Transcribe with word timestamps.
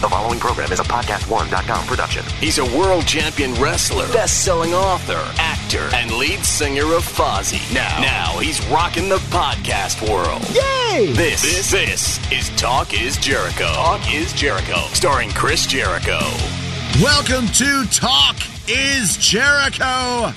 The 0.00 0.08
following 0.08 0.40
program 0.40 0.72
is 0.72 0.80
a 0.80 0.84
podcast1.com 0.84 1.86
production. 1.86 2.24
He's 2.38 2.56
a 2.56 2.64
world 2.64 3.06
champion 3.06 3.52
wrestler, 3.56 4.10
best-selling 4.14 4.72
author, 4.72 5.22
actor, 5.36 5.90
and 5.94 6.10
lead 6.12 6.42
singer 6.42 6.94
of 6.94 7.04
Fozzy. 7.04 7.60
Now, 7.74 8.00
now 8.00 8.38
he's 8.38 8.66
rocking 8.68 9.10
the 9.10 9.18
podcast 9.28 10.00
world. 10.10 10.40
Yay! 10.54 11.12
This, 11.12 11.42
this, 11.42 11.70
this 11.70 12.32
is 12.32 12.48
Talk 12.58 12.98
is 12.98 13.18
Jericho. 13.18 13.66
Talk 13.74 14.00
is 14.10 14.32
Jericho, 14.32 14.86
starring 14.94 15.28
Chris 15.32 15.66
Jericho. 15.66 16.18
Welcome 17.02 17.48
to 17.48 17.84
Talk 17.90 18.36
is 18.70 19.18
Jericho. 19.18 20.32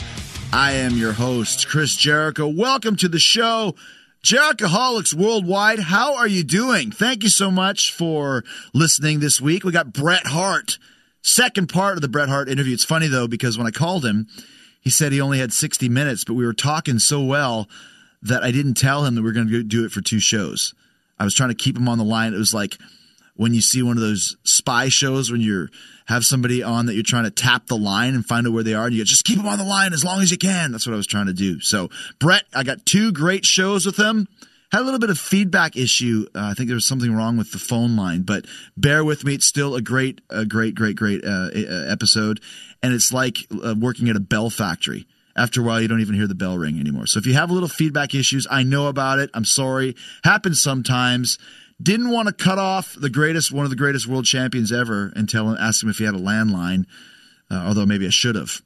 I 0.51 0.73
am 0.73 0.97
your 0.97 1.13
host, 1.13 1.69
Chris 1.69 1.95
Jericho. 1.95 2.49
Welcome 2.49 2.97
to 2.97 3.07
the 3.07 3.17
show. 3.17 3.75
Jerichoholics 4.23 5.13
Worldwide, 5.13 5.79
how 5.79 6.15
are 6.15 6.29
you 6.29 6.45
doing? 6.45 6.91
Thank 6.91 7.23
you 7.23 7.29
so 7.29 7.51
much 7.51 7.91
for 7.91 8.45
listening 8.73 9.19
this 9.19 9.41
week. 9.41 9.65
We 9.65 9.73
got 9.73 9.91
Bret 9.91 10.27
Hart, 10.27 10.77
second 11.21 11.67
part 11.67 11.97
of 11.97 12.01
the 12.01 12.07
Bret 12.07 12.29
Hart 12.29 12.47
interview. 12.47 12.73
It's 12.73 12.85
funny 12.85 13.07
though, 13.07 13.27
because 13.27 13.57
when 13.57 13.67
I 13.67 13.71
called 13.71 14.05
him, 14.05 14.27
he 14.79 14.89
said 14.89 15.11
he 15.11 15.19
only 15.19 15.39
had 15.39 15.51
60 15.51 15.89
minutes, 15.89 16.23
but 16.23 16.35
we 16.35 16.45
were 16.45 16.53
talking 16.53 16.99
so 16.99 17.21
well 17.21 17.67
that 18.21 18.43
I 18.43 18.51
didn't 18.51 18.75
tell 18.75 19.03
him 19.03 19.15
that 19.15 19.23
we 19.23 19.27
were 19.27 19.33
going 19.33 19.49
to 19.49 19.61
do 19.61 19.83
it 19.83 19.91
for 19.91 19.99
two 19.99 20.21
shows. 20.21 20.73
I 21.19 21.25
was 21.25 21.35
trying 21.35 21.49
to 21.49 21.55
keep 21.55 21.75
him 21.75 21.89
on 21.89 21.97
the 21.97 22.05
line. 22.05 22.33
It 22.33 22.37
was 22.37 22.53
like 22.53 22.77
when 23.35 23.53
you 23.53 23.61
see 23.61 23.81
one 23.81 23.97
of 23.97 24.01
those 24.01 24.37
spy 24.43 24.89
shows 24.89 25.31
when 25.31 25.41
you 25.41 25.67
have 26.05 26.23
somebody 26.23 26.61
on 26.61 26.85
that 26.85 26.93
you're 26.93 27.03
trying 27.03 27.23
to 27.23 27.31
tap 27.31 27.67
the 27.67 27.77
line 27.77 28.13
and 28.13 28.25
find 28.25 28.45
out 28.45 28.53
where 28.53 28.63
they 28.63 28.73
are 28.73 28.85
and 28.85 28.93
you 28.93 29.01
go, 29.01 29.05
just 29.05 29.23
keep 29.23 29.37
them 29.37 29.47
on 29.47 29.57
the 29.57 29.63
line 29.63 29.93
as 29.93 30.03
long 30.03 30.21
as 30.21 30.31
you 30.31 30.37
can. 30.37 30.71
That's 30.71 30.85
what 30.85 30.93
I 30.93 30.97
was 30.97 31.07
trying 31.07 31.27
to 31.27 31.33
do. 31.33 31.59
So 31.61 31.89
Bret, 32.19 32.43
I 32.53 32.63
got 32.63 32.85
two 32.85 33.11
great 33.11 33.45
shows 33.45 33.85
with 33.85 33.97
him. 33.97 34.27
Had 34.71 34.81
a 34.81 34.85
little 34.85 34.99
bit 34.99 35.11
of 35.11 35.19
feedback 35.19 35.77
issue. 35.77 36.25
Uh, 36.33 36.49
I 36.49 36.53
think 36.55 36.67
there 36.67 36.75
was 36.75 36.87
something 36.87 37.13
wrong 37.13 37.37
with 37.37 37.51
the 37.51 37.59
phone 37.59 37.95
line, 37.95 38.23
but 38.23 38.45
bear 38.75 39.03
with 39.03 39.23
me. 39.23 39.35
It's 39.35 39.45
still 39.45 39.75
a 39.75 39.81
great, 39.81 40.21
a 40.31 40.45
great, 40.45 40.73
great, 40.73 40.95
great 40.95 41.23
uh, 41.23 41.49
episode, 41.87 42.41
and 42.81 42.91
it's 42.91 43.13
like 43.13 43.37
uh, 43.63 43.75
working 43.79 44.09
at 44.09 44.15
a 44.15 44.19
bell 44.19 44.49
factory. 44.49 45.05
After 45.35 45.61
a 45.61 45.63
while, 45.63 45.79
you 45.79 45.87
don't 45.87 46.01
even 46.01 46.15
hear 46.15 46.27
the 46.27 46.35
bell 46.35 46.57
ring 46.57 46.79
anymore. 46.79 47.07
So 47.07 47.19
if 47.19 47.25
you 47.25 47.33
have 47.33 47.49
a 47.49 47.53
little 47.53 47.69
feedback 47.69 48.13
issues, 48.13 48.47
I 48.49 48.63
know 48.63 48.87
about 48.87 49.19
it. 49.19 49.29
I'm 49.33 49.45
sorry. 49.45 49.95
Happens 50.23 50.61
sometimes. 50.61 51.37
Didn't 51.81 52.11
want 52.11 52.27
to 52.27 52.33
cut 52.33 52.59
off 52.59 52.95
the 52.97 53.09
greatest, 53.09 53.51
one 53.51 53.65
of 53.65 53.69
the 53.69 53.75
greatest 53.75 54.07
world 54.07 54.25
champions 54.25 54.71
ever, 54.71 55.11
and 55.15 55.27
tell 55.27 55.49
him, 55.49 55.57
ask 55.59 55.83
him 55.83 55.89
if 55.89 55.97
he 55.97 56.05
had 56.05 56.15
a 56.15 56.19
landline. 56.19 56.85
Uh, 57.51 57.55
although 57.67 57.85
maybe 57.85 58.07
I 58.07 58.09
should 58.09 58.35
have. 58.35 58.61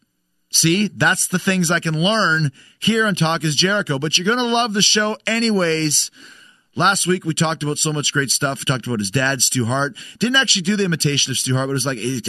See, 0.52 0.88
that's 0.88 1.28
the 1.28 1.40
things 1.40 1.70
I 1.72 1.80
can 1.80 2.02
learn 2.02 2.52
here 2.80 3.06
on 3.06 3.16
Talk 3.16 3.44
is 3.44 3.56
Jericho. 3.56 4.00
But 4.00 4.18
you're 4.18 4.26
going 4.26 4.38
to 4.38 4.46
love 4.46 4.74
the 4.74 4.82
show 4.82 5.18
anyways. 5.28 6.10
Last 6.76 7.08
week 7.08 7.26
we 7.26 7.34
talked 7.34 7.64
about 7.64 7.80
so 7.80 7.92
much 7.92 8.14
great 8.14 8.30
stuff. 8.30 8.60
We 8.60 8.66
talked 8.66 8.86
about 8.86 9.00
his 9.00 9.10
dad, 9.10 9.42
Stu 9.42 9.66
Hart. 9.66 9.98
Didn't 10.20 10.36
actually 10.36 10.62
do 10.62 10.76
the 10.76 10.86
imitation 10.86 11.32
of 11.32 11.38
Stu 11.38 11.56
Hart, 11.56 11.68
but 11.68 11.72
it 11.72 11.74
was 11.74 11.88
like, 11.88 11.98
you 11.98 12.22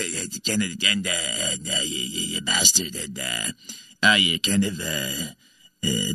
bastard, 2.41 2.97
uh, 2.97 3.53
oh, 4.03 4.15
you're 4.15 4.38
kind 4.38 4.65
of 4.65 4.81
a, 4.81 5.34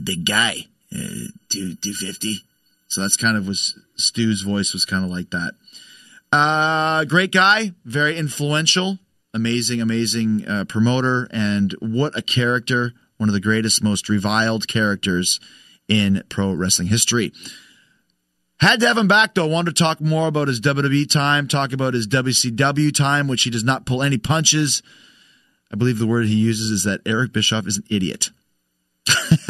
big 0.04 0.26
guy, 0.26 0.56
uh, 0.94 1.28
two 1.50 1.76
two 1.76 1.94
fifty. 1.94 2.40
So 2.94 3.02
that's 3.02 3.18
kind 3.18 3.36
of 3.36 3.48
was 3.48 3.76
Stu's 3.96 4.42
voice 4.42 4.72
was 4.72 4.86
kind 4.86 5.04
of 5.04 5.10
like 5.10 5.32
that. 5.32 5.56
Uh, 6.32 7.06
great 7.06 7.32
guy, 7.32 7.72
very 7.86 8.18
influential, 8.18 9.00
amazing, 9.34 9.82
amazing 9.82 10.48
uh, 10.48 10.66
promoter, 10.66 11.28
and 11.32 11.76
what 11.80 12.16
a 12.16 12.22
character! 12.22 12.94
One 13.18 13.30
of 13.30 13.34
the 13.34 13.40
greatest, 13.40 13.84
most 13.84 14.10
reviled 14.10 14.68
characters 14.68 15.40
in 15.88 16.24
pro 16.30 16.54
wrestling 16.54 16.88
history. 16.88 17.32
Had 18.60 18.80
to 18.82 18.88
have 18.88 18.98
him 18.98 19.08
back 19.08 19.34
though. 19.34 19.48
Wanted 19.48 19.76
to 19.76 19.84
talk 19.84 20.00
more 20.00 20.28
about 20.28 20.48
his 20.48 20.62
WWE 20.62 21.10
time, 21.10 21.48
talk 21.48 21.74
about 21.74 21.96
his 21.96 22.08
WCW 22.08 22.94
time, 22.94 23.28
which 23.28 23.42
he 23.42 23.50
does 23.50 23.64
not 23.64 23.88
pull 23.88 24.04
any 24.04 24.20
punches. 24.20 24.84
I 25.72 25.78
believe 25.78 25.98
the 25.98 26.06
word 26.06 26.28
he 26.28 26.36
uses 26.36 26.70
is 26.70 26.84
that 26.84 27.02
Eric 27.08 27.34
Bischoff 27.34 27.66
is 27.66 27.78
an 27.78 27.86
idiot. 27.90 28.30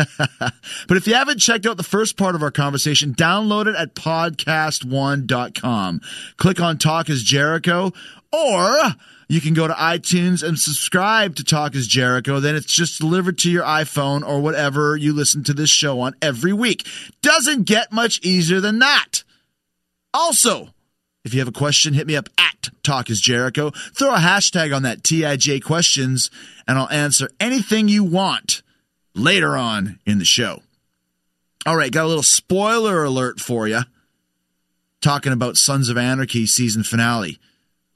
but 0.88 0.98
if 0.98 1.06
you 1.06 1.14
haven't 1.14 1.40
checked 1.40 1.66
out 1.66 1.78
the 1.78 1.84
first 1.84 2.18
part 2.18 2.36
of 2.36 2.42
our 2.42 2.52
conversation, 2.52 3.14
download 3.14 3.68
it 3.68 3.76
at 3.76 3.96
podcast1.com. 3.96 6.02
Click 6.38 6.60
on 6.60 6.78
Talk 6.78 7.10
is 7.10 7.24
Jericho, 7.24 7.92
or 8.32 8.78
you 9.28 9.42
can 9.42 9.54
go 9.54 9.68
to 9.68 9.74
iTunes 9.74 10.48
and 10.48 10.58
subscribe 10.58 11.36
to 11.36 11.44
Talk 11.44 11.76
is 11.76 11.88
Jericho. 11.88 12.40
Then 12.40 12.56
it's 12.56 12.74
just 12.74 13.00
delivered 13.00 13.38
to 13.40 13.52
your 13.52 13.64
iPhone 13.64 14.28
or 14.28 14.40
whatever 14.40 14.98
you 14.98 15.14
listen 15.14 15.44
to 15.46 15.54
this 15.54 15.70
show 15.70 16.00
on 16.00 16.16
every 16.22 16.54
week. 16.54 16.88
Doesn't 17.22 17.64
get 17.64 17.92
much 17.92 18.20
easier 18.24 18.60
than 18.60 18.80
that. 18.80 19.24
Also, 20.14 20.70
if 21.24 21.34
you 21.34 21.40
have 21.40 21.48
a 21.48 21.54
question, 21.54 21.94
hit 21.94 22.08
me 22.08 22.16
up 22.16 22.30
at 22.38 22.70
Talk 22.82 23.10
is 23.10 23.22
Jericho. 23.22 23.70
Throw 23.70 24.14
a 24.14 24.18
hashtag 24.18 24.76
on 24.76 24.84
that 24.84 25.04
TIJ 25.04 25.64
questions, 25.64 26.30
and 26.68 26.78
I'll 26.78 26.90
answer 26.90 27.30
anything 27.40 27.88
you 27.88 28.04
want 28.04 28.62
later 29.16 29.56
on 29.58 30.00
in 30.06 30.20
the 30.20 30.26
show. 30.26 30.62
All 31.66 31.78
right, 31.78 31.92
got 31.92 32.06
a 32.06 32.08
little 32.08 32.24
spoiler 32.24 33.04
alert 33.04 33.40
for 33.40 33.68
you. 33.68 33.82
Talking 35.02 35.34
about 35.34 35.58
Sons 35.58 35.90
of 35.90 35.98
Anarchy 35.98 36.46
season 36.46 36.84
finale. 36.84 37.40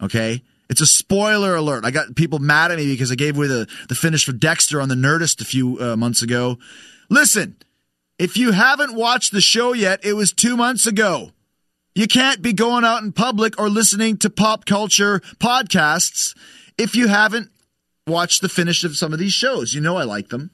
Okay? 0.02 0.42
It's 0.70 0.82
a 0.82 0.86
spoiler 0.86 1.56
alert. 1.56 1.86
I 1.86 1.92
got 1.92 2.16
people 2.16 2.40
mad 2.40 2.72
at 2.72 2.78
me 2.78 2.86
because 2.86 3.12
I 3.12 3.16
gave 3.16 3.38
away 3.38 3.48
the, 3.48 3.68
the 3.88 3.96
finish 3.96 4.26
for 4.26 4.34
Dexter 4.34 4.82
on 4.82 4.90
the 4.90 4.96
Nerdist 4.96 5.42
a 5.42 5.46
few 5.46 5.80
uh, 5.80 5.96
months 5.96 6.22
ago. 6.22 6.58
Listen, 7.10 7.56
if 8.20 8.36
you 8.36 8.52
haven't 8.52 8.96
watched 8.96 9.32
the 9.32 9.42
show 9.42 9.74
yet, 9.74 10.04
it 10.04 10.14
was 10.14 10.34
two 10.34 10.58
months 10.58 10.86
ago. 10.86 11.32
You 11.96 12.08
can't 12.08 12.42
be 12.42 12.54
going 12.54 12.84
out 12.84 13.04
in 13.04 13.12
public 13.12 13.60
or 13.60 13.70
listening 13.70 14.18
to 14.18 14.30
pop 14.30 14.66
culture 14.66 15.20
podcasts 15.40 16.38
if 16.78 16.96
you 16.96 17.08
haven't 17.08 17.50
watched 18.06 18.42
the 18.42 18.50
finish 18.50 18.84
of 18.84 18.98
some 18.98 19.14
of 19.14 19.20
these 19.20 19.34
shows. 19.34 19.74
You 19.74 19.82
know 19.82 19.98
I 19.98 20.04
like 20.04 20.30
them. 20.30 20.52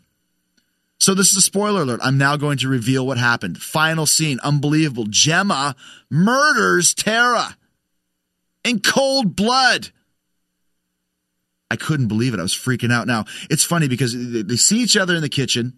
So 1.03 1.13
this 1.13 1.31
is 1.31 1.35
a 1.35 1.41
spoiler 1.41 1.81
alert. 1.81 1.99
I'm 2.01 2.17
now 2.17 2.37
going 2.37 2.59
to 2.59 2.69
reveal 2.69 3.05
what 3.05 3.17
happened. 3.17 3.61
Final 3.61 4.05
scene, 4.05 4.39
unbelievable. 4.41 5.05
Gemma 5.09 5.75
murders 6.09 6.93
Tara 6.93 7.57
in 8.63 8.79
cold 8.79 9.35
blood. 9.35 9.89
I 11.69 11.75
couldn't 11.75 12.07
believe 12.07 12.33
it. 12.33 12.39
I 12.39 12.43
was 12.43 12.53
freaking 12.53 12.89
out. 12.89 13.05
Now, 13.05 13.25
it's 13.49 13.65
funny 13.65 13.89
because 13.89 14.13
they 14.15 14.55
see 14.55 14.79
each 14.79 14.95
other 14.95 15.13
in 15.13 15.21
the 15.21 15.27
kitchen. 15.27 15.77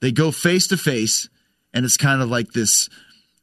They 0.00 0.12
go 0.12 0.30
face 0.30 0.68
to 0.68 0.76
face 0.76 1.28
and 1.74 1.84
it's 1.84 1.96
kind 1.96 2.22
of 2.22 2.30
like 2.30 2.52
this 2.52 2.88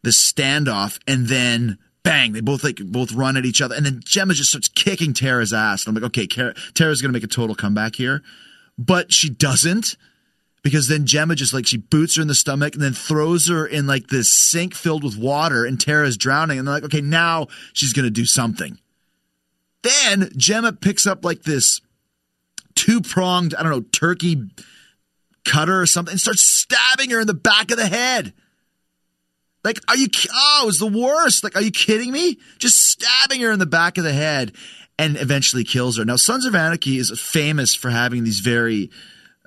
this 0.04 0.18
standoff 0.26 1.00
and 1.06 1.28
then 1.28 1.80
bang, 2.02 2.32
they 2.32 2.40
both 2.40 2.64
like 2.64 2.78
both 2.78 3.12
run 3.12 3.36
at 3.36 3.44
each 3.44 3.62
other 3.62 3.76
and 3.76 3.86
then 3.86 4.00
Gemma 4.06 4.36
just 4.36 4.52
starts 4.52 4.70
kicking 4.70 5.12
Tara's 5.12 5.52
ass. 5.52 5.86
And 5.86 5.90
I'm 5.98 6.02
like, 6.02 6.18
okay, 6.18 6.28
Tara's 6.28 7.02
going 7.02 7.10
to 7.10 7.18
make 7.18 7.26
a 7.26 7.28
total 7.28 7.58
comeback 7.58 7.96
here. 7.96 8.24
But 8.78 9.12
she 9.12 9.30
doesn't 9.30 9.98
because 10.62 10.88
then 10.88 11.06
Gemma 11.06 11.36
just 11.36 11.54
like 11.54 11.66
she 11.66 11.78
boots 11.78 12.16
her 12.16 12.22
in 12.22 12.28
the 12.28 12.36
stomach 12.36 12.74
and 12.74 12.84
then 12.84 12.94
throws 12.94 13.48
her 13.48 13.66
in 13.66 13.88
like 13.88 14.08
this 14.08 14.32
sink 14.32 14.74
filled 14.74 15.04
with 15.04 15.18
water 15.18 15.66
and 15.66 15.80
Tara's 15.80 16.18
drowning 16.18 16.60
and 16.60 16.68
they're 16.68 16.76
like, 16.76 16.84
okay, 16.84 17.02
now 17.02 17.48
she's 17.74 17.94
gonna 17.94 18.10
do 18.10 18.26
something. 18.26 18.78
Then 19.82 20.32
Gemma 20.36 20.74
picks 20.74 21.08
up 21.08 21.24
like 21.24 21.44
this 21.44 21.82
two 22.76 23.02
pronged, 23.02 23.56
I 23.56 23.64
don't 23.64 23.72
know, 23.72 23.82
turkey 23.82 24.50
cutter 25.46 25.82
or 25.82 25.86
something 25.86 26.12
and 26.14 26.22
starts 26.22 26.42
stabbing 26.42 27.10
her 27.12 27.20
in 27.20 27.28
the 27.28 27.34
back 27.34 27.72
of 27.72 27.78
the 27.78 27.88
head. 27.88 28.34
Like, 29.64 29.80
are 29.90 29.98
you? 29.98 30.08
Oh, 30.34 30.62
it 30.64 30.66
was 30.68 30.80
the 30.80 30.88
worst. 30.88 31.44
Like, 31.44 31.56
are 31.56 31.62
you 31.62 31.72
kidding 31.72 32.12
me? 32.12 32.38
Just 32.60 32.78
stabbing 32.78 33.42
her 33.42 33.52
in 33.52 33.60
the 33.60 33.66
back 33.66 33.98
of 33.98 34.06
the 34.06 34.14
head 34.14 34.54
and 34.98 35.18
eventually 35.18 35.64
kills 35.64 35.98
her. 35.98 36.06
Now, 36.06 36.16
Sons 36.16 36.46
of 36.46 36.56
Anarchy 36.56 36.98
is 36.98 37.12
famous 37.20 37.76
for 37.76 37.90
having 37.90 38.24
these 38.24 38.40
very 38.40 38.90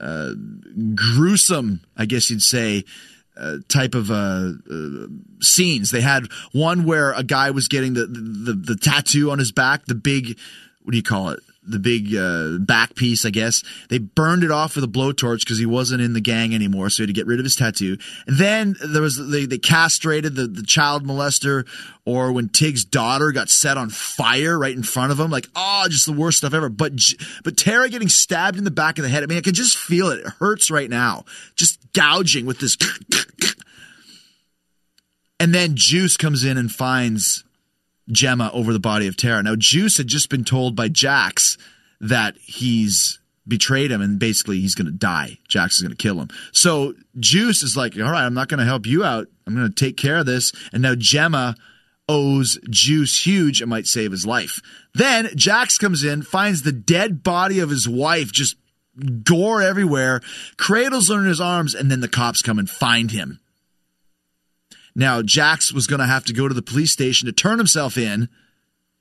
uh, 0.01 0.33
gruesome, 0.95 1.81
I 1.97 2.07
guess 2.07 2.31
you'd 2.31 2.43
say, 2.43 2.85
uh, 3.37 3.59
type 3.69 3.95
of 3.95 4.11
uh, 4.11 4.53
uh, 4.71 5.07
scenes. 5.41 5.91
They 5.91 6.01
had 6.01 6.27
one 6.53 6.85
where 6.85 7.13
a 7.13 7.23
guy 7.23 7.51
was 7.51 7.69
getting 7.69 7.95
the, 7.95 8.07
the 8.07 8.53
the 8.53 8.77
tattoo 8.77 9.31
on 9.31 9.39
his 9.39 9.53
back, 9.53 9.87
the 9.87 9.95
big, 9.95 10.39
what 10.83 10.93
do 10.93 10.97
you 10.97 11.03
call 11.03 11.31
it? 11.31 11.41
The 11.65 11.79
big 11.79 12.15
uh, 12.17 12.59
back 12.59 12.97
piece, 12.97 13.25
I 13.25 13.31
guess. 13.31 13.63
They 13.89 13.99
burned 13.99 14.43
it 14.43 14.51
off 14.51 14.75
with 14.75 14.83
a 14.83 14.89
blowtorch 14.89 15.41
because 15.41 15.59
he 15.59 15.67
wasn't 15.67 16.03
in 16.03 16.13
the 16.13 16.21
gang 16.21 16.55
anymore, 16.55 16.91
so 16.91 16.97
he 16.97 17.03
had 17.05 17.09
to 17.09 17.13
get 17.13 17.27
rid 17.27 17.39
of 17.39 17.45
his 17.45 17.55
tattoo. 17.55 17.99
And 18.27 18.37
then 18.37 18.75
there 18.85 19.01
was 19.01 19.17
they, 19.31 19.47
they 19.47 19.59
castrated 19.59 20.35
the, 20.35 20.49
the 20.49 20.65
child 20.65 21.07
molester, 21.07 21.65
or 22.05 22.33
when 22.33 22.49
Tig's 22.49 22.85
daughter 22.85 23.31
got 23.31 23.49
set 23.49 23.77
on 23.77 23.91
fire 23.91 24.59
right 24.59 24.75
in 24.75 24.83
front 24.83 25.13
of 25.13 25.21
him, 25.21 25.31
like 25.31 25.49
oh, 25.55 25.87
just 25.89 26.07
the 26.07 26.13
worst 26.13 26.39
stuff 26.39 26.53
ever. 26.53 26.69
But 26.69 26.95
but 27.45 27.57
Tara 27.57 27.89
getting 27.89 28.09
stabbed 28.09 28.59
in 28.59 28.65
the 28.65 28.71
back 28.73 28.99
of 28.99 29.05
the 29.05 29.09
head. 29.09 29.23
I 29.23 29.27
mean, 29.27 29.39
I 29.39 29.43
can 29.43 29.55
just 29.55 29.79
feel 29.79 30.09
it. 30.09 30.19
It 30.19 30.33
hurts 30.41 30.69
right 30.69 30.91
now. 30.91 31.25
Just 31.55 31.79
gouging 31.93 32.45
with 32.45 32.59
this. 32.59 32.77
and 35.39 35.55
then 35.55 35.77
Juice 35.77 36.17
comes 36.17 36.45
in 36.45 36.59
and 36.59 36.73
finds 36.73 37.45
Gemma 38.13 38.51
over 38.53 38.73
the 38.73 38.81
body 38.81 39.07
of 39.07 39.17
Tara. 39.17 39.43
Now, 39.43 39.57
Juice 39.57 39.97
had 39.97 40.07
just 40.07 40.29
been 40.29 40.45
told 40.45 40.77
by 40.77 40.89
Jax 40.89 41.59
that 42.01 42.37
he's 42.37 43.19
betrayed 43.47 43.91
him 43.91 44.01
and 44.01 44.19
basically 44.19 44.61
he's 44.61 44.75
going 44.75 44.87
to 44.87 44.93
die. 44.93 45.39
Jax 45.49 45.77
is 45.77 45.83
going 45.83 45.91
to 45.91 45.97
kill 45.97 46.21
him. 46.21 46.29
So 46.53 46.95
Juice 47.19 47.63
is 47.63 47.77
like, 47.77 47.97
all 47.97 48.03
right, 48.03 48.25
I'm 48.25 48.35
not 48.35 48.49
going 48.49 48.59
to 48.59 48.65
help 48.65 48.87
you 48.87 49.05
out. 49.05 49.27
I'm 49.47 49.55
going 49.55 49.69
to 49.69 49.75
take 49.75 49.97
care 49.97 50.19
of 50.19 50.27
this. 50.27 50.53
And 50.73 50.83
now 50.83 50.95
Gemma 50.95 51.57
owes 52.09 52.59
Juice 52.71 53.25
huge 53.25 53.61
and 53.61 53.71
might 53.71 53.87
save 53.87 54.13
his 54.13 54.27
life. 54.27 54.61
Then 54.95 55.31
Jax 55.35 55.79
comes 55.79 56.05
in, 56.05 56.23
finds 56.23 56.63
the 56.63 56.73
dead 56.73 57.23
body 57.23 57.59
of 57.59 57.71
his 57.71 57.89
wife 57.89 58.33
just 58.33 58.57
gore 59.25 59.63
everywhere, 59.63 60.21
cradles 60.57 61.09
her 61.09 61.19
in 61.19 61.27
his 61.27 61.41
arms, 61.41 61.75
and 61.75 61.91
then 61.91 62.01
the 62.01 62.09
cops 62.09 62.43
come 62.43 62.59
and 62.59 62.69
find 62.69 63.11
him. 63.11 63.41
Now, 64.95 65.23
Jax 65.23 65.73
was 65.73 65.87
going 65.87 66.01
to 66.01 66.07
have 66.07 66.25
to 66.27 66.33
go 66.33 66.49
to 66.49 66.55
the 66.55 66.63
police 66.63 66.91
station 66.91 67.27
to 67.27 67.33
turn 67.33 67.59
himself 67.59 67.97
in 67.97 68.29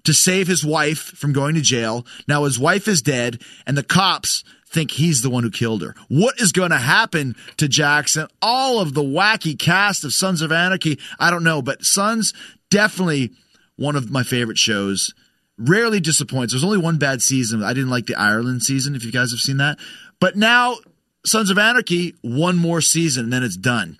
to 0.03 0.13
save 0.13 0.47
his 0.47 0.65
wife 0.65 0.99
from 0.99 1.33
going 1.33 1.55
to 1.55 1.61
jail. 1.61 2.05
Now, 2.27 2.45
his 2.45 2.57
wife 2.57 2.87
is 2.87 3.01
dead, 3.01 3.41
and 3.67 3.77
the 3.77 3.83
cops 3.83 4.43
think 4.67 4.91
he's 4.91 5.21
the 5.21 5.29
one 5.29 5.43
who 5.43 5.51
killed 5.51 5.81
her. 5.81 5.95
What 6.07 6.39
is 6.39 6.51
going 6.51 6.71
to 6.71 6.77
happen 6.77 7.35
to 7.57 7.67
Jackson? 7.67 8.27
All 8.41 8.79
of 8.79 8.93
the 8.93 9.03
wacky 9.03 9.57
cast 9.59 10.03
of 10.03 10.13
Sons 10.13 10.41
of 10.41 10.51
Anarchy, 10.51 10.97
I 11.19 11.29
don't 11.29 11.43
know, 11.43 11.61
but 11.61 11.83
Sons 11.83 12.33
definitely 12.69 13.31
one 13.75 13.95
of 13.95 14.09
my 14.09 14.23
favorite 14.23 14.57
shows. 14.57 15.13
Rarely 15.57 15.99
disappoints. 15.99 16.53
There's 16.53 16.63
only 16.63 16.77
one 16.77 16.97
bad 16.97 17.21
season. 17.21 17.61
I 17.61 17.73
didn't 17.73 17.89
like 17.89 18.07
the 18.07 18.15
Ireland 18.15 18.63
season, 18.63 18.95
if 18.95 19.03
you 19.03 19.11
guys 19.11 19.31
have 19.31 19.41
seen 19.41 19.57
that. 19.57 19.77
But 20.19 20.35
now, 20.35 20.77
Sons 21.25 21.51
of 21.51 21.57
Anarchy, 21.57 22.15
one 22.21 22.57
more 22.57 22.81
season, 22.81 23.25
and 23.25 23.33
then 23.33 23.43
it's 23.43 23.57
done 23.57 23.99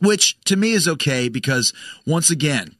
which 0.00 0.40
to 0.42 0.56
me 0.56 0.72
is 0.72 0.88
okay 0.88 1.28
because 1.28 1.72
once 2.06 2.30
again, 2.30 2.76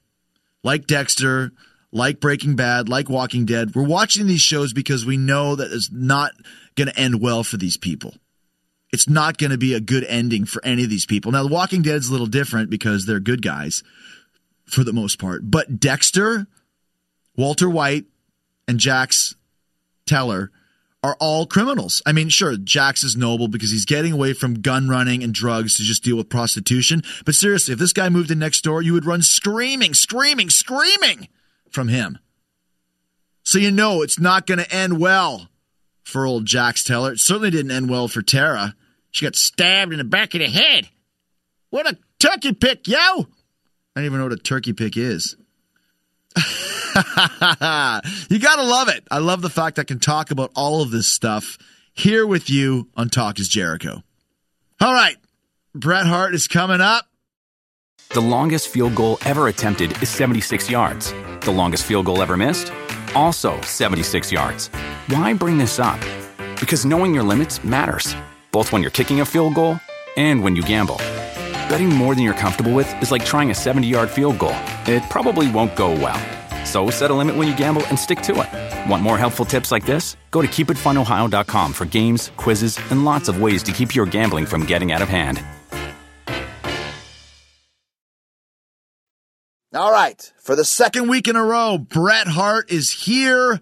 like 0.62 0.87
Dexter, 0.87 1.53
like 1.93 2.20
Breaking 2.20 2.56
Bad, 2.56 2.88
like 2.88 3.09
Walking 3.09 3.44
Dead, 3.44 3.75
we're 3.75 3.87
watching 3.87 4.26
these 4.26 4.41
shows 4.41 4.73
because 4.73 5.06
we 5.06 5.17
know 5.17 5.56
that 5.56 5.73
it's 5.73 5.91
not 5.91 6.32
going 6.76 6.88
to 6.88 6.99
end 6.99 7.20
well 7.20 7.43
for 7.43 7.56
these 7.56 7.76
people. 7.76 8.15
It's 8.93 9.09
not 9.09 9.37
going 9.37 9.50
to 9.50 9.59
be 9.59 9.75
a 9.75 9.81
good 9.81 10.05
ending 10.05 10.47
for 10.47 10.65
any 10.65 10.85
of 10.85 10.91
these 10.91 11.06
people. 11.06 11.31
Now, 11.31 11.43
The 11.43 11.53
Walking 11.53 11.82
Dead 11.82 11.97
is 11.97 12.09
a 12.09 12.12
little 12.12 12.26
different 12.26 12.70
because 12.70 13.05
they're 13.05 13.20
good 13.20 13.43
guys 13.43 13.82
for 14.67 14.82
the 14.82 14.93
most 14.93 15.19
part. 15.19 15.43
But 15.44 15.79
Dexter, 15.79 16.47
Walter 17.37 17.69
White, 17.69 18.06
and 18.67 18.79
Jax 18.79 19.35
Teller 20.06 20.50
are 21.02 21.16
all 21.20 21.46
criminals. 21.46 22.02
I 22.04 22.12
mean, 22.12 22.28
sure, 22.28 22.56
Jax 22.56 23.04
is 23.04 23.16
noble 23.16 23.48
because 23.48 23.70
he's 23.70 23.84
getting 23.84 24.12
away 24.12 24.32
from 24.32 24.60
gun 24.60 24.88
running 24.88 25.22
and 25.22 25.32
drugs 25.32 25.76
to 25.76 25.82
just 25.82 26.02
deal 26.02 26.16
with 26.16 26.28
prostitution. 26.28 27.02
But 27.24 27.34
seriously, 27.34 27.72
if 27.72 27.78
this 27.78 27.92
guy 27.92 28.08
moved 28.08 28.30
in 28.30 28.38
next 28.38 28.62
door, 28.62 28.82
you 28.82 28.92
would 28.92 29.06
run 29.06 29.22
screaming, 29.22 29.94
screaming, 29.94 30.50
screaming 30.50 31.28
from 31.70 31.88
him. 31.88 32.18
So 33.44 33.58
you 33.58 33.70
know 33.70 34.02
it's 34.02 34.18
not 34.18 34.46
going 34.46 34.58
to 34.58 34.74
end 34.74 35.00
well 35.00 35.48
for 36.02 36.26
old 36.26 36.46
Jax 36.46 36.82
Teller. 36.82 37.12
It 37.12 37.20
certainly 37.20 37.50
didn't 37.50 37.70
end 37.70 37.88
well 37.88 38.08
for 38.08 38.22
Tara. 38.22 38.74
She 39.10 39.24
got 39.24 39.36
stabbed 39.36 39.92
in 39.92 39.98
the 39.98 40.04
back 40.04 40.34
of 40.34 40.40
the 40.40 40.48
head. 40.48 40.88
What 41.70 41.86
a 41.86 41.96
turkey 42.18 42.52
pick, 42.52 42.88
yo! 42.88 42.96
I 42.96 43.26
don't 43.96 44.04
even 44.04 44.18
know 44.18 44.24
what 44.24 44.32
a 44.32 44.36
turkey 44.36 44.72
pick 44.72 44.96
is. 44.96 45.36
you 48.31 48.38
got 48.38 48.56
to 48.56 48.62
love 48.62 48.88
it. 48.88 49.06
I 49.11 49.19
love 49.19 49.43
the 49.43 49.50
fact 49.50 49.79
I 49.79 49.85
can 49.85 49.99
talk 49.99 50.31
about 50.31 50.50
all 50.55 50.82
of 50.82 50.90
this 50.90 51.06
stuff 51.06 51.58
here 51.93 52.26
with 52.26 52.49
you 52.49 52.88
on 52.96 53.08
Talk 53.08 53.38
is 53.38 53.49
Jericho. 53.49 54.02
All 54.81 54.93
right. 54.93 55.17
Bret 55.75 56.06
Hart 56.06 56.35
is 56.35 56.49
coming 56.49 56.81
up. 56.81 57.06
The 58.11 58.20
longest 58.20 58.69
field 58.69 58.94
goal 58.94 59.19
ever 59.25 59.49
attempted 59.49 60.00
is 60.02 60.08
76 60.08 60.70
yards. 60.70 61.12
The 61.40 61.50
longest 61.50 61.85
field 61.85 62.06
goal 62.06 62.23
ever 62.23 62.37
missed? 62.37 62.73
Also 63.14 63.61
76 63.62 64.32
yards. 64.32 64.69
Why 65.08 65.34
bring 65.34 65.58
this 65.58 65.79
up? 65.79 66.00
Because 66.58 66.87
knowing 66.87 67.14
your 67.14 67.25
limits 67.25 67.62
matters, 67.64 68.14
both 68.50 68.73
when 68.73 68.81
you're 68.82 68.91
kicking 68.91 69.20
a 69.20 69.26
field 69.26 69.55
goal 69.55 69.79
and 70.17 70.43
when 70.43 70.56
you 70.56 70.62
gamble. 70.62 70.96
Betting 71.69 71.91
more 71.91 72.14
than 72.14 72.25
you're 72.25 72.32
comfortable 72.34 72.73
with 72.73 72.91
is 73.02 73.11
like 73.11 73.25
trying 73.25 73.50
a 73.50 73.55
70 73.55 73.87
yard 73.87 74.08
field 74.08 74.38
goal, 74.38 74.56
it 74.87 75.02
probably 75.11 75.50
won't 75.50 75.76
go 75.76 75.91
well. 75.91 76.38
So 76.69 76.91
set 76.91 77.11
a 77.11 77.15
limit 77.15 77.35
when 77.35 77.49
you 77.49 77.56
gamble 77.56 77.85
and 77.87 77.99
stick 77.99 78.20
to 78.29 78.32
it. 78.43 78.91
Want 78.91 79.03
more 79.03 79.17
helpful 79.17 79.47
tips 79.47 79.73
like 79.73 79.87
this? 79.87 80.17
Go 80.31 80.43
to 80.43 80.49
keepitfunohio.com 80.49 81.73
for 81.73 81.87
games, 81.87 82.31
quizzes, 82.37 82.79
and 82.91 83.06
lots 83.06 83.31
of 83.31 83.41
ways 83.41 83.62
to 83.62 83.73
keep 83.73 83.94
your 83.94 84.05
gambling 84.05 84.44
from 84.44 84.67
getting 84.67 84.93
out 84.93 85.00
of 85.00 85.09
hand. 85.09 85.43
All 89.75 89.93
right. 89.93 90.32
For 90.43 90.55
the 90.56 90.65
second 90.65 91.09
week 91.09 91.26
in 91.26 91.37
a 91.37 91.44
row, 91.44 91.79
Bret 91.79 92.26
Hart 92.26 92.70
is 92.70 92.91
here 92.91 93.61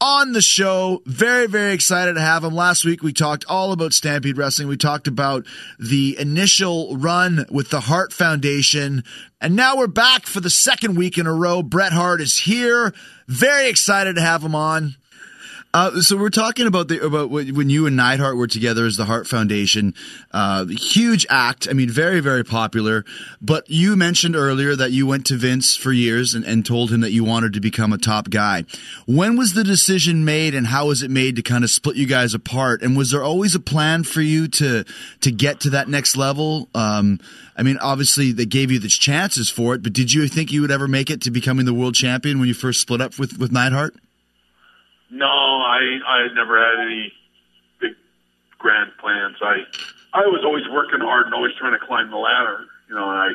on 0.00 0.32
the 0.32 0.42
show. 0.42 1.02
Very, 1.06 1.46
very 1.46 1.72
excited 1.72 2.14
to 2.14 2.20
have 2.20 2.44
him. 2.44 2.54
Last 2.54 2.84
week 2.84 3.02
we 3.02 3.12
talked 3.12 3.44
all 3.48 3.72
about 3.72 3.94
Stampede 3.94 4.36
Wrestling. 4.36 4.68
We 4.68 4.76
talked 4.76 5.08
about 5.08 5.46
the 5.78 6.16
initial 6.18 6.96
run 6.96 7.46
with 7.50 7.70
the 7.70 7.80
Hart 7.80 8.12
Foundation. 8.12 9.04
And 9.40 9.56
now 9.56 9.76
we're 9.76 9.86
back 9.86 10.26
for 10.26 10.40
the 10.40 10.50
second 10.50 10.96
week 10.96 11.18
in 11.18 11.26
a 11.26 11.32
row. 11.32 11.62
Bret 11.62 11.92
Hart 11.92 12.20
is 12.20 12.38
here. 12.38 12.92
Very 13.26 13.68
excited 13.68 14.16
to 14.16 14.22
have 14.22 14.42
him 14.42 14.54
on. 14.54 14.96
Uh, 15.76 16.00
so 16.00 16.16
we're 16.16 16.30
talking 16.30 16.66
about 16.66 16.88
the 16.88 17.04
about 17.04 17.28
when 17.28 17.68
you 17.68 17.86
and 17.86 17.94
Neidhart 17.94 18.38
were 18.38 18.46
together 18.46 18.86
as 18.86 18.96
the 18.96 19.04
Hart 19.04 19.26
Foundation. 19.26 19.92
Uh, 20.32 20.64
huge 20.64 21.26
act. 21.28 21.68
I 21.68 21.74
mean, 21.74 21.90
very 21.90 22.20
very 22.20 22.44
popular. 22.44 23.04
But 23.42 23.68
you 23.68 23.94
mentioned 23.94 24.36
earlier 24.36 24.74
that 24.74 24.92
you 24.92 25.06
went 25.06 25.26
to 25.26 25.36
Vince 25.36 25.76
for 25.76 25.92
years 25.92 26.32
and, 26.32 26.46
and 26.46 26.64
told 26.64 26.90
him 26.90 27.02
that 27.02 27.10
you 27.10 27.24
wanted 27.24 27.52
to 27.52 27.60
become 27.60 27.92
a 27.92 27.98
top 27.98 28.30
guy. 28.30 28.64
When 29.04 29.36
was 29.36 29.52
the 29.52 29.64
decision 29.64 30.24
made, 30.24 30.54
and 30.54 30.68
how 30.68 30.86
was 30.86 31.02
it 31.02 31.10
made 31.10 31.36
to 31.36 31.42
kind 31.42 31.62
of 31.62 31.68
split 31.68 31.96
you 31.96 32.06
guys 32.06 32.32
apart? 32.32 32.80
And 32.80 32.96
was 32.96 33.10
there 33.10 33.22
always 33.22 33.54
a 33.54 33.60
plan 33.60 34.02
for 34.02 34.22
you 34.22 34.48
to 34.48 34.82
to 35.20 35.30
get 35.30 35.60
to 35.60 35.70
that 35.70 35.90
next 35.90 36.16
level? 36.16 36.70
Um, 36.74 37.20
I 37.54 37.62
mean, 37.62 37.76
obviously 37.82 38.32
they 38.32 38.46
gave 38.46 38.72
you 38.72 38.78
the 38.78 38.88
chances 38.88 39.50
for 39.50 39.74
it, 39.74 39.82
but 39.82 39.92
did 39.92 40.10
you 40.10 40.26
think 40.26 40.52
you 40.52 40.62
would 40.62 40.70
ever 40.70 40.88
make 40.88 41.10
it 41.10 41.20
to 41.24 41.30
becoming 41.30 41.66
the 41.66 41.74
world 41.74 41.94
champion 41.94 42.38
when 42.38 42.48
you 42.48 42.54
first 42.54 42.80
split 42.80 43.02
up 43.02 43.18
with 43.18 43.38
with 43.38 43.52
Neidhart? 43.52 43.94
No, 45.10 45.26
I 45.26 45.98
I 46.06 46.28
never 46.34 46.58
had 46.58 46.84
any 46.84 47.12
big 47.80 47.92
grand 48.58 48.90
plans. 48.98 49.36
I 49.40 49.62
I 50.12 50.26
was 50.26 50.42
always 50.44 50.64
working 50.68 51.00
hard 51.00 51.26
and 51.26 51.34
always 51.34 51.54
trying 51.58 51.78
to 51.78 51.86
climb 51.86 52.10
the 52.10 52.16
ladder. 52.16 52.66
You 52.88 52.94
know, 52.96 53.10
and 53.10 53.18
I 53.18 53.30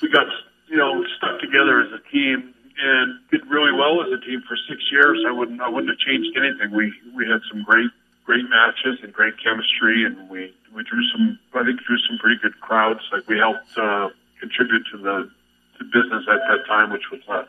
we 0.00 0.08
got 0.08 0.26
you 0.68 0.76
know 0.76 1.04
stuck 1.16 1.40
together 1.40 1.80
as 1.82 1.92
a 1.92 2.00
team 2.10 2.54
and 2.82 3.20
did 3.30 3.46
really 3.46 3.72
well 3.72 4.02
as 4.02 4.10
a 4.12 4.20
team 4.24 4.42
for 4.48 4.56
six 4.68 4.80
years. 4.90 5.22
I 5.26 5.32
wouldn't 5.32 5.60
I 5.60 5.68
wouldn't 5.68 5.90
have 5.90 5.98
changed 5.98 6.36
anything. 6.36 6.74
We 6.74 6.92
we 7.14 7.28
had 7.28 7.40
some 7.50 7.62
great 7.64 7.90
great 8.24 8.48
matches 8.48 9.00
and 9.02 9.12
great 9.12 9.34
chemistry, 9.42 10.04
and 10.04 10.30
we 10.30 10.54
we 10.74 10.82
drew 10.84 11.04
some 11.12 11.38
I 11.54 11.64
think 11.64 11.80
drew 11.82 11.98
some 12.08 12.18
pretty 12.18 12.40
good 12.40 12.58
crowds. 12.60 13.00
Like 13.12 13.28
we 13.28 13.36
helped 13.36 13.76
uh, 13.76 14.08
contribute 14.40 14.84
to 14.92 14.96
the 14.98 15.30
to 15.78 15.84
business 15.84 16.24
at 16.30 16.40
that 16.48 16.66
time, 16.66 16.90
which 16.90 17.10
was. 17.10 17.20
Uh, 17.28 17.44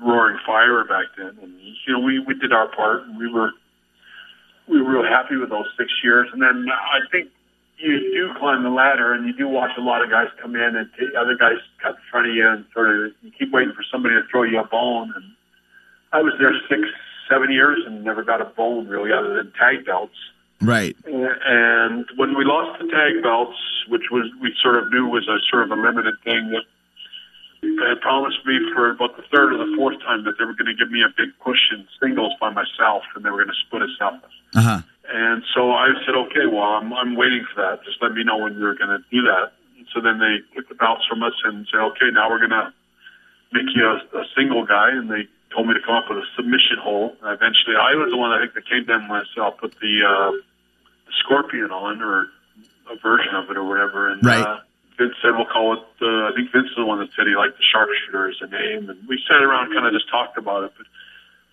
roaring 0.00 0.38
fire 0.46 0.84
back 0.84 1.06
then. 1.16 1.38
And 1.42 1.52
you 1.86 1.92
know, 1.92 2.00
we 2.00 2.18
we 2.18 2.34
did 2.38 2.52
our 2.52 2.68
part, 2.74 3.02
and 3.04 3.18
we 3.18 3.30
were 3.30 3.50
we 4.68 4.80
were 4.80 4.90
real 4.90 5.04
happy 5.04 5.36
with 5.36 5.50
those 5.50 5.66
six 5.78 5.90
years. 6.02 6.28
And 6.32 6.40
then 6.40 6.66
I 6.70 7.00
think 7.10 7.30
you 7.78 7.98
do 7.98 8.38
climb 8.38 8.62
the 8.62 8.70
ladder, 8.70 9.12
and 9.12 9.26
you 9.26 9.32
do 9.32 9.48
watch 9.48 9.72
a 9.76 9.80
lot 9.80 10.02
of 10.02 10.10
guys 10.10 10.28
come 10.40 10.56
in, 10.56 10.76
and 10.76 10.88
t- 10.98 11.14
other 11.18 11.36
guys 11.36 11.58
cut 11.82 11.92
in 11.92 12.02
front 12.10 12.28
of 12.28 12.34
you, 12.34 12.48
and 12.48 12.64
sort 12.72 12.90
of 12.90 13.12
you 13.22 13.30
keep 13.38 13.52
waiting 13.52 13.74
for 13.74 13.84
somebody 13.90 14.14
to 14.14 14.22
throw 14.30 14.42
you 14.42 14.58
a 14.58 14.64
bone. 14.64 15.12
And 15.14 15.24
I 16.12 16.22
was 16.22 16.34
there 16.38 16.52
six, 16.68 16.82
seven 17.28 17.50
years, 17.50 17.80
and 17.86 18.04
never 18.04 18.22
got 18.22 18.40
a 18.40 18.46
bone 18.46 18.88
really, 18.88 19.12
other 19.12 19.34
than 19.36 19.52
tag 19.52 19.84
belts. 19.84 20.16
Right. 20.60 20.96
And 21.04 22.06
when 22.16 22.36
we 22.36 22.44
lost 22.44 22.80
the 22.80 22.88
tag 22.88 23.22
belts, 23.22 23.58
which 23.88 24.10
was 24.10 24.30
we 24.40 24.54
sort 24.62 24.76
of 24.76 24.90
knew 24.90 25.06
was 25.06 25.28
a 25.28 25.38
sort 25.50 25.64
of 25.64 25.76
a 25.76 25.80
limited 25.80 26.14
thing, 26.24 26.50
that 26.50 26.64
they 27.80 27.88
had 27.88 28.00
promised 28.00 28.44
me 28.46 28.58
for 28.74 28.90
about 28.90 29.16
the 29.16 29.22
third 29.32 29.52
or 29.52 29.58
the 29.58 29.72
fourth 29.76 29.98
time 30.00 30.24
that 30.24 30.34
they 30.38 30.44
were 30.44 30.54
going 30.54 30.66
to 30.70 30.74
give 30.74 30.90
me 30.90 31.02
a 31.02 31.08
big 31.16 31.30
push 31.42 31.60
in 31.72 31.86
singles 32.00 32.32
by 32.40 32.50
myself, 32.50 33.02
and 33.14 33.24
they 33.24 33.30
were 33.30 33.38
going 33.44 33.54
to 33.54 33.60
split 33.66 33.82
us 33.82 33.96
up. 34.00 34.22
Uh 34.54 34.62
huh. 34.62 34.80
And 35.08 35.42
so 35.54 35.72
I 35.72 35.88
said, 36.06 36.14
okay, 36.14 36.46
well, 36.50 36.80
I'm, 36.80 36.92
I'm 36.92 37.14
waiting 37.14 37.44
for 37.52 37.60
that. 37.60 37.84
Just 37.84 38.00
let 38.00 38.12
me 38.12 38.24
know 38.24 38.38
when 38.38 38.56
you're 38.58 38.74
going 38.74 38.90
to 38.90 39.04
do 39.10 39.22
that. 39.22 39.52
And 39.76 39.86
so 39.92 40.00
then 40.00 40.18
they 40.18 40.40
took 40.56 40.68
the 40.68 40.74
belts 40.74 41.04
from 41.06 41.22
us 41.22 41.34
and 41.44 41.66
said, 41.70 41.80
okay, 41.92 42.08
now 42.10 42.30
we're 42.30 42.38
going 42.38 42.56
to 42.56 42.72
make 43.52 43.68
you 43.76 43.84
a, 43.84 43.96
a 44.16 44.24
single 44.34 44.64
guy. 44.64 44.90
And 44.90 45.10
they 45.10 45.28
told 45.52 45.68
me 45.68 45.74
to 45.74 45.80
come 45.84 45.94
up 45.94 46.08
with 46.08 46.18
a 46.18 46.26
submission 46.36 46.78
hole. 46.80 47.16
And 47.20 47.36
eventually, 47.36 47.76
I 47.76 47.94
was 47.94 48.10
the 48.10 48.16
one 48.16 48.32
I 48.32 48.40
think 48.40 48.54
that 48.54 48.66
came 48.68 48.84
down 48.86 49.10
I'll 49.36 49.52
put 49.52 49.76
the, 49.80 49.94
uh, 50.08 50.30
the 50.32 51.12
scorpion 51.20 51.70
on 51.70 52.00
or 52.00 52.28
a 52.90 52.96
version 52.96 53.34
of 53.34 53.50
it 53.50 53.56
or 53.56 53.64
whatever. 53.64 54.08
And, 54.08 54.24
Right. 54.24 54.40
uh, 54.40 54.60
Vince 54.96 55.14
said 55.22 55.32
we'll 55.34 55.50
call 55.50 55.74
it. 55.74 55.84
Uh, 56.00 56.30
I 56.30 56.32
think 56.34 56.52
Vince 56.52 56.70
is 56.70 56.76
the 56.76 56.84
one 56.84 56.98
that 57.00 57.10
said 57.16 57.26
he 57.26 57.34
liked 57.34 57.56
the 57.58 57.66
sharpshooter 57.66 58.30
as 58.30 58.38
a 58.40 58.46
name, 58.46 58.90
and 58.90 58.98
we 59.08 59.20
sat 59.26 59.42
around, 59.42 59.72
kind 59.74 59.86
of 59.86 59.92
just 59.92 60.08
talked 60.10 60.38
about 60.38 60.64
it. 60.64 60.72
But 60.76 60.86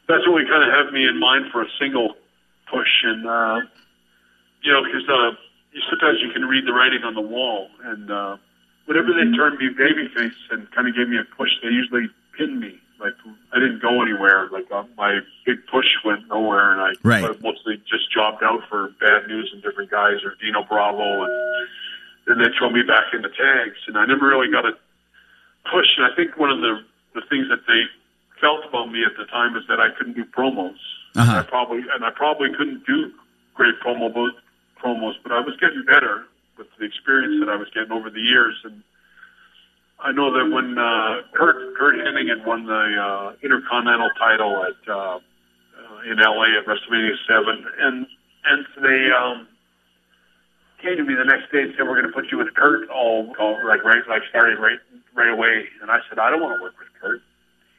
that's 0.07 0.27
what 0.27 0.36
we 0.36 0.45
kind 0.45 0.62
of 0.62 0.69
have 0.69 0.93
me 0.93 1.07
in 1.07 1.19
mind 1.19 1.51
for 1.51 1.62
a 1.62 1.69
single 1.79 2.15
push, 2.69 3.03
and 3.03 3.25
uh, 3.25 3.62
you 4.62 4.71
know, 4.71 4.83
because 4.83 5.07
uh, 5.10 5.31
you, 5.74 5.81
sometimes 5.89 6.19
you 6.21 6.29
can 6.31 6.45
read 6.45 6.65
the 6.65 6.74
writing 6.74 7.03
on 7.03 7.15
the 7.15 7.21
wall, 7.21 7.69
and 7.83 8.12
uh, 8.12 8.38
whenever 8.86 9.10
they 9.13 9.25
turned 9.36 9.57
me 9.57 9.69
babyface 9.74 10.38
and 10.51 10.69
kind 10.71 10.88
of 10.88 10.95
gave 10.95 11.10
me 11.10 11.17
a 11.17 11.25
push, 11.36 11.50
they 11.63 11.69
usually 11.69 12.07
pinned 12.38 12.60
me. 12.60 12.77
Like 13.00 13.17
I 13.51 13.60
didn't 13.60 13.81
go 13.81 14.01
anywhere. 14.01 14.48
Like 14.51 14.69
uh, 14.71 14.83
my 14.95 15.19
big 15.45 15.65
push 15.71 15.88
went 16.05 16.27
nowhere, 16.27 16.71
and 16.74 16.81
I 16.81 16.91
Right. 17.03 17.41
Mostly 17.41 17.81
just 17.89 18.12
jobbed 18.13 18.43
out 18.43 18.62
for 18.69 18.89
bad 19.00 19.27
news 19.27 19.50
and 19.53 19.63
different 19.63 19.89
guys 19.89 20.24
or 20.24 20.36
Dino 20.39 20.63
Bravo, 20.63 21.24
and 21.24 21.33
then 22.31 22.39
they 22.39 22.55
throw 22.57 22.69
me 22.69 22.81
back 22.81 23.13
into 23.13 23.27
tags, 23.29 23.77
and 23.88 23.97
I 23.97 24.05
never 24.05 24.27
really 24.27 24.50
got 24.50 24.65
a 24.65 24.71
push. 25.69 25.88
And 25.97 26.07
I 26.07 26.15
think 26.15 26.38
one 26.38 26.50
of 26.50 26.61
the 26.61 26.79
the 27.13 27.21
things 27.29 27.50
that 27.50 27.67
they 27.67 27.83
felt 28.39 28.63
about 28.65 28.91
me 28.91 29.03
at 29.03 29.11
the 29.17 29.25
time 29.25 29.55
is 29.57 29.63
that 29.67 29.79
I 29.79 29.89
couldn't 29.97 30.15
do 30.15 30.23
promos. 30.23 30.79
Uh-huh. 31.15 31.39
I 31.39 31.43
probably 31.43 31.83
and 31.93 32.05
I 32.05 32.09
probably 32.09 32.50
couldn't 32.57 32.85
do 32.88 33.11
great 33.53 33.75
promo 33.83 34.09
promos, 34.81 35.13
but 35.23 35.31
I 35.31 35.41
was 35.41 35.55
getting 35.59 35.83
better 35.85 36.25
with 36.57 36.67
the 36.79 36.85
experience 36.85 37.43
that 37.43 37.51
I 37.51 37.57
was 37.57 37.67
getting 37.73 37.91
over 37.91 38.09
the 38.09 38.21
years. 38.21 38.55
And 38.63 38.81
I 40.00 40.11
know 40.11 40.31
that 40.31 40.50
when 40.50 40.77
uh, 40.77 41.21
Curt 41.33 41.75
Curt 41.75 41.95
Hennigan 41.95 42.45
won 42.45 42.65
the 42.65 42.73
uh, 42.73 43.33
Intercontinental 43.43 44.09
title 44.17 44.63
at 44.63 44.89
uh, 44.89 45.19
uh, 45.19 46.11
in 46.11 46.17
LA 46.17 46.57
at 46.57 46.65
WrestleMania 46.65 47.15
seven, 47.27 47.65
and 47.79 48.07
and 48.45 48.65
they 48.81 49.11
um, 49.11 49.47
came 50.81 50.97
to 50.97 51.03
me 51.03 51.13
the 51.15 51.25
next 51.25 51.51
day 51.51 51.61
and 51.61 51.73
said, 51.77 51.88
"We're 51.88 52.00
going 52.01 52.09
to 52.09 52.13
put 52.13 52.31
you 52.31 52.38
with 52.38 52.53
Curt." 52.53 52.89
All, 52.89 53.33
all 53.39 53.55
like 53.67 53.83
right, 53.83 54.01
like 54.09 54.23
starting 54.29 54.57
right 54.57 54.79
right 55.13 55.29
away. 55.29 55.65
And 55.81 55.89
I 55.89 56.00
said, 56.09 56.19
"I 56.19 56.29
don't 56.29 56.41
want 56.41 56.57
to 56.57 56.61
work 56.61 56.73
with 56.77 56.89
Curt. 57.00 57.21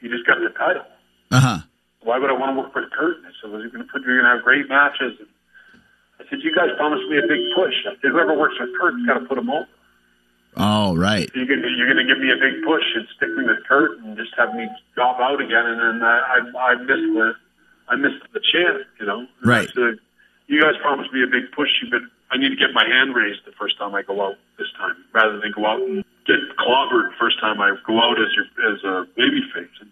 He 0.00 0.08
just 0.08 0.26
got 0.26 0.38
the 0.38 0.50
title. 0.50 0.86
Uh 1.30 1.40
huh. 1.40 1.58
Why 2.02 2.18
would 2.18 2.30
I 2.30 2.34
want 2.34 2.54
to 2.54 2.58
work 2.60 2.74
with 2.74 2.90
Curt?" 2.90 3.18
And 3.18 3.26
I 3.26 3.32
said, 3.40 3.50
"Well, 3.50 3.60
you're 3.60 3.70
going 3.70 3.84
to 3.84 3.90
put, 3.90 4.02
you're 4.02 4.18
going 4.18 4.30
to 4.30 4.34
have 4.36 4.44
great 4.44 4.68
matches." 4.68 5.18
And 5.18 5.28
I 6.20 6.28
said, 6.30 6.40
"You 6.42 6.54
guys 6.54 6.70
promised 6.76 7.08
me 7.10 7.18
a 7.18 7.26
big 7.26 7.42
push. 7.54 7.74
I 7.86 7.94
said, 8.00 8.10
whoever 8.10 8.34
works 8.38 8.54
with 8.58 8.70
Curt's 8.78 9.02
got 9.06 9.18
to 9.18 9.26
put 9.26 9.38
him 9.38 9.50
over. 9.50 9.68
Oh, 10.56 10.94
right. 10.94 11.30
You're 11.34 11.46
going 11.46 11.62
to, 11.62 11.68
you're 11.68 11.88
to 11.94 12.04
give 12.04 12.18
me 12.18 12.30
a 12.30 12.36
big 12.36 12.62
push 12.62 12.84
and 12.94 13.08
stick 13.16 13.32
me 13.34 13.44
with 13.44 13.64
Curt 13.66 13.98
and 14.04 14.16
just 14.16 14.34
have 14.36 14.54
me 14.54 14.68
drop 14.94 15.18
out 15.18 15.40
again." 15.40 15.66
And 15.66 15.80
then 15.80 15.96
I, 16.02 16.42
I, 16.54 16.72
I 16.72 16.74
missed 16.76 17.08
the, 17.16 17.32
I 17.88 17.96
missed 17.96 18.22
the 18.32 18.40
chance, 18.40 18.84
you 19.00 19.06
know. 19.06 19.26
Right. 19.44 19.68
Said, 19.74 19.98
you 20.46 20.60
guys 20.60 20.74
promised 20.82 21.12
me 21.12 21.22
a 21.22 21.26
big 21.26 21.50
push. 21.56 21.70
You've 21.80 21.90
been, 21.90 22.10
I 22.32 22.38
need 22.38 22.48
to 22.48 22.56
get 22.56 22.72
my 22.72 22.84
hand 22.84 23.14
raised 23.14 23.44
the 23.44 23.52
first 23.52 23.76
time 23.76 23.94
I 23.94 24.02
go 24.02 24.24
out 24.24 24.36
this 24.58 24.72
time, 24.78 24.96
rather 25.12 25.38
than 25.38 25.52
go 25.52 25.66
out 25.66 25.80
and 25.80 26.02
get 26.26 26.40
clobbered 26.56 27.12
the 27.12 27.18
first 27.20 27.38
time 27.40 27.60
I 27.60 27.76
go 27.86 28.00
out 28.00 28.16
as 28.18 28.32
your 28.32 28.48
as 28.72 28.82
a 28.84 29.06
baby 29.16 29.44
face. 29.54 29.76
And 29.80 29.90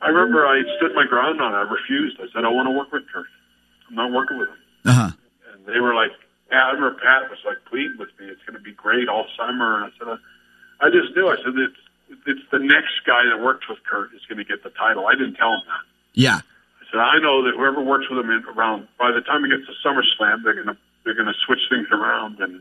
I 0.00 0.08
remember 0.08 0.46
I 0.46 0.62
stood 0.78 0.94
my 0.94 1.04
ground 1.04 1.40
on 1.42 1.52
it. 1.52 1.56
I 1.56 1.68
refused. 1.68 2.16
I 2.20 2.26
said 2.32 2.44
I 2.44 2.48
want 2.48 2.66
to 2.68 2.72
work 2.72 2.90
with 2.90 3.04
Curt. 3.12 3.26
I'm 3.88 3.96
not 3.96 4.12
working 4.12 4.38
with 4.38 4.48
him. 4.48 4.56
Uh 4.86 4.92
huh. 4.92 5.10
And 5.52 5.66
they 5.66 5.80
were 5.80 5.94
like, 5.94 6.12
I 6.50 6.72
remember 6.72 6.98
Pat 7.04 7.28
was 7.28 7.38
like 7.44 7.58
pleading 7.68 7.96
with 7.98 8.08
me. 8.18 8.26
It's 8.26 8.40
going 8.46 8.56
to 8.56 8.64
be 8.64 8.72
great 8.72 9.08
all 9.08 9.26
summer. 9.36 9.76
And 9.76 9.84
I 9.84 9.90
said, 9.98 10.08
I, 10.08 10.86
I 10.86 10.90
just 10.90 11.14
knew. 11.14 11.28
I 11.28 11.36
said 11.36 11.52
it's 11.56 11.76
it's 12.26 12.46
the 12.50 12.58
next 12.58 13.04
guy 13.06 13.24
that 13.28 13.42
worked 13.44 13.68
with 13.68 13.84
Curt 13.84 14.14
is 14.14 14.24
going 14.28 14.38
to 14.38 14.44
get 14.44 14.62
the 14.64 14.70
title. 14.70 15.06
I 15.06 15.12
didn't 15.12 15.34
tell 15.34 15.52
him 15.52 15.60
that. 15.68 15.84
Yeah. 16.14 16.40
I 16.40 16.84
said, 16.90 17.00
I 17.00 17.18
know 17.18 17.44
that 17.44 17.54
whoever 17.56 17.82
works 17.82 18.08
with 18.08 18.18
him 18.18 18.30
in, 18.30 18.44
around 18.56 18.88
by 18.98 19.12
the 19.12 19.20
time 19.20 19.44
he 19.44 19.50
gets 19.50 19.68
to 19.68 19.74
SummerSlam, 19.84 20.42
they're 20.42 20.54
gonna 20.54 20.78
they're 21.08 21.16
gonna 21.16 21.32
switch 21.46 21.64
things 21.70 21.88
around, 21.90 22.38
and 22.40 22.60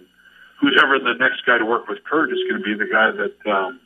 whoever 0.59 0.99
the 0.99 1.13
next 1.19 1.45
guy 1.45 1.57
to 1.57 1.65
work 1.65 1.87
with 1.87 2.03
Curt 2.03 2.31
is 2.31 2.39
going 2.49 2.61
to 2.61 2.65
be 2.65 2.73
the 2.73 2.89
guy 2.89 3.11
that 3.11 3.51
um, 3.51 3.79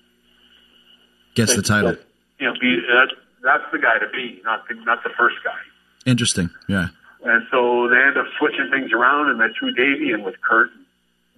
Gets 1.34 1.56
the 1.56 1.62
title. 1.62 1.92
that, 1.92 2.06
you 2.40 2.48
know, 2.48 2.54
be 2.60 2.82
that's 2.94 3.12
that's 3.44 3.64
the 3.72 3.80
guy 3.80 3.98
to 3.98 4.08
be, 4.10 4.42
not 4.44 4.68
the, 4.68 4.76
not 4.86 5.04
the 5.04 5.10
first 5.18 5.38
guy. 5.44 5.58
Interesting. 6.06 6.50
Yeah. 6.68 6.90
And 7.24 7.44
so 7.50 7.88
they 7.88 7.98
end 7.98 8.18
up 8.18 8.26
switching 8.38 8.70
things 8.72 8.92
around, 8.92 9.30
and 9.30 9.40
they 9.40 9.54
threw 9.58 9.74
Davey 9.74 10.12
in 10.12 10.24
with 10.24 10.36
Curt. 10.42 10.70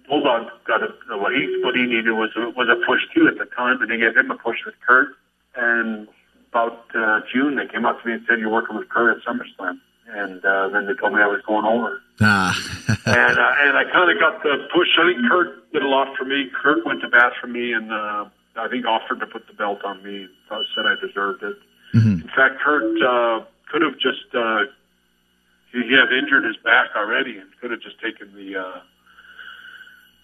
Bulldog 0.08 0.50
got 0.66 0.82
a 0.82 1.16
what 1.16 1.32
he 1.32 1.60
what 1.62 1.74
he 1.74 1.86
needed 1.86 2.12
was 2.12 2.30
a, 2.36 2.50
was 2.50 2.68
a 2.68 2.84
push 2.86 3.00
too 3.14 3.26
at 3.28 3.38
the 3.38 3.46
time, 3.54 3.80
and 3.80 3.90
they 3.90 3.96
gave 3.96 4.16
him 4.16 4.30
a 4.30 4.36
push 4.36 4.58
with 4.66 4.74
Curt. 4.86 5.08
And 5.56 6.08
about 6.50 6.84
uh, 6.94 7.20
June, 7.32 7.56
they 7.56 7.66
came 7.66 7.86
up 7.86 8.02
to 8.02 8.08
me 8.08 8.14
and 8.14 8.24
said, 8.28 8.38
"You're 8.38 8.50
working 8.50 8.76
with 8.76 8.88
Curt 8.88 9.16
at 9.16 9.24
SummerSlam." 9.24 9.80
And 10.06 10.44
uh, 10.44 10.68
then 10.68 10.86
they 10.86 10.94
told 10.94 11.14
me 11.14 11.22
I 11.22 11.26
was 11.26 11.40
going 11.46 11.64
over, 11.64 12.00
Ah. 12.20 12.52
and 13.06 13.38
uh, 13.38 13.54
and 13.64 13.76
I 13.76 13.84
kind 13.90 14.10
of 14.10 14.20
got 14.20 14.42
the 14.42 14.68
push. 14.72 14.88
I 15.00 15.12
think 15.12 15.26
Curt 15.30 15.72
did 15.72 15.82
a 15.82 15.88
lot 15.88 16.14
for 16.16 16.24
me. 16.24 16.50
Curt 16.62 16.84
went 16.84 17.00
to 17.00 17.08
bat 17.08 17.32
for 17.40 17.46
me, 17.46 17.72
and 17.72 17.90
uh, 17.90 18.26
I 18.56 18.68
think 18.68 18.84
offered 18.86 19.20
to 19.20 19.26
put 19.26 19.46
the 19.46 19.54
belt 19.54 19.80
on 19.84 20.02
me. 20.02 20.28
uh, 20.50 20.58
Said 20.74 20.84
I 20.86 20.94
deserved 21.04 21.42
it. 21.42 21.56
In 21.94 22.30
fact, 22.36 22.60
Curt 22.60 23.00
uh, 23.02 23.44
could 23.72 23.80
have 23.82 23.94
just 23.98 24.28
uh, 24.34 24.64
he, 25.72 25.82
he 25.88 25.94
had 25.94 26.12
injured 26.12 26.44
his 26.44 26.56
back 26.58 26.90
already, 26.96 27.38
and 27.38 27.48
could 27.60 27.70
have 27.70 27.80
just 27.80 27.98
taken 28.00 28.34
the 28.34 28.56
uh, 28.60 28.80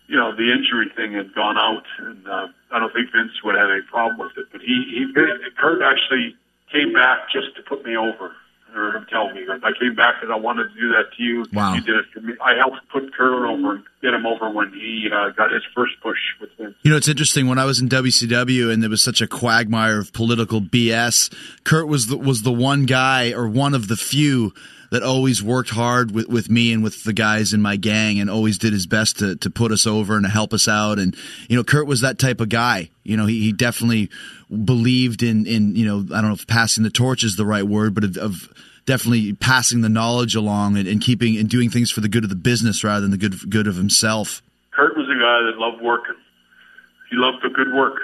you 0.09 0.17
know 0.17 0.35
the 0.37 0.53
injury 0.53 0.91
thing 0.95 1.17
and 1.17 1.33
gone 1.35 1.57
out. 1.57 1.85
And 1.99 2.29
uh, 2.29 2.49
I 2.71 2.79
don't 2.81 2.93
think 2.93 3.11
Vince 3.13 3.33
would 3.45 3.55
have 3.57 3.71
any 3.71 3.83
problem 3.83 4.19
with 4.19 4.37
it. 4.37 4.47
But 4.53 4.61
he 4.61 4.85
he 4.93 5.13
Curt 5.57 5.81
actually 5.83 6.35
came 6.71 6.93
back 6.93 7.31
just 7.33 7.57
to 7.57 7.63
put 7.63 7.85
me 7.85 7.97
over. 7.97 8.33
Heard 8.73 8.97
him 8.97 9.07
tell 9.11 9.33
me 9.33 9.45
I 9.49 9.73
came 9.79 9.95
back 9.95 10.21
because 10.21 10.33
I 10.33 10.39
wanted 10.39 10.73
to 10.73 10.81
do 10.81 10.89
that 10.91 11.13
to 11.17 11.23
you. 11.23 11.45
Wow. 11.53 11.75
You 11.75 11.81
did 11.81 11.97
it 11.97 12.05
for 12.13 12.21
me. 12.21 12.35
I 12.41 12.55
helped 12.55 12.77
put 12.93 13.13
Curt 13.15 13.45
over 13.45 13.75
and 13.75 13.85
get 14.01 14.15
him 14.15 14.27
over 14.27 14.51
when 14.51 14.73
he 14.73 15.09
uh, 15.13 15.31
got 15.31 15.53
his 15.53 15.63
first 15.75 15.95
push 16.03 16.19
with 16.41 16.51
Vince. 16.57 16.75
You 16.83 16.91
know, 16.91 16.97
it's 16.97 17.09
interesting. 17.09 17.49
When 17.49 17.59
I 17.59 17.65
was 17.65 17.81
in 17.81 17.89
WCW 17.89 18.73
and 18.73 18.83
there 18.83 18.91
was 18.91 19.03
such 19.03 19.21
a 19.21 19.27
quagmire 19.27 19.99
of 19.99 20.13
political 20.13 20.61
BS, 20.61 21.33
Curt 21.65 21.89
was 21.89 22.07
the, 22.07 22.17
was 22.17 22.43
the 22.43 22.53
one 22.53 22.87
guy 22.87 23.33
or 23.33 23.49
one 23.49 23.75
of 23.75 23.89
the 23.89 23.97
few 23.97 24.55
that 24.91 25.03
always 25.03 25.43
worked 25.43 25.71
hard 25.71 26.11
with, 26.11 26.29
with 26.29 26.51
me 26.51 26.73
and 26.73 26.83
with 26.83 27.05
the 27.05 27.13
guys 27.13 27.53
in 27.53 27.63
my 27.63 27.77
gang 27.77 28.19
and 28.19 28.29
always 28.29 28.59
did 28.59 28.73
his 28.73 28.87
best 28.87 29.19
to, 29.21 29.37
to 29.37 29.49
put 29.49 29.73
us 29.73 29.87
over 29.87 30.17
and 30.17 30.25
to 30.25 30.31
help 30.31 30.53
us 30.53 30.69
out. 30.69 30.99
And, 30.99 31.17
you 31.49 31.57
know, 31.57 31.65
Curt 31.65 31.87
was 31.87 32.01
that 32.01 32.19
type 32.19 32.41
of 32.41 32.49
guy. 32.49 32.91
You 33.05 33.17
know, 33.17 33.27
he, 33.27 33.41
he 33.41 33.53
definitely 33.53 34.11
believed 34.51 35.23
in, 35.23 35.47
in, 35.47 35.77
you 35.77 35.87
know, 35.87 35.99
I 36.15 36.21
don't 36.21 36.31
know 36.31 36.35
if 36.35 36.47
passing 36.47 36.83
the 36.83 36.91
torch 36.91 37.23
is 37.23 37.37
the 37.37 37.47
right 37.47 37.67
word, 37.67 37.95
but 37.95 38.05
of, 38.05 38.17
of 38.17 38.53
definitely 38.85 39.33
passing 39.35 39.83
the 39.83 39.89
knowledge 39.89 40.35
along 40.35 40.77
and, 40.77 40.89
and 40.89 41.01
keeping 41.01 41.37
and 41.37 41.49
doing 41.49 41.71
things 41.71 41.93
for 41.93 42.01
the 42.01 42.09
good 42.09 42.25
of 42.25 42.31
the 42.31 42.37
business 42.37 42.83
rather 42.83 43.03
than 43.03 43.13
the 43.13 43.19
good, 43.19 43.49
good 43.49 43.69
of 43.69 43.77
himself. 43.77 44.43
Curt 44.73 44.97
was 44.97 45.07
a 45.07 45.15
guy 45.15 45.51
that 45.51 45.59
loved 45.59 45.83
working. 45.83 46.17
He 47.11 47.17
loved 47.17 47.39
the 47.43 47.51
good 47.51 47.73
work. 47.75 47.95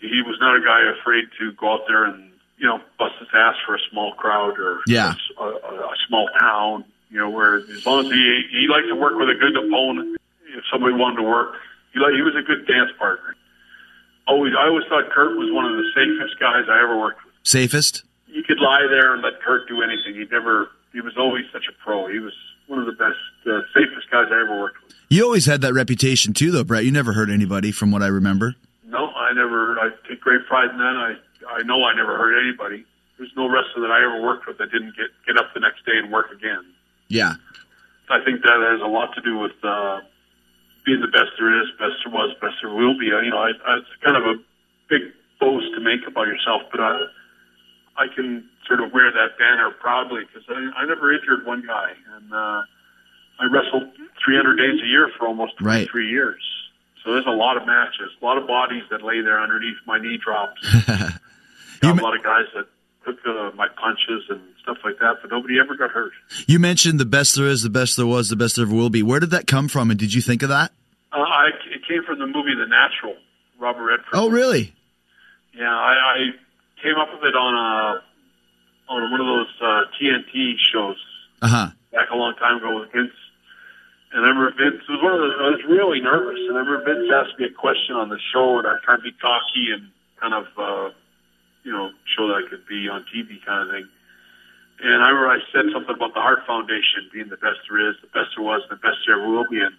He 0.00 0.22
was 0.22 0.36
not 0.40 0.56
a 0.56 0.60
guy 0.60 0.80
afraid 1.00 1.24
to 1.38 1.52
go 1.52 1.74
out 1.74 1.80
there 1.86 2.04
and 2.04 2.31
you 2.62 2.68
know 2.68 2.78
bust 2.98 3.14
his 3.18 3.28
ass 3.34 3.56
for 3.66 3.74
a 3.74 3.78
small 3.90 4.12
crowd 4.14 4.54
or 4.58 4.80
Yeah. 4.86 5.14
a, 5.38 5.42
a, 5.42 5.74
a 5.92 5.94
small 6.06 6.28
town. 6.38 6.84
You 7.10 7.18
know, 7.18 7.28
where 7.28 7.56
as 7.56 7.84
long 7.84 8.06
as 8.06 8.10
he 8.12 8.42
he 8.50 8.68
liked 8.68 8.86
to 8.88 8.94
work 8.94 9.18
with 9.18 9.28
a 9.28 9.34
good 9.34 9.52
opponent, 9.56 10.16
if 10.56 10.64
somebody 10.72 10.94
wanted 10.94 11.16
to 11.16 11.22
work, 11.24 11.56
he 11.92 11.98
like 12.00 12.14
he 12.14 12.22
was 12.22 12.34
a 12.38 12.40
good 12.46 12.66
dance 12.66 12.90
partner. 12.98 13.34
Always, 14.26 14.54
I 14.58 14.68
always 14.68 14.84
thought 14.88 15.10
Curt 15.10 15.36
was 15.36 15.50
one 15.52 15.66
of 15.66 15.72
the 15.76 15.84
safest 15.94 16.38
guys 16.38 16.64
I 16.70 16.80
ever 16.82 16.96
worked 16.96 17.24
with. 17.24 17.34
Safest? 17.42 18.04
You 18.28 18.42
could 18.44 18.60
lie 18.60 18.86
there 18.88 19.12
and 19.12 19.20
let 19.22 19.42
Curt 19.42 19.68
do 19.68 19.82
anything. 19.82 20.14
He 20.14 20.24
never. 20.30 20.68
He 20.92 21.00
was 21.00 21.14
always 21.18 21.44
such 21.52 21.64
a 21.68 21.72
pro. 21.84 22.06
He 22.06 22.18
was 22.20 22.32
one 22.68 22.78
of 22.78 22.86
the 22.86 22.92
best, 22.92 23.18
uh, 23.46 23.60
safest 23.74 24.08
guys 24.10 24.26
I 24.30 24.40
ever 24.40 24.58
worked 24.60 24.76
with. 24.84 24.94
You 25.10 25.24
always 25.24 25.44
had 25.44 25.60
that 25.62 25.74
reputation 25.74 26.32
too, 26.32 26.50
though, 26.50 26.64
Bret. 26.64 26.84
You 26.84 26.92
never 26.92 27.12
hurt 27.12 27.28
anybody, 27.28 27.72
from 27.72 27.90
what 27.90 28.02
I 28.02 28.06
remember. 28.06 28.54
No, 28.86 29.08
I 29.10 29.32
never. 29.34 29.78
I 29.80 29.90
take 30.08 30.20
great 30.20 30.46
pride 30.46 30.70
in 30.70 30.78
that. 30.78 30.96
I 30.96 31.14
I 31.52 31.62
know 31.62 31.84
I 31.84 31.94
never 31.94 32.16
hurt 32.16 32.38
anybody. 32.40 32.84
There's 33.18 33.32
no 33.36 33.48
wrestler 33.48 33.82
that 33.82 33.90
I 33.92 34.02
ever 34.02 34.20
worked 34.22 34.46
with 34.46 34.58
that 34.58 34.70
didn't 34.72 34.96
get 34.96 35.08
get 35.26 35.36
up 35.36 35.52
the 35.54 35.60
next 35.60 35.84
day 35.86 35.96
and 35.96 36.10
work 36.10 36.30
again. 36.32 36.64
Yeah, 37.08 37.34
I 38.08 38.24
think 38.24 38.42
that 38.42 38.58
has 38.72 38.80
a 38.80 38.86
lot 38.90 39.14
to 39.14 39.20
do 39.20 39.38
with 39.38 39.52
uh, 39.62 40.00
being 40.84 41.00
the 41.00 41.08
best 41.08 41.32
there 41.38 41.52
is, 41.62 41.68
best 41.78 41.96
there 42.04 42.12
was, 42.12 42.34
best 42.40 42.56
there 42.62 42.72
will 42.72 42.98
be. 42.98 43.06
You 43.06 43.30
know, 43.30 43.38
I, 43.38 43.50
I, 43.66 43.76
it's 43.78 43.86
kind 44.02 44.16
of 44.16 44.24
a 44.24 44.34
big 44.88 45.02
boast 45.38 45.66
to 45.74 45.80
make 45.80 46.06
about 46.06 46.26
yourself, 46.26 46.62
but 46.70 46.80
I 46.80 47.00
I 47.96 48.06
can 48.08 48.48
sort 48.66 48.80
of 48.80 48.92
wear 48.92 49.12
that 49.12 49.38
banner 49.38 49.70
proudly 49.70 50.22
because 50.24 50.48
I, 50.48 50.80
I 50.82 50.84
never 50.86 51.12
injured 51.12 51.44
one 51.46 51.62
guy, 51.66 51.92
and 52.16 52.32
uh, 52.32 52.62
I 53.40 53.44
wrestled 53.50 53.90
300 54.24 54.56
days 54.56 54.80
a 54.82 54.86
year 54.86 55.10
for 55.18 55.26
almost 55.28 55.52
Right. 55.60 55.88
three 55.90 56.08
years. 56.08 56.42
So 57.04 57.12
there's 57.12 57.26
a 57.26 57.30
lot 57.30 57.56
of 57.56 57.66
matches, 57.66 58.10
a 58.20 58.24
lot 58.24 58.38
of 58.38 58.46
bodies 58.46 58.84
that 58.90 59.02
lay 59.02 59.20
there 59.20 59.40
underneath 59.40 59.76
my 59.86 59.98
knee 59.98 60.16
drops. 60.16 60.62
Got 61.82 61.98
a 62.00 62.02
lot 62.02 62.16
of 62.16 62.22
guys 62.22 62.46
that 62.54 62.66
took 63.04 63.18
uh, 63.26 63.50
my 63.56 63.66
punches 63.68 64.22
and 64.30 64.40
stuff 64.62 64.78
like 64.84 64.98
that, 65.00 65.16
but 65.20 65.30
nobody 65.30 65.58
ever 65.58 65.76
got 65.76 65.90
hurt. 65.90 66.12
You 66.46 66.58
mentioned 66.58 67.00
the 67.00 67.04
best 67.04 67.34
there 67.34 67.46
is, 67.48 67.62
the 67.62 67.70
best 67.70 67.96
there 67.96 68.06
was, 68.06 68.28
the 68.28 68.36
best 68.36 68.56
there 68.56 68.64
ever 68.64 68.74
will 68.74 68.90
be. 68.90 69.02
Where 69.02 69.18
did 69.20 69.30
that 69.30 69.46
come 69.46 69.66
from, 69.68 69.90
and 69.90 69.98
did 69.98 70.14
you 70.14 70.22
think 70.22 70.42
of 70.42 70.48
that? 70.50 70.70
Uh, 71.12 71.18
I, 71.18 71.48
it 71.74 71.82
came 71.86 72.04
from 72.04 72.18
the 72.20 72.26
movie 72.26 72.54
The 72.54 72.66
Natural, 72.68 73.16
Robert 73.58 73.82
Redford. 73.84 74.14
Oh, 74.14 74.30
really? 74.30 74.72
Yeah, 75.54 75.68
I, 75.68 75.92
I 75.92 76.16
came 76.82 76.94
up 76.96 77.08
with 77.12 77.24
it 77.24 77.34
on 77.36 77.54
a 77.54 78.02
on 78.88 79.10
one 79.10 79.20
of 79.20 79.26
those 79.26 79.48
uh, 79.60 79.82
TNT 80.00 80.54
shows 80.72 80.96
Uh 81.40 81.48
huh. 81.48 81.66
back 81.92 82.10
a 82.10 82.16
long 82.16 82.34
time 82.36 82.56
ago 82.58 82.80
with 82.80 82.92
Vince. 82.92 83.12
And 84.12 84.24
I 84.24 84.28
remember 84.28 84.50
Vince 84.52 84.82
was 84.88 85.00
one 85.02 85.12
of 85.14 85.20
those. 85.20 85.32
I 85.40 85.48
was 85.50 85.60
really 85.68 86.00
nervous, 86.00 86.38
and 86.48 86.56
I 86.56 86.60
remember 86.60 86.84
Vince 86.84 87.08
asked 87.12 87.38
me 87.38 87.46
a 87.46 87.50
question 87.52 87.96
on 87.96 88.08
the 88.10 88.18
show, 88.32 88.58
and 88.58 88.66
I 88.68 88.76
tried 88.84 88.96
to 88.96 89.02
be 89.02 89.12
cocky 89.12 89.72
and 89.72 89.88
kind 90.20 90.34
of, 90.34 90.46
uh, 90.58 90.92
you 91.64 91.72
know, 91.72 91.90
show 92.16 92.28
that 92.28 92.34
I 92.34 92.48
could 92.48 92.66
be 92.66 92.88
on 92.88 93.04
TV, 93.14 93.44
kind 93.44 93.68
of 93.68 93.74
thing. 93.74 93.88
And 94.82 95.02
I 95.02 95.08
remember 95.10 95.28
I 95.28 95.38
said 95.52 95.70
something 95.72 95.94
about 95.94 96.14
the 96.14 96.20
Hart 96.20 96.40
Foundation 96.46 97.06
being 97.12 97.28
the 97.28 97.36
best 97.36 97.60
there 97.68 97.88
is, 97.88 97.94
the 98.02 98.08
best 98.08 98.34
there 98.36 98.44
was, 98.44 98.62
the 98.68 98.76
best 98.76 98.98
there 99.06 99.18
ever 99.18 99.28
will 99.28 99.46
be. 99.48 99.60
And 99.60 99.74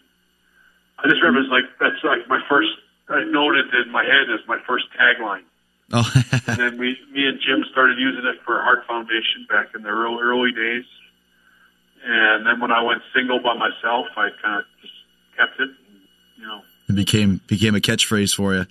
I 0.99 1.09
just 1.09 1.21
remember 1.21 1.41
it's 1.41 1.51
like 1.51 1.67
that's 1.79 2.03
like 2.03 2.27
my 2.27 2.39
first. 2.47 2.69
I 3.09 3.25
noted 3.25 3.65
in 3.73 3.91
my 3.91 4.05
head 4.05 4.31
as 4.31 4.39
my 4.47 4.59
first 4.65 4.85
tagline. 4.97 5.43
Oh, 5.91 6.09
And 6.47 6.57
then 6.57 6.77
we, 6.77 6.97
me 7.11 7.27
and 7.27 7.39
Jim 7.39 7.65
started 7.69 7.99
using 7.99 8.25
it 8.25 8.37
for 8.45 8.61
Hart 8.61 8.87
Foundation 8.87 9.45
back 9.49 9.75
in 9.75 9.83
the 9.83 9.89
early, 9.89 10.21
early 10.21 10.51
days. 10.53 10.85
And 12.05 12.45
then 12.45 12.61
when 12.61 12.71
I 12.71 12.81
went 12.81 13.01
single 13.13 13.39
by 13.39 13.55
myself, 13.55 14.07
I 14.15 14.29
kind 14.41 14.59
of 14.59 14.65
just 14.81 14.93
kept 15.37 15.59
it. 15.59 15.69
And, 15.69 15.99
you 16.37 16.47
know, 16.47 16.61
it 16.89 16.95
became 16.95 17.41
became 17.47 17.75
a 17.75 17.79
catchphrase 17.79 18.33
for 18.33 18.55
you. 18.55 18.65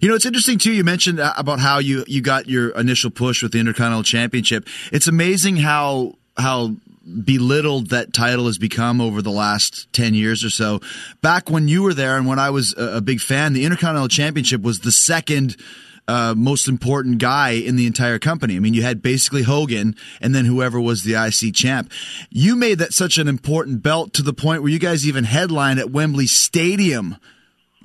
You 0.00 0.08
know, 0.08 0.14
it's 0.14 0.26
interesting 0.26 0.58
too. 0.58 0.72
You 0.72 0.84
mentioned 0.84 1.20
uh, 1.20 1.32
about 1.36 1.60
how 1.60 1.78
you 1.78 2.04
you 2.06 2.20
got 2.20 2.48
your 2.48 2.70
initial 2.70 3.10
push 3.10 3.42
with 3.42 3.52
the 3.52 3.60
Intercontinental 3.60 4.02
Championship. 4.02 4.66
It's 4.92 5.06
amazing 5.08 5.56
how 5.56 6.14
how 6.36 6.76
belittled 7.24 7.90
that 7.90 8.12
title 8.12 8.46
has 8.46 8.58
become 8.58 9.00
over 9.00 9.22
the 9.22 9.30
last 9.30 9.92
10 9.92 10.14
years 10.14 10.44
or 10.44 10.50
so. 10.50 10.80
Back 11.22 11.48
when 11.48 11.68
you 11.68 11.82
were 11.82 11.94
there 11.94 12.16
and 12.16 12.26
when 12.26 12.38
I 12.38 12.50
was 12.50 12.74
a, 12.76 13.00
big 13.00 13.20
fan, 13.20 13.52
the 13.52 13.64
Intercontinental 13.64 14.08
Championship 14.08 14.62
was 14.62 14.80
the 14.80 14.90
second 14.90 15.56
uh, 16.08 16.34
most 16.36 16.68
important 16.68 17.18
guy 17.18 17.50
in 17.50 17.76
the 17.76 17.86
entire 17.86 18.18
company. 18.18 18.56
I 18.56 18.58
mean, 18.58 18.74
you 18.74 18.82
had 18.82 19.02
basically 19.02 19.42
Hogan 19.42 19.94
and 20.20 20.34
then 20.34 20.44
whoever 20.44 20.80
was 20.80 21.02
the 21.02 21.14
IC 21.14 21.54
champ. 21.54 21.90
You 22.30 22.56
made 22.56 22.78
that 22.78 22.92
such 22.92 23.18
an 23.18 23.28
important 23.28 23.82
belt 23.82 24.12
to 24.14 24.22
the 24.22 24.32
point 24.32 24.62
where 24.62 24.70
you 24.70 24.78
guys 24.78 25.06
even 25.06 25.24
headlined 25.24 25.78
at 25.78 25.90
Wembley 25.90 26.26
Stadium. 26.26 27.16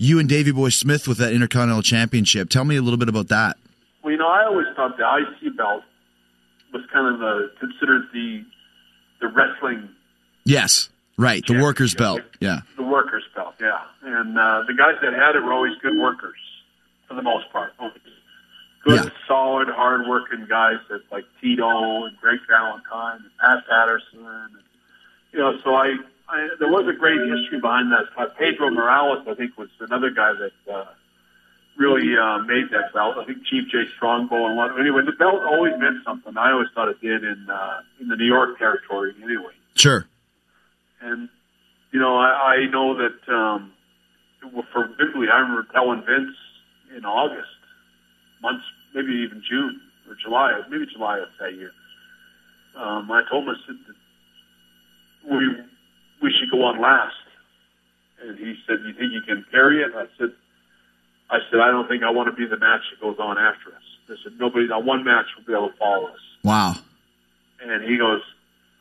You 0.04 0.18
and 0.18 0.28
Davey 0.28 0.52
Boy 0.52 0.70
Smith 0.70 1.08
with 1.08 1.20
that 1.20 1.32
Intercontinental 1.32 1.84
Championship. 1.84 2.50
Tell 2.50 2.66
me 2.66 2.76
a 2.76 2.82
little 2.82 2.98
bit 2.98 3.08
about 3.08 3.28
that. 3.28 3.56
well, 4.04 4.12
you 4.12 4.18
know, 4.18 4.28
I 4.28 4.46
always 4.46 4.66
thought 4.76 4.98
the 4.98 5.04
IC 5.06 5.56
belt 5.56 5.84
was 6.74 6.82
kind 6.92 7.14
of 7.14 7.20
the 7.20 7.52
considered 7.60 8.04
the 8.12 8.44
the 9.20 9.28
wrestling 9.28 9.90
Yes, 10.44 10.90
right. 11.20 11.46
The 11.46 11.62
workers' 11.62 11.94
belt. 11.94 12.22
Yeah. 12.40 12.62
the 12.78 12.82
workers' 12.84 13.26
belt, 13.36 13.54
yeah. 13.62 13.82
And 14.02 14.36
uh, 14.40 14.64
the 14.66 14.74
guys 14.74 14.96
that 15.04 15.14
had 15.14 15.36
it 15.36 15.44
were 15.44 15.54
always 15.54 15.78
good 15.84 15.96
workers, 16.00 16.40
for 17.08 17.14
the 17.14 17.22
most 17.22 17.52
part. 17.52 17.74
Good, 18.84 18.96
Yeah. 19.06 19.10
solid, 19.28 19.68
hard-working 19.70 20.48
guys 20.50 20.78
that 20.90 21.02
like 21.12 21.26
Tito 21.40 22.06
and 22.06 22.18
Greg 22.20 22.40
Valentine 22.50 23.20
and 23.22 23.32
Pat 23.40 23.68
Patterson. 23.70 24.26
And, 24.26 24.54
you 25.32 25.38
know, 25.38 25.60
so 25.64 25.76
I, 25.76 25.98
I 26.32 26.48
there 26.60 26.70
was 26.70 26.88
a 26.88 26.98
great 26.98 27.20
history 27.20 27.60
behind 27.60 27.92
that. 27.92 28.06
Uh, 28.18 28.28
Pedro 28.40 28.70
Morales, 28.70 29.28
I 29.28 29.36
think, 29.36 29.58
was 29.58 29.70
another 29.80 30.10
guy 30.10 30.32
that 30.34 30.74
uh, 30.74 30.86
really 31.78 32.18
uh, 32.18 32.40
made 32.40 32.72
that 32.72 32.94
belt. 32.94 33.18
I 33.18 33.26
think 33.26 33.46
Chief 33.46 33.68
Jay 33.70 33.84
Strongbow 33.98 34.48
and 34.48 34.56
one. 34.58 34.80
Anyway, 34.80 35.02
the 35.06 35.12
belt 35.12 35.42
always 35.44 35.74
meant 35.78 36.04
something. 36.06 36.38
I 36.38 36.52
always 36.52 36.70
thought 36.74 36.88
it 36.88 37.02
did 37.02 37.24
in 37.24 37.48
uh, 37.50 37.82
in 38.00 38.08
the 38.08 38.16
New 38.16 38.26
York 38.26 38.58
territory. 38.58 39.14
Anyway. 39.22 39.54
Sure. 39.76 40.06
And 41.02 41.30
you 41.92 42.00
know, 42.00 42.16
I, 42.16 42.56
I 42.56 42.66
know 42.68 42.96
that 42.98 43.34
um, 43.34 43.74
for 44.72 44.90
Wembley, 45.00 45.28
I 45.30 45.40
remember 45.40 45.68
telling 45.74 46.04
Vince 46.06 46.36
in 46.96 47.06
August, 47.06 47.50
months, 48.42 48.64
maybe 48.94 49.12
even 49.14 49.44
June 49.48 49.82
or 50.08 50.16
July, 50.16 50.62
maybe 50.70 50.86
July 50.92 51.20
of 51.20 51.30
that 51.40 51.56
year. 51.56 51.72
Um, 52.76 53.12
I 53.12 53.22
told 53.30 53.44
him 53.48 53.56
I 53.56 53.68
said 53.68 53.76
that 53.88 55.36
we 55.36 55.56
we 56.22 56.32
should 56.38 56.50
go 56.52 56.64
on 56.66 56.80
last, 56.82 57.16
and 58.24 58.38
he 58.38 58.56
said, 58.68 58.80
"You 58.86 58.94
think 58.94 59.12
you 59.14 59.22
can 59.22 59.46
carry 59.52 59.82
it?" 59.82 59.92
I 59.96 60.06
said, 60.18 60.32
"I 61.30 61.40
said 61.50 61.60
I 61.60 61.68
don't 61.72 61.88
think 61.88 62.04
I 62.04 62.10
want 62.10 62.28
to 62.30 62.36
be 62.36 62.46
the 62.48 62.58
match 62.58 62.82
that 62.92 63.02
goes 63.02 63.18
on 63.20 63.38
after 63.38 63.70
us." 63.70 63.84
I 64.10 64.16
said, 64.24 64.34
"Nobody, 64.40 64.68
not 64.68 64.84
one 64.84 65.04
match 65.04 65.26
will 65.38 65.46
be 65.46 65.54
able 65.54 65.70
to 65.70 65.78
follow 65.78 66.08
us." 66.08 66.20
Wow. 66.44 66.76
And 67.64 67.84
he 67.84 67.98
goes, 67.98 68.22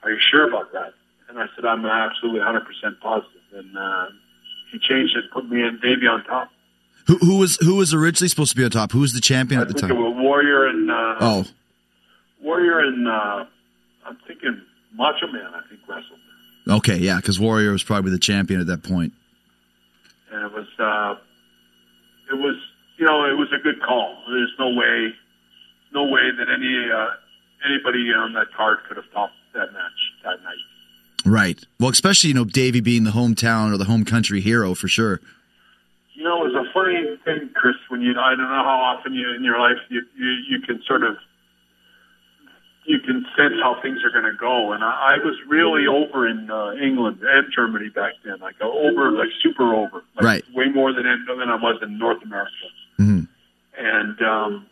"Are 0.02 0.10
you 0.10 0.18
sure 0.30 0.48
about 0.48 0.72
that?" 0.72 0.94
And 1.28 1.38
I 1.38 1.46
said, 1.54 1.64
"I'm 1.64 1.84
absolutely 1.86 2.40
100 2.40 2.66
percent 2.66 3.00
positive." 3.00 3.40
And 3.52 3.76
uh, 3.76 4.06
he 4.72 4.78
changed 4.78 5.16
it, 5.16 5.24
put 5.32 5.48
me 5.48 5.62
and 5.62 5.80
Davey 5.80 6.06
on 6.06 6.22
top. 6.24 6.50
Who, 7.06 7.16
who 7.18 7.38
was 7.38 7.56
who 7.60 7.76
was 7.76 7.92
originally 7.94 8.28
supposed 8.28 8.50
to 8.50 8.56
be 8.56 8.64
on 8.64 8.70
top? 8.70 8.92
Who 8.92 9.00
was 9.00 9.12
the 9.12 9.20
champion 9.20 9.58
I 9.58 9.62
at 9.62 9.68
the 9.68 9.74
think 9.74 9.90
it 9.90 9.94
time? 9.94 10.02
was 10.02 10.14
Warrior 10.16 10.66
and 10.66 10.90
uh, 10.90 11.16
Oh, 11.20 11.44
Warrior 12.42 12.78
and 12.80 13.08
uh, 13.08 13.44
I'm 14.06 14.16
thinking 14.26 14.60
Macho 14.94 15.26
Man. 15.28 15.46
I 15.54 15.60
think 15.68 15.80
wrestled, 15.88 16.18
okay, 16.70 16.96
yeah, 16.96 17.16
because 17.16 17.38
Warrior 17.40 17.72
was 17.72 17.82
probably 17.82 18.10
the 18.10 18.18
champion 18.18 18.60
at 18.60 18.66
that 18.68 18.82
point. 18.82 19.12
and 20.32 20.44
it 20.44 20.52
was 20.52 20.66
uh, 20.78 21.20
it 22.32 22.38
was 22.38 22.56
you 22.98 23.06
know 23.06 23.24
it 23.24 23.36
was 23.36 23.48
a 23.52 23.62
good 23.62 23.82
call. 23.82 24.16
There's 24.28 24.52
no 24.58 24.68
way, 24.70 25.12
no 25.92 26.04
way 26.04 26.30
that 26.38 26.48
any 26.48 26.90
uh, 26.90 27.10
anybody 27.68 28.12
on 28.12 28.32
that 28.34 28.52
card 28.56 28.78
could 28.88 28.96
have 28.96 29.10
topped 29.12 29.34
that 29.54 29.72
match 29.72 30.00
that 30.24 30.42
night. 30.42 30.56
Right. 31.26 31.60
Well, 31.78 31.90
especially 31.90 32.28
you 32.28 32.34
know 32.34 32.44
Davey 32.44 32.80
being 32.80 33.04
the 33.04 33.10
hometown 33.10 33.72
or 33.72 33.76
the 33.76 33.84
home 33.84 34.04
country 34.04 34.40
hero 34.40 34.74
for 34.74 34.88
sure. 34.88 35.20
You 36.14 36.24
know, 36.24 36.44
it 36.44 36.52
was 36.52 36.66
a 36.68 36.72
funny 36.74 37.16
thing, 37.24 37.50
Chris. 37.54 37.76
When 37.88 38.02
you, 38.02 38.12
I 38.18 38.30
don't 38.30 38.40
know 38.40 38.64
how 38.64 38.94
often 38.96 39.14
you 39.14 39.34
in 39.34 39.42
your 39.42 39.58
life 39.58 39.78
you 39.88 40.02
you, 40.16 40.30
you 40.48 40.60
can 40.60 40.82
sort 40.86 41.02
of 41.02 41.16
you 42.86 42.98
can 43.00 43.24
sense 43.36 43.54
how 43.62 43.76
things 43.82 43.98
are 44.04 44.10
going 44.10 44.30
to 44.30 44.36
go. 44.38 44.72
And 44.72 44.82
I, 44.82 45.14
I 45.14 45.24
was 45.24 45.36
really 45.48 45.86
over 45.86 46.26
in 46.26 46.50
uh, 46.50 46.72
England 46.82 47.18
and 47.22 47.46
Germany 47.54 47.88
back 47.90 48.14
then, 48.24 48.38
like 48.40 48.56
uh, 48.60 48.64
over, 48.68 49.12
like 49.12 49.28
super 49.42 49.74
over, 49.74 50.02
like 50.16 50.24
Right. 50.24 50.44
way 50.54 50.66
more 50.72 50.92
than 50.92 51.04
than 51.04 51.48
I 51.48 51.56
was 51.56 51.78
in 51.82 51.98
North 51.98 52.22
America. 52.22 52.50
Mhm. 52.98 53.28
And 53.78 54.22
um, 54.22 54.66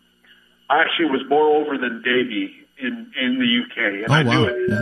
I 0.70 0.80
actually 0.80 1.10
was 1.10 1.22
more 1.28 1.46
over 1.56 1.76
than 1.78 2.02
Davey 2.02 2.52
in 2.80 3.12
in 3.20 3.38
the 3.38 3.50
UK, 3.64 4.04
and 4.04 4.10
Oh 4.10 4.14
I 4.14 4.22
knew 4.22 4.44
it. 4.44 4.56
Yeah. 4.68 4.80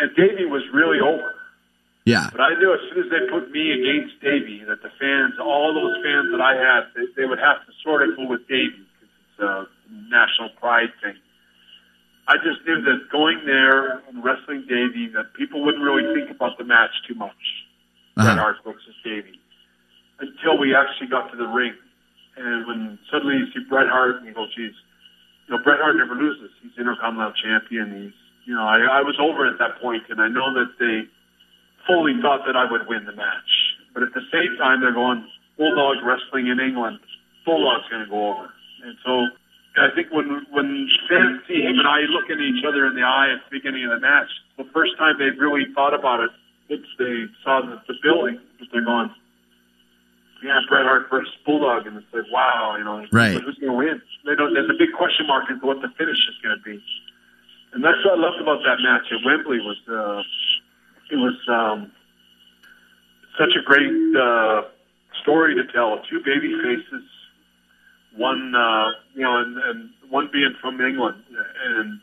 And 0.00 0.10
Davey 0.16 0.46
was 0.46 0.62
really 0.72 0.98
over. 1.00 1.34
Yeah. 2.04 2.28
But 2.32 2.40
I 2.40 2.58
knew 2.58 2.72
as 2.74 2.80
soon 2.90 3.04
as 3.04 3.10
they 3.10 3.30
put 3.30 3.50
me 3.52 3.70
against 3.70 4.18
Davey, 4.20 4.64
that 4.66 4.82
the 4.82 4.90
fans, 4.98 5.34
all 5.38 5.72
those 5.74 5.94
fans 6.02 6.32
that 6.32 6.40
I 6.42 6.54
had, 6.58 6.90
they, 6.96 7.06
they 7.22 7.26
would 7.28 7.38
have 7.38 7.62
to 7.66 7.72
sort 7.84 8.02
of 8.02 8.16
go 8.16 8.26
with 8.26 8.42
Davey 8.48 8.74
because 8.74 9.14
it's 9.30 9.38
a 9.38 9.66
national 10.10 10.50
pride 10.58 10.90
thing. 11.02 11.14
I 12.28 12.36
just 12.38 12.64
knew 12.66 12.80
that 12.82 13.10
going 13.10 13.42
there 13.44 13.98
and 14.08 14.22
wrestling 14.22 14.64
Davey, 14.68 15.08
that 15.14 15.34
people 15.34 15.64
wouldn't 15.64 15.82
really 15.82 16.14
think 16.14 16.30
about 16.30 16.56
the 16.58 16.64
match 16.64 16.90
too 17.08 17.14
much. 17.14 17.42
Bret 18.14 18.26
Uh-huh. 18.26 18.40
Hart 18.40 18.56
versus 18.64 18.94
Davey, 19.02 19.40
until 20.20 20.58
we 20.58 20.74
actually 20.74 21.08
got 21.08 21.30
to 21.32 21.36
the 21.36 21.48
ring, 21.48 21.74
and 22.36 22.66
when 22.66 22.98
suddenly 23.10 23.36
you 23.36 23.46
see 23.52 23.64
Bret 23.68 23.88
Hart 23.88 24.16
and 24.16 24.26
you 24.26 24.34
go, 24.34 24.46
"Geez, 24.46 24.74
you 25.46 25.56
know 25.56 25.62
Bret 25.64 25.80
Hart 25.80 25.96
never 25.96 26.14
loses. 26.14 26.50
He's 26.62 26.72
Intercontinental 26.78 27.32
Champion. 27.32 28.04
He's, 28.04 28.16
you 28.44 28.54
know, 28.54 28.62
I, 28.62 29.00
I 29.00 29.02
was 29.02 29.16
over 29.18 29.46
at 29.46 29.58
that 29.58 29.80
point, 29.80 30.04
and 30.10 30.20
I 30.20 30.28
know 30.28 30.52
that 30.54 30.78
they." 30.78 31.08
fully 31.86 32.14
thought 32.22 32.46
that 32.46 32.56
I 32.56 32.70
would 32.70 32.86
win 32.86 33.04
the 33.06 33.12
match. 33.12 33.50
But 33.94 34.02
at 34.02 34.14
the 34.14 34.22
same 34.32 34.56
time, 34.58 34.80
they're 34.80 34.92
going 34.94 35.26
Bulldog 35.58 36.02
wrestling 36.04 36.46
in 36.46 36.60
England. 36.60 37.00
Bulldog's 37.44 37.88
going 37.90 38.04
to 38.04 38.10
go 38.10 38.32
over. 38.32 38.48
And 38.84 38.96
so 39.04 39.26
I 39.76 39.88
think 39.94 40.12
when 40.12 40.44
when 40.50 40.88
fans 41.08 41.40
see 41.48 41.62
him 41.62 41.78
and 41.78 41.88
I 41.88 42.00
looking 42.02 42.36
at 42.36 42.42
each 42.42 42.64
other 42.64 42.86
in 42.86 42.94
the 42.94 43.02
eye 43.02 43.32
at 43.32 43.40
the 43.48 43.56
beginning 43.58 43.84
of 43.84 43.90
the 43.90 44.00
match, 44.00 44.28
the 44.58 44.64
first 44.72 44.98
time 44.98 45.16
they've 45.18 45.38
really 45.38 45.64
thought 45.74 45.94
about 45.94 46.20
it, 46.20 46.30
it's 46.68 46.86
they 46.98 47.24
saw 47.42 47.62
the, 47.62 47.80
the 47.88 47.94
building, 48.02 48.38
but 48.58 48.68
they're 48.70 48.84
going, 48.84 49.10
yeah, 50.44 50.60
Bret 50.68 50.84
Hart 50.84 51.08
versus 51.08 51.32
Bulldog, 51.46 51.86
and 51.86 51.96
it's 51.96 52.06
like, 52.12 52.30
wow, 52.30 52.74
you 52.76 52.84
know, 52.84 53.06
Right. 53.12 53.40
who's 53.40 53.56
going 53.58 53.72
to 53.72 53.78
win? 53.78 54.02
They 54.26 54.34
don't. 54.34 54.52
There's 54.52 54.68
a 54.68 54.76
big 54.78 54.92
question 54.92 55.26
mark 55.26 55.48
into 55.48 55.64
what 55.64 55.80
the 55.80 55.88
finish 55.96 56.18
is 56.28 56.36
going 56.42 56.56
to 56.58 56.62
be. 56.62 56.82
And 57.72 57.82
that's 57.82 57.96
what 58.04 58.18
I 58.18 58.20
loved 58.20 58.40
about 58.42 58.60
that 58.64 58.76
match 58.82 59.08
at 59.10 59.24
Wembley 59.24 59.60
was 59.60 59.78
uh, 59.88 60.22
it 61.10 61.16
was 61.16 61.38
um, 61.48 61.90
such 63.38 63.56
a 63.56 63.62
great 63.64 63.88
uh, 64.16 64.62
story 65.22 65.54
to 65.54 65.64
tell. 65.72 65.98
Two 66.10 66.20
baby 66.20 66.52
faces, 66.60 67.04
one 68.16 68.54
uh, 68.54 68.90
you 69.14 69.22
know, 69.22 69.38
and, 69.38 69.56
and 69.58 69.90
one 70.10 70.28
being 70.32 70.54
from 70.60 70.80
England, 70.80 71.22
and 71.64 72.00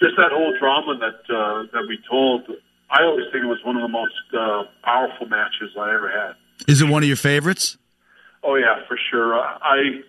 just 0.00 0.16
that 0.16 0.32
whole 0.32 0.54
drama 0.58 0.96
that 0.98 1.34
uh, 1.34 1.64
that 1.72 1.86
we 1.88 1.98
told. 2.08 2.42
I 2.90 3.02
always 3.02 3.24
think 3.32 3.44
it 3.44 3.48
was 3.48 3.58
one 3.64 3.76
of 3.76 3.82
the 3.82 3.88
most 3.88 4.14
uh, 4.38 4.64
powerful 4.84 5.26
matches 5.26 5.70
I 5.78 5.94
ever 5.94 6.08
had. 6.08 6.34
Is 6.68 6.80
it 6.80 6.88
one 6.88 7.02
of 7.02 7.08
your 7.08 7.16
favorites? 7.16 7.76
Oh 8.42 8.54
yeah, 8.56 8.86
for 8.86 8.98
sure. 9.10 9.34
I 9.34 10.00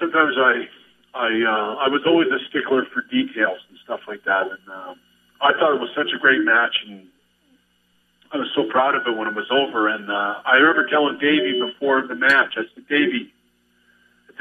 sometimes 0.00 0.34
I 0.38 0.68
I 1.14 1.26
uh, 1.26 1.74
I 1.84 1.88
was 1.88 2.02
always 2.06 2.28
a 2.28 2.38
stickler 2.48 2.86
for 2.92 3.02
details 3.02 3.60
and 3.68 3.78
stuff 3.84 4.00
like 4.08 4.24
that, 4.24 4.46
and 4.46 4.68
um, 4.72 4.96
I 5.40 5.52
thought 5.52 5.74
it 5.74 5.80
was 5.80 5.90
such 5.94 6.08
a 6.14 6.18
great 6.18 6.42
match, 6.42 6.76
and 6.88 7.06
I 8.32 8.38
was 8.38 8.48
so 8.54 8.64
proud 8.70 8.94
of 8.94 9.02
it 9.06 9.16
when 9.16 9.28
it 9.28 9.34
was 9.34 9.50
over. 9.50 9.88
And 9.88 10.10
uh, 10.10 10.40
I 10.44 10.56
remember 10.56 10.88
telling 10.88 11.18
Davey 11.18 11.60
before 11.60 12.06
the 12.06 12.14
match, 12.14 12.54
I 12.56 12.62
said, 12.74 12.88
Davey, 12.88 13.32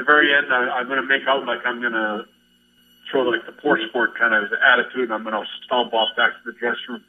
the 0.01 0.05
very 0.09 0.33
end, 0.33 0.49
I, 0.49 0.81
I'm 0.81 0.87
going 0.89 1.01
to 1.01 1.07
make 1.07 1.29
out 1.29 1.45
like 1.45 1.61
I'm 1.65 1.79
going 1.79 1.93
to 1.93 2.25
throw 3.09 3.21
like 3.29 3.45
the 3.45 3.53
poor 3.53 3.77
sport 3.89 4.17
kind 4.17 4.33
of 4.33 4.49
attitude, 4.53 5.05
and 5.05 5.13
I'm 5.13 5.23
going 5.23 5.37
to 5.37 5.45
stomp 5.63 5.93
off 5.93 6.09
back 6.17 6.31
to 6.33 6.51
the 6.51 6.57
dressing 6.57 6.97
room. 6.97 7.03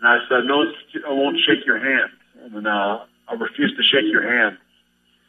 And 0.00 0.08
I 0.08 0.18
said, 0.28 0.44
no, 0.44 0.64
I 1.06 1.12
won't 1.12 1.38
shake 1.44 1.64
your 1.66 1.78
hand. 1.78 2.10
And 2.54 2.66
uh, 2.66 3.04
I 3.28 3.34
refuse 3.34 3.76
to 3.76 3.82
shake 3.82 4.10
your 4.10 4.24
hand. 4.24 4.58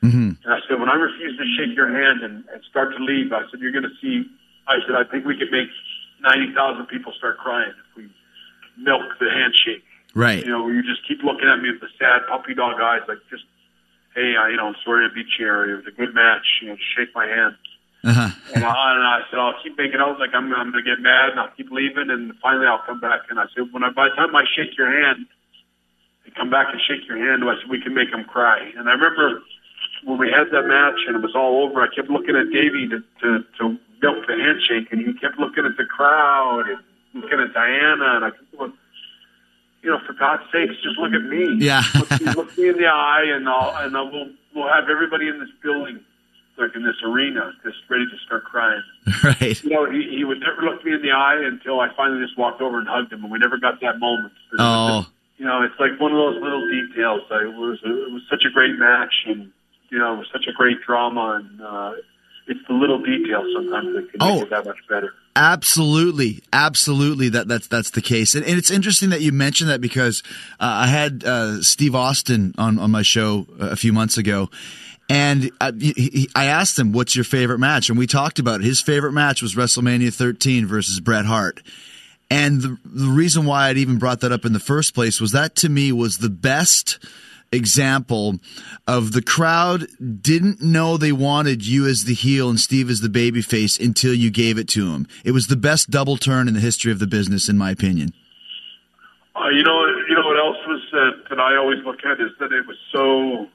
Mm-hmm. 0.03 0.31
And 0.43 0.49
I 0.53 0.59
said, 0.67 0.79
when 0.79 0.89
I 0.89 0.95
refuse 0.95 1.37
to 1.37 1.45
shake 1.57 1.75
your 1.75 1.89
hand 1.89 2.21
and, 2.21 2.43
and 2.51 2.63
start 2.69 2.95
to 2.95 3.03
leave, 3.03 3.31
I 3.31 3.43
said, 3.51 3.59
you're 3.59 3.71
going 3.71 3.89
to 3.89 3.97
see. 4.01 4.29
I 4.67 4.79
said, 4.85 4.95
I 4.95 5.03
think 5.03 5.25
we 5.25 5.37
could 5.37 5.51
make 5.51 5.69
ninety 6.21 6.53
thousand 6.53 6.87
people 6.87 7.13
start 7.13 7.37
crying 7.37 7.69
if 7.69 7.97
we 7.97 8.09
milk 8.77 9.03
the 9.19 9.29
handshake. 9.29 9.83
Right. 10.13 10.43
You 10.43 10.51
know, 10.51 10.63
where 10.63 10.73
you 10.73 10.83
just 10.83 11.07
keep 11.07 11.23
looking 11.23 11.47
at 11.47 11.61
me 11.61 11.71
with 11.71 11.81
the 11.81 11.89
sad 11.99 12.25
puppy 12.27 12.53
dog 12.53 12.81
eyes, 12.81 13.01
like 13.07 13.19
just, 13.29 13.43
hey, 14.15 14.35
I, 14.39 14.49
you 14.49 14.57
know, 14.57 14.67
I'm 14.67 14.75
sorry 14.83 15.07
to 15.07 15.13
beat 15.13 15.27
you. 15.37 15.47
or 15.47 15.69
It 15.69 15.75
was 15.77 15.87
a 15.87 15.91
good 15.91 16.15
match. 16.15 16.45
You 16.61 16.69
know, 16.69 16.75
just 16.75 16.95
shake 16.95 17.13
my 17.13 17.27
hand. 17.27 17.55
Uh-huh. 18.05 18.29
And 18.53 18.63
I, 18.63 18.93
and 18.93 19.03
I 19.03 19.21
said, 19.29 19.39
I'll 19.39 19.57
keep 19.63 19.77
making 19.77 19.99
out 19.99 20.19
like 20.19 20.29
I'm, 20.33 20.53
I'm 20.53 20.71
going 20.71 20.83
to 20.83 20.89
get 20.89 21.01
mad, 21.01 21.31
and 21.31 21.39
I'll 21.39 21.49
keep 21.57 21.71
leaving, 21.71 22.09
and 22.09 22.33
finally 22.41 22.67
I'll 22.67 22.83
come 22.85 22.99
back. 22.99 23.21
And 23.29 23.39
I 23.39 23.45
said, 23.55 23.65
when 23.71 23.83
I, 23.83 23.89
by 23.89 24.09
the 24.09 24.15
time 24.15 24.35
I 24.35 24.45
shake 24.55 24.77
your 24.77 24.91
hand, 24.91 25.25
and 26.23 26.35
come 26.35 26.49
back 26.49 26.67
and 26.71 26.79
shake 26.81 27.07
your 27.07 27.17
hand, 27.17 27.43
I 27.43 27.59
said, 27.59 27.69
we 27.69 27.81
can 27.81 27.93
make 27.93 28.11
them 28.11 28.23
cry. 28.25 28.71
And 28.77 28.87
I 28.87 28.93
remember 28.93 29.41
when 30.03 30.19
we 30.19 30.29
had 30.29 30.51
that 30.51 30.67
match 30.67 31.01
and 31.07 31.15
it 31.15 31.21
was 31.21 31.33
all 31.35 31.63
over, 31.63 31.81
I 31.81 31.87
kept 31.93 32.09
looking 32.09 32.35
at 32.35 32.51
Davey 32.51 32.87
to, 32.89 33.01
to, 33.21 33.43
to 33.57 33.77
milk 34.01 34.27
the 34.27 34.35
handshake, 34.37 34.91
and 34.91 35.01
he 35.01 35.13
kept 35.13 35.39
looking 35.39 35.65
at 35.65 35.75
the 35.77 35.85
crowd 35.85 36.69
and 36.69 37.23
looking 37.23 37.39
at 37.39 37.53
Diana, 37.53 38.17
and 38.17 38.25
I 38.25 38.29
kept 38.29 38.57
going, 38.57 38.73
you 39.85 39.91
know, 39.91 39.99
for 40.05 40.13
God's 40.13 40.41
sakes, 40.51 40.73
just 40.81 40.97
look 40.97 41.13
at 41.13 41.21
me. 41.21 41.63
Yeah. 41.63 41.83
look, 41.95 42.09
me, 42.19 42.25
look 42.33 42.57
me 42.57 42.69
in 42.69 42.77
the 42.77 42.87
eye, 42.87 43.25
and 43.35 43.47
I'll 43.47 43.85
and 43.85 43.95
I'll, 43.95 44.11
we'll 44.11 44.31
we'll 44.55 44.67
have 44.73 44.89
everybody 44.89 45.27
in 45.27 45.37
this 45.39 45.49
building, 45.61 45.99
like 46.57 46.75
in 46.75 46.83
this 46.83 46.97
arena, 47.05 47.53
just 47.63 47.77
ready 47.87 48.05
to 48.09 48.17
start 48.25 48.43
crying. 48.45 48.81
Right. 49.23 49.63
You 49.63 49.69
know, 49.69 49.85
he, 49.89 50.17
he 50.17 50.23
would 50.23 50.39
never 50.39 50.61
look 50.63 50.83
me 50.83 50.93
in 50.93 51.01
the 51.01 51.11
eye 51.11 51.37
until 51.45 51.79
I 51.79 51.89
finally 51.95 52.25
just 52.25 52.37
walked 52.37 52.61
over 52.61 52.79
and 52.79 52.87
hugged 52.87 53.13
him, 53.13 53.21
and 53.23 53.31
we 53.31 53.37
never 53.37 53.57
got 53.57 53.79
that 53.81 53.99
moment. 53.99 54.33
Oh. 54.57 55.01
just- 55.01 55.11
you 55.37 55.45
know, 55.45 55.61
it's 55.63 55.77
like 55.79 55.99
one 55.99 56.13
of 56.13 56.17
those 56.17 56.41
little 56.41 56.65
details. 56.65 57.21
I, 57.29 57.43
it 57.43 57.53
was 57.53 57.77
it 57.83 58.11
was 58.11 58.23
such 58.29 58.43
a 58.47 58.51
great 58.51 58.79
match, 58.79 59.13
and 59.27 59.51
you 59.91 59.99
know, 59.99 60.13
it 60.15 60.17
was 60.17 60.27
such 60.31 60.47
a 60.47 60.53
great 60.53 60.81
drama, 60.81 61.41
and 61.43 61.61
uh, 61.61 61.91
it's 62.47 62.59
the 62.67 62.73
little 62.73 62.99
details 62.99 63.45
sometimes 63.55 63.95
that 63.95 64.11
can 64.11 64.17
Oh. 64.21 64.35
make 64.35 64.43
it 64.43 64.49
that 64.51 64.65
much 64.65 64.77
better. 64.89 65.13
Absolutely, 65.35 66.41
absolutely. 66.53 67.29
That 67.29 67.47
that's 67.47 67.67
that's 67.67 67.89
the 67.91 68.01
case, 68.01 68.35
and, 68.35 68.45
and 68.45 68.57
it's 68.57 68.71
interesting 68.71 69.09
that 69.09 69.21
you 69.21 69.31
mentioned 69.31 69.69
that 69.69 69.81
because 69.81 70.23
uh, 70.59 70.83
I 70.83 70.87
had 70.87 71.23
uh, 71.25 71.61
Steve 71.61 71.93
Austin 71.95 72.53
on 72.57 72.79
on 72.79 72.91
my 72.91 73.01
show 73.01 73.45
a 73.59 73.75
few 73.75 73.91
months 73.91 74.17
ago, 74.17 74.49
and 75.09 75.51
I, 75.59 75.71
he, 75.77 75.91
he- 75.93 76.29
I 76.35 76.45
asked 76.45 76.79
him, 76.79 76.93
"What's 76.93 77.15
your 77.15 77.25
favorite 77.25 77.59
match?" 77.59 77.89
And 77.89 77.97
we 77.97 78.07
talked 78.07 78.39
about 78.39 78.61
it. 78.61 78.63
His 78.65 78.81
favorite 78.81 79.11
match 79.11 79.41
was 79.41 79.55
WrestleMania 79.55 80.13
13 80.13 80.65
versus 80.67 80.99
Bret 80.99 81.25
Hart. 81.25 81.61
And 82.31 82.61
the, 82.61 82.77
the 82.85 83.07
reason 83.09 83.45
why 83.45 83.67
I'd 83.67 83.77
even 83.77 83.97
brought 83.99 84.21
that 84.21 84.31
up 84.31 84.45
in 84.45 84.53
the 84.53 84.59
first 84.59 84.95
place 84.95 85.21
was 85.21 85.31
that 85.33 85.55
to 85.57 85.69
me 85.69 85.91
was 85.91 86.17
the 86.17 86.29
best 86.29 86.97
example 87.51 88.35
of 88.87 89.11
the 89.11 89.21
crowd 89.21 89.87
didn't 90.21 90.61
know 90.61 90.97
they 90.97 91.11
wanted 91.11 91.65
you 91.65 91.87
as 91.87 92.03
the 92.03 92.13
heel 92.13 92.49
and 92.49 92.59
Steve 92.59 92.89
as 92.89 93.01
the 93.01 93.07
babyface 93.07 93.79
until 93.79 94.13
you 94.13 94.29
gave 94.29 94.57
it 94.57 94.67
to 94.69 94.93
him. 94.93 95.07
It 95.23 95.31
was 95.31 95.47
the 95.47 95.55
best 95.55 95.89
double 95.89 96.17
turn 96.17 96.47
in 96.47 96.53
the 96.53 96.59
history 96.59 96.91
of 96.91 96.99
the 96.99 97.07
business, 97.07 97.49
in 97.49 97.57
my 97.57 97.71
opinion. 97.71 98.13
Uh, 99.35 99.49
you 99.49 99.63
know, 99.63 99.85
you 100.07 100.15
know 100.15 100.25
what 100.25 100.37
else 100.37 100.57
was 100.67 100.81
that, 100.91 101.29
that 101.29 101.39
I 101.39 101.57
always 101.57 101.83
look 101.83 101.99
at 102.05 102.21
is 102.21 102.31
that 102.39 102.53
it 102.53 102.65
was 102.65 102.77
so 102.91 103.47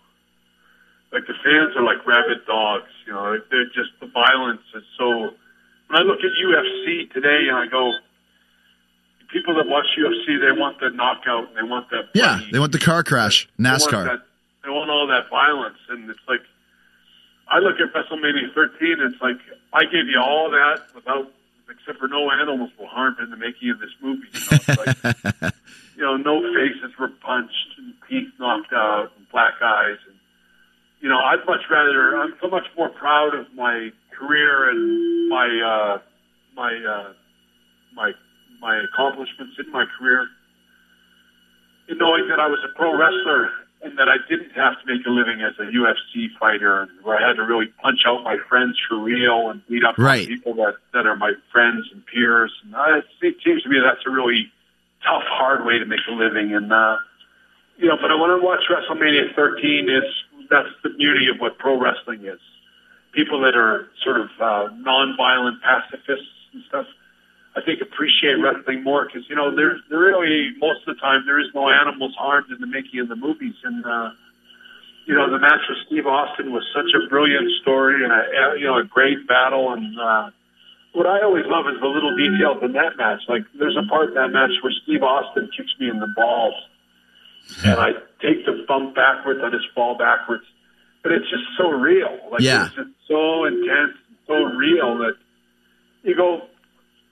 like 1.13 1.27
the 1.27 1.35
fans 1.43 1.75
are 1.77 1.83
like 1.83 2.07
rabid 2.07 2.47
dogs. 2.47 2.91
You 3.07 3.13
know, 3.13 3.39
they're 3.51 3.73
just 3.75 3.91
the 4.01 4.07
violence 4.07 4.63
is 4.75 4.85
so. 4.99 5.35
When 5.89 5.99
I 5.99 6.03
look 6.03 6.21
at 6.21 6.31
UFC 6.39 7.11
today, 7.11 7.49
and 7.49 7.57
I 7.57 7.67
go, 7.67 7.91
people 9.33 9.55
that 9.55 9.67
watch 9.67 9.87
UFC, 9.99 10.41
they 10.41 10.53
want 10.59 10.81
the 10.81 10.91
knockout, 10.91 11.55
they 11.55 11.63
want 11.63 11.91
that. 11.91 12.09
Yeah, 12.15 12.41
they 12.53 12.59
want 12.59 12.73
the 12.73 12.79
car 12.79 13.03
crash, 13.03 13.49
they 13.59 13.69
want 13.71 13.83
NASCAR. 13.83 14.05
that- 14.05 14.23
They 14.65 14.71
want 14.71 14.91
all 14.91 15.07
that 15.07 15.29
violence, 15.31 15.79
and 15.89 16.09
it's 16.11 16.21
like 16.29 16.41
I 17.49 17.59
look 17.59 17.81
at 17.81 17.93
WrestleMania 17.93 18.55
13. 18.55 18.97
It's 19.01 19.21
like 19.21 19.39
I 19.73 19.85
gave 19.85 20.07
you 20.07 20.21
all 20.21 20.51
that 20.51 20.83
without, 20.95 21.31
except 21.69 21.99
for 21.99 22.07
no 22.09 22.31
animals 22.31 22.71
were 22.79 22.87
harmed 22.87 23.19
in 23.21 23.31
the 23.31 23.37
making 23.37 23.71
of 23.71 23.79
this 23.81 23.91
movie. 24.01 24.27
You 24.33 24.41
know, 24.41 24.59
it's 24.69 25.43
like, 25.43 25.55
you 25.97 26.03
know 26.03 26.17
no 26.17 26.41
faces 26.55 26.97
were 26.99 27.09
punched 27.09 27.75
and 27.79 27.95
teeth 28.09 28.29
knocked 28.39 28.73
out 28.73 29.11
and 29.17 29.29
black 29.31 29.55
eyes. 29.63 29.97
And 30.07 30.17
you 31.01 31.09
know, 31.09 31.19
I'd 31.19 31.45
much 31.47 31.63
rather. 31.71 32.17
I'm 32.19 32.35
so 32.41 32.49
much 32.49 32.67
more 32.77 32.91
proud 32.91 33.35
of 33.35 33.47
my 33.55 33.91
career 34.17 34.69
and 34.71 35.29
my 35.29 35.47
uh, 35.49 35.99
my 36.55 36.73
uh, 36.85 37.13
my 37.95 38.13
my 38.61 38.81
accomplishments 38.83 39.57
in 39.59 39.71
my 39.73 39.85
career 39.99 40.29
in 41.89 41.99
knowing 41.99 42.29
that 42.29 42.39
I 42.39 42.47
was 42.47 42.59
a 42.65 42.73
pro 42.77 42.97
wrestler 42.97 43.51
and 43.83 43.99
that 43.99 44.09
I 44.09 44.17
didn't 44.29 44.51
have 44.53 44.75
to 44.81 44.87
make 44.87 45.05
a 45.07 45.11
living 45.11 45.41
as 45.41 45.55
a 45.59 45.63
UFC 45.73 46.29
fighter, 46.39 46.87
where 47.03 47.19
I 47.19 47.27
had 47.27 47.37
to 47.37 47.43
really 47.43 47.67
punch 47.83 48.01
out 48.07 48.23
my 48.23 48.37
friends 48.49 48.79
for 48.89 48.99
real 48.99 49.49
and 49.51 49.67
beat 49.67 49.85
up 49.85 49.97
Right. 49.99 50.29
people 50.29 50.55
that 50.57 50.75
that 50.93 51.07
are 51.07 51.17
my 51.17 51.33
friends 51.51 51.89
and 51.93 52.05
peers. 52.07 52.53
And 52.65 52.75
uh, 52.75 53.01
it 53.23 53.37
seems 53.43 53.63
to 53.63 53.69
me 53.69 53.79
that's 53.83 54.05
a 54.07 54.11
really 54.11 54.53
tough, 55.03 55.23
hard 55.27 55.65
way 55.65 55.79
to 55.79 55.87
make 55.87 56.01
a 56.09 56.13
living. 56.13 56.55
And 56.55 56.71
uh, 56.73 56.97
you 57.79 57.89
know, 57.89 57.97
but 57.97 58.17
when 58.19 58.31
I 58.31 58.39
watch 58.41 58.61
WrestleMania 58.71 59.35
13, 59.35 59.89
it's 59.89 60.15
that's 60.51 60.69
the 60.83 60.91
beauty 60.91 61.29
of 61.29 61.39
what 61.41 61.59
pro 61.59 61.81
wrestling 61.81 62.25
is. 62.27 62.41
People 63.13 63.41
that 63.41 63.57
are 63.57 63.89
sort 64.05 64.21
of 64.21 64.29
uh, 64.41 64.69
non-violent 64.77 65.63
pacifists 65.63 66.29
and 66.53 66.63
stuff. 66.69 66.87
I 67.57 67.61
think 67.63 67.81
appreciate 67.81 68.39
wrestling 68.39 68.85
more 68.85 69.07
because 69.07 69.29
you 69.29 69.35
know 69.35 69.55
there's 69.55 69.81
there 69.91 69.99
really 69.99 70.51
most 70.59 70.87
of 70.87 70.95
the 70.95 71.01
time 71.01 71.25
there 71.27 71.41
is 71.41 71.49
no 71.55 71.69
animals 71.69 72.15
harmed 72.17 72.47
in 72.51 72.61
the 72.61 72.67
making 72.67 73.01
of 73.01 73.09
the 73.09 73.17
movies. 73.17 73.55
And 73.65 73.85
uh, 73.85 74.11
you 75.07 75.15
know 75.15 75.31
the 75.31 75.39
match 75.39 75.67
with 75.69 75.79
Steve 75.87 76.07
Austin 76.07 76.53
was 76.53 76.63
such 76.75 76.95
a 76.95 77.09
brilliant 77.09 77.51
story 77.63 78.05
and 78.05 78.13
a 78.13 78.59
you 78.59 78.67
know 78.67 78.79
a 78.79 78.85
great 78.85 79.27
battle. 79.27 79.73
And 79.73 79.99
uh, 79.99 80.31
what 80.93 81.07
I 81.07 81.23
always 81.23 81.45
love 81.47 81.67
is 81.67 81.81
the 81.81 81.89
little 81.91 82.15
details 82.17 82.63
in 82.63 82.73
that 82.75 82.97
match. 82.97 83.23
Like 83.29 83.43
there's 83.59 83.77
a 83.77 83.87
part 83.89 84.11
in 84.11 84.15
that 84.15 84.31
match 84.31 84.55
where 84.63 84.73
Steve 84.85 85.03
Austin 85.03 85.51
kicks 85.57 85.75
me 85.81 85.91
in 85.91 85.99
the 85.99 86.13
balls. 86.15 86.55
And 87.65 87.81
I 87.81 87.91
take 88.23 88.47
the 88.47 88.63
bump 88.69 88.95
backwards 88.95 89.41
I 89.43 89.51
just 89.51 89.67
fall 89.75 89.99
backwards. 89.99 90.45
But 91.03 91.13
it's 91.13 91.29
just 91.31 91.43
so 91.59 91.71
real. 91.71 92.15
Like 92.31 92.43
Yeah. 92.43 92.67
it's 92.67 92.77
just 92.77 92.91
so 93.09 93.45
intense 93.45 93.99
so 94.31 94.35
real 94.55 94.99
that 94.99 95.15
you 96.05 96.15
go 96.15 96.43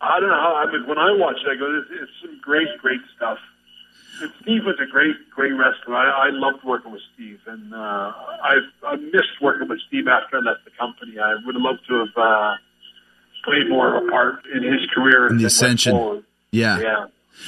I 0.01 0.21
don't 0.21 0.29
know 0.29 0.41
how. 0.41 0.55
I 0.57 0.71
mean, 0.71 0.87
when 0.87 0.99
I 0.99 1.11
watch 1.13 1.37
it, 1.45 1.51
I 1.51 1.57
go, 1.59 1.67
"It's, 1.79 1.91
it's 1.91 2.13
some 2.23 2.39
great, 2.41 2.69
great 2.81 3.01
stuff." 3.17 3.39
And 4.21 4.33
Steve 4.43 4.63
was 4.65 4.77
a 4.83 4.91
great, 4.91 5.15
great 5.31 5.53
wrestler. 5.53 5.95
I, 5.95 6.29
I 6.29 6.31
loved 6.31 6.65
working 6.65 6.93
with 6.93 7.03
Steve, 7.15 7.41
and 7.47 7.75
uh, 7.75 7.77
I 7.77 8.59
I 8.87 8.97
missed 8.97 9.39
working 9.41 9.69
with 9.69 9.79
Steve 9.89 10.07
after 10.09 10.39
I 10.39 10.41
left 10.41 10.65
the 10.65 10.73
company. 10.79 11.19
I 11.19 11.35
would 11.45 11.55
have 11.55 11.63
loved 11.63 11.87
to 11.89 12.07
have 12.07 12.17
uh, 12.17 12.55
played 13.45 13.69
more 13.69 13.97
of 13.97 14.05
a 14.05 14.11
part 14.11 14.47
in 14.55 14.63
his 14.63 14.89
career 14.95 15.27
In 15.29 15.39
the 15.39 15.47
ascension. 15.47 16.25
Yeah. 16.51 16.81
Yeah. 16.81 17.07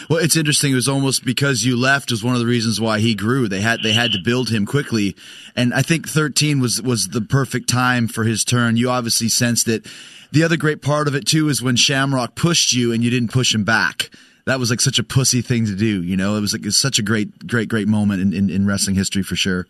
Well, 0.08 0.18
it's 0.18 0.36
interesting. 0.36 0.72
It 0.72 0.76
was 0.76 0.88
almost 0.88 1.24
because 1.24 1.64
you 1.64 1.76
left 1.76 2.10
was 2.10 2.24
one 2.24 2.34
of 2.34 2.40
the 2.40 2.46
reasons 2.46 2.80
why 2.80 3.00
he 3.00 3.14
grew. 3.14 3.48
They 3.48 3.60
had 3.60 3.82
they 3.82 3.92
had 3.92 4.12
to 4.12 4.18
build 4.18 4.50
him 4.50 4.66
quickly, 4.66 5.16
and 5.54 5.74
I 5.74 5.82
think 5.82 6.08
13 6.08 6.60
was 6.60 6.80
was 6.82 7.08
the 7.08 7.20
perfect 7.20 7.68
time 7.68 8.08
for 8.08 8.24
his 8.24 8.44
turn. 8.44 8.76
You 8.76 8.90
obviously 8.90 9.28
sensed 9.28 9.68
it. 9.68 9.86
The 10.32 10.44
other 10.44 10.56
great 10.56 10.80
part 10.80 11.08
of 11.08 11.14
it 11.14 11.26
too 11.26 11.48
is 11.48 11.62
when 11.62 11.76
Shamrock 11.76 12.34
pushed 12.34 12.72
you 12.72 12.92
and 12.92 13.02
you 13.02 13.10
didn't 13.10 13.32
push 13.32 13.54
him 13.54 13.64
back. 13.64 14.10
That 14.46 14.58
was 14.58 14.70
like 14.70 14.80
such 14.80 14.98
a 14.98 15.04
pussy 15.04 15.42
thing 15.42 15.66
to 15.66 15.74
do. 15.74 16.02
You 16.02 16.16
know, 16.16 16.36
it 16.36 16.40
was 16.40 16.52
like 16.52 16.64
it's 16.64 16.80
such 16.80 16.98
a 16.98 17.02
great, 17.02 17.46
great, 17.46 17.68
great 17.68 17.88
moment 17.88 18.22
in, 18.22 18.32
in, 18.32 18.50
in 18.50 18.66
wrestling 18.66 18.96
history 18.96 19.22
for 19.22 19.36
sure. 19.36 19.66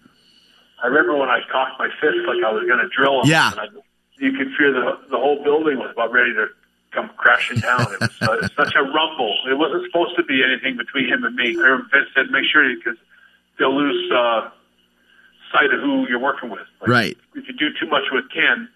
I 0.82 0.86
remember 0.86 1.16
when 1.16 1.28
I 1.28 1.40
cocked 1.50 1.78
my 1.78 1.88
fist 2.00 2.16
like 2.26 2.42
I 2.44 2.52
was 2.52 2.64
going 2.66 2.78
to 2.78 2.88
drill 2.96 3.20
him. 3.20 3.28
Yeah. 3.28 3.50
And 3.50 3.60
I, 3.60 3.64
you 4.18 4.32
could 4.32 4.48
fear 4.56 4.72
the 4.72 4.98
the 5.10 5.16
whole 5.16 5.42
building 5.42 5.78
was 5.78 5.90
about 5.92 6.12
ready 6.12 6.32
to 6.34 6.46
come 6.92 7.10
crashing 7.16 7.58
down. 7.60 7.80
It 7.92 8.00
was 8.00 8.10
uh, 8.22 8.48
such 8.56 8.74
a 8.74 8.82
rumble. 8.82 9.34
It 9.48 9.56
wasn't 9.58 9.84
supposed 9.86 10.16
to 10.16 10.24
be 10.24 10.42
anything 10.44 10.76
between 10.76 11.08
him 11.08 11.24
and 11.24 11.34
me. 11.34 11.56
I 11.58 11.60
remember 11.62 11.88
Vince 11.92 12.08
said, 12.14 12.30
"Make 12.30 12.44
sure 12.50 12.66
because 12.74 12.98
they'll 13.58 13.74
lose 13.76 14.10
uh, 14.12 14.50
sight 15.52 15.72
of 15.72 15.80
who 15.80 16.08
you're 16.08 16.18
working 16.18 16.50
with." 16.50 16.66
Like, 16.80 16.88
Right. 16.90 17.16
If 17.34 17.46
you 17.48 17.54
do 17.54 17.68
too 17.78 17.86
much 17.86 18.04
with 18.12 18.24
Ken, 18.34 18.68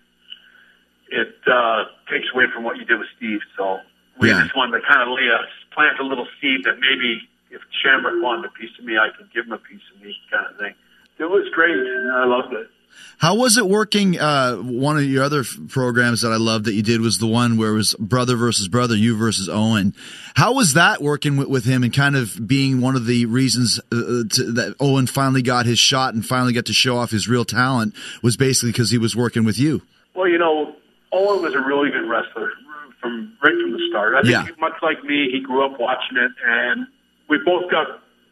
it 1.09 1.37
uh, 1.46 1.85
takes 2.11 2.27
away 2.35 2.44
from 2.53 2.62
what 2.64 2.77
you 2.77 2.85
did 2.85 2.98
with 2.98 3.09
Steve. 3.16 3.40
So 3.57 3.81
We 4.20 4.29
Yeah. 4.31 4.42
just 4.42 4.55
wanted 4.57 4.81
to 4.81 4.87
kind 4.87 5.03
of 5.03 5.09
lay 5.09 5.27
a 5.27 5.40
plant 5.74 5.98
a 5.98 6.05
little 6.05 6.29
seed 6.40 6.62
that 6.64 6.79
maybe 6.79 7.29
if 7.50 7.61
Shamrock 7.83 8.14
wanted 8.22 8.44
a 8.46 8.53
piece 8.53 8.70
of 8.79 8.85
me, 8.85 8.96
I 8.96 9.11
could 9.11 9.33
give 9.33 9.46
him 9.46 9.53
a 9.53 9.59
piece 9.59 9.83
of 9.94 10.00
me, 10.03 10.16
kind 10.31 10.46
of 10.46 10.57
thing. 10.57 10.74
It 11.18 11.24
was 11.31 11.48
great. 11.53 11.77
and 11.77 12.12
I 12.12 12.24
loved 12.24 12.53
it. 12.55 12.68
How 13.18 13.37
was 13.37 13.57
it 13.57 13.66
working? 13.68 14.18
Uh, 14.18 14.57
one 14.57 14.96
of 14.96 15.04
your 15.04 15.22
other 15.22 15.40
f- 15.40 15.57
programs 15.68 16.20
that 16.22 16.33
I 16.33 16.37
loved 16.37 16.64
that 16.66 16.74
you 16.74 16.83
did 16.83 17.00
was 17.00 17.18
the 17.18 17.26
one 17.26 17.57
where 17.57 17.70
it 17.70 17.74
was 17.74 17.94
brother 17.98 18.37
versus 18.37 18.66
brother, 18.68 18.96
you 18.96 19.16
versus 19.16 19.48
Owen. 19.48 19.94
How 20.35 20.52
was 20.54 20.74
that 20.74 21.00
working 21.00 21.37
with, 21.37 21.48
with 21.48 21.64
him 21.64 21.83
and 21.85 21.92
kind 21.92 22.16
of 22.16 22.46
being 22.46 22.80
one 22.80 22.96
of 22.96 23.07
the 23.07 23.26
reasons 23.26 23.78
uh, 23.92 24.24
to, 24.30 24.52
that 24.52 24.74
Owen 24.80 25.07
finally 25.07 25.42
got 25.42 25.64
his 25.64 25.78
shot 25.78 26.14
and 26.14 26.26
finally 26.26 26.52
got 26.52 26.66
to 26.66 26.72
show 26.74 26.96
off 26.98 27.11
his 27.12 27.28
real 27.28 27.44
talent 27.44 27.94
was 28.22 28.37
basically 28.37 28.72
because 28.72 28.90
he 28.90 28.98
was 28.98 29.14
working 29.14 29.44
with 29.44 29.59
you. 29.59 29.83
Well, 30.14 30.28
you 30.28 30.38
know, 30.38 30.74
Owen 31.12 31.42
was 31.42 31.54
a 31.54 31.61
really 31.61 31.90
good 31.90 32.09
wrestler 32.09 32.50
from 33.00 33.37
right 33.42 33.54
from 33.62 33.72
the 33.72 33.87
start. 33.90 34.14
I 34.16 34.22
think 34.22 34.33
Yeah. 34.33 34.46
much 34.59 34.74
like 34.83 35.02
me, 35.04 35.28
he 35.30 35.40
grew 35.40 35.64
up 35.64 35.78
watching 35.78 36.16
it, 36.16 36.33
and 36.44 36.87
we 37.28 37.38
both 37.44 37.70
got 37.70 37.87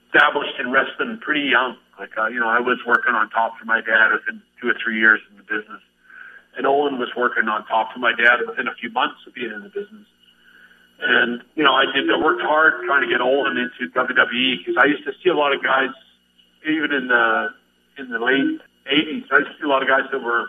established 0.09 0.55
in 0.59 0.71
wrestling 0.73 1.19
pretty 1.23 1.49
young. 1.51 1.77
Like, 1.99 2.17
uh, 2.19 2.27
you 2.27 2.41
know, 2.41 2.49
I 2.49 2.61
was 2.61 2.79
working 2.87 3.15
on 3.15 3.31
top 3.31 3.59
for 3.59 3.65
my 3.65 3.81
dad 3.81 4.13
within 4.13 4.43
two 4.61 4.69
or 4.69 4.75
three 4.83 4.99
years 4.99 5.21
in 5.31 5.37
the 5.37 5.43
business, 5.45 5.81
and 6.57 6.67
Owen 6.67 6.99
was 6.99 7.11
working 7.17 7.49
on 7.49 7.67
top 7.67 7.93
for 7.93 7.99
my 7.99 8.13
dad 8.13 8.41
within 8.47 8.67
a 8.67 8.75
few 8.75 8.91
months 8.91 9.21
of 9.27 9.35
being 9.35 9.53
in 9.53 9.63
the 9.63 9.69
business. 9.69 10.07
And 11.01 11.43
you 11.55 11.65
know, 11.65 11.75
I 11.75 11.85
did. 11.93 12.11
I 12.11 12.19
worked 12.19 12.43
hard 12.43 12.75
trying 12.87 13.03
to 13.03 13.09
get 13.09 13.21
Owen 13.21 13.57
into 13.57 13.93
WWE 13.93 14.59
because 14.59 14.77
I 14.79 14.87
used 14.87 15.05
to 15.05 15.13
see 15.23 15.31
a 15.31 15.35
lot 15.35 15.55
of 15.55 15.63
guys, 15.63 15.91
even 16.67 16.93
in 16.93 17.09
the 17.09 17.49
in 17.99 18.09
the 18.11 18.19
late 18.19 18.61
'80s. 18.87 19.25
I 19.33 19.39
used 19.39 19.51
to 19.51 19.57
see 19.59 19.65
a 19.65 19.69
lot 19.69 19.83
of 19.83 19.89
guys 19.89 20.09
that 20.13 20.23
were 20.23 20.49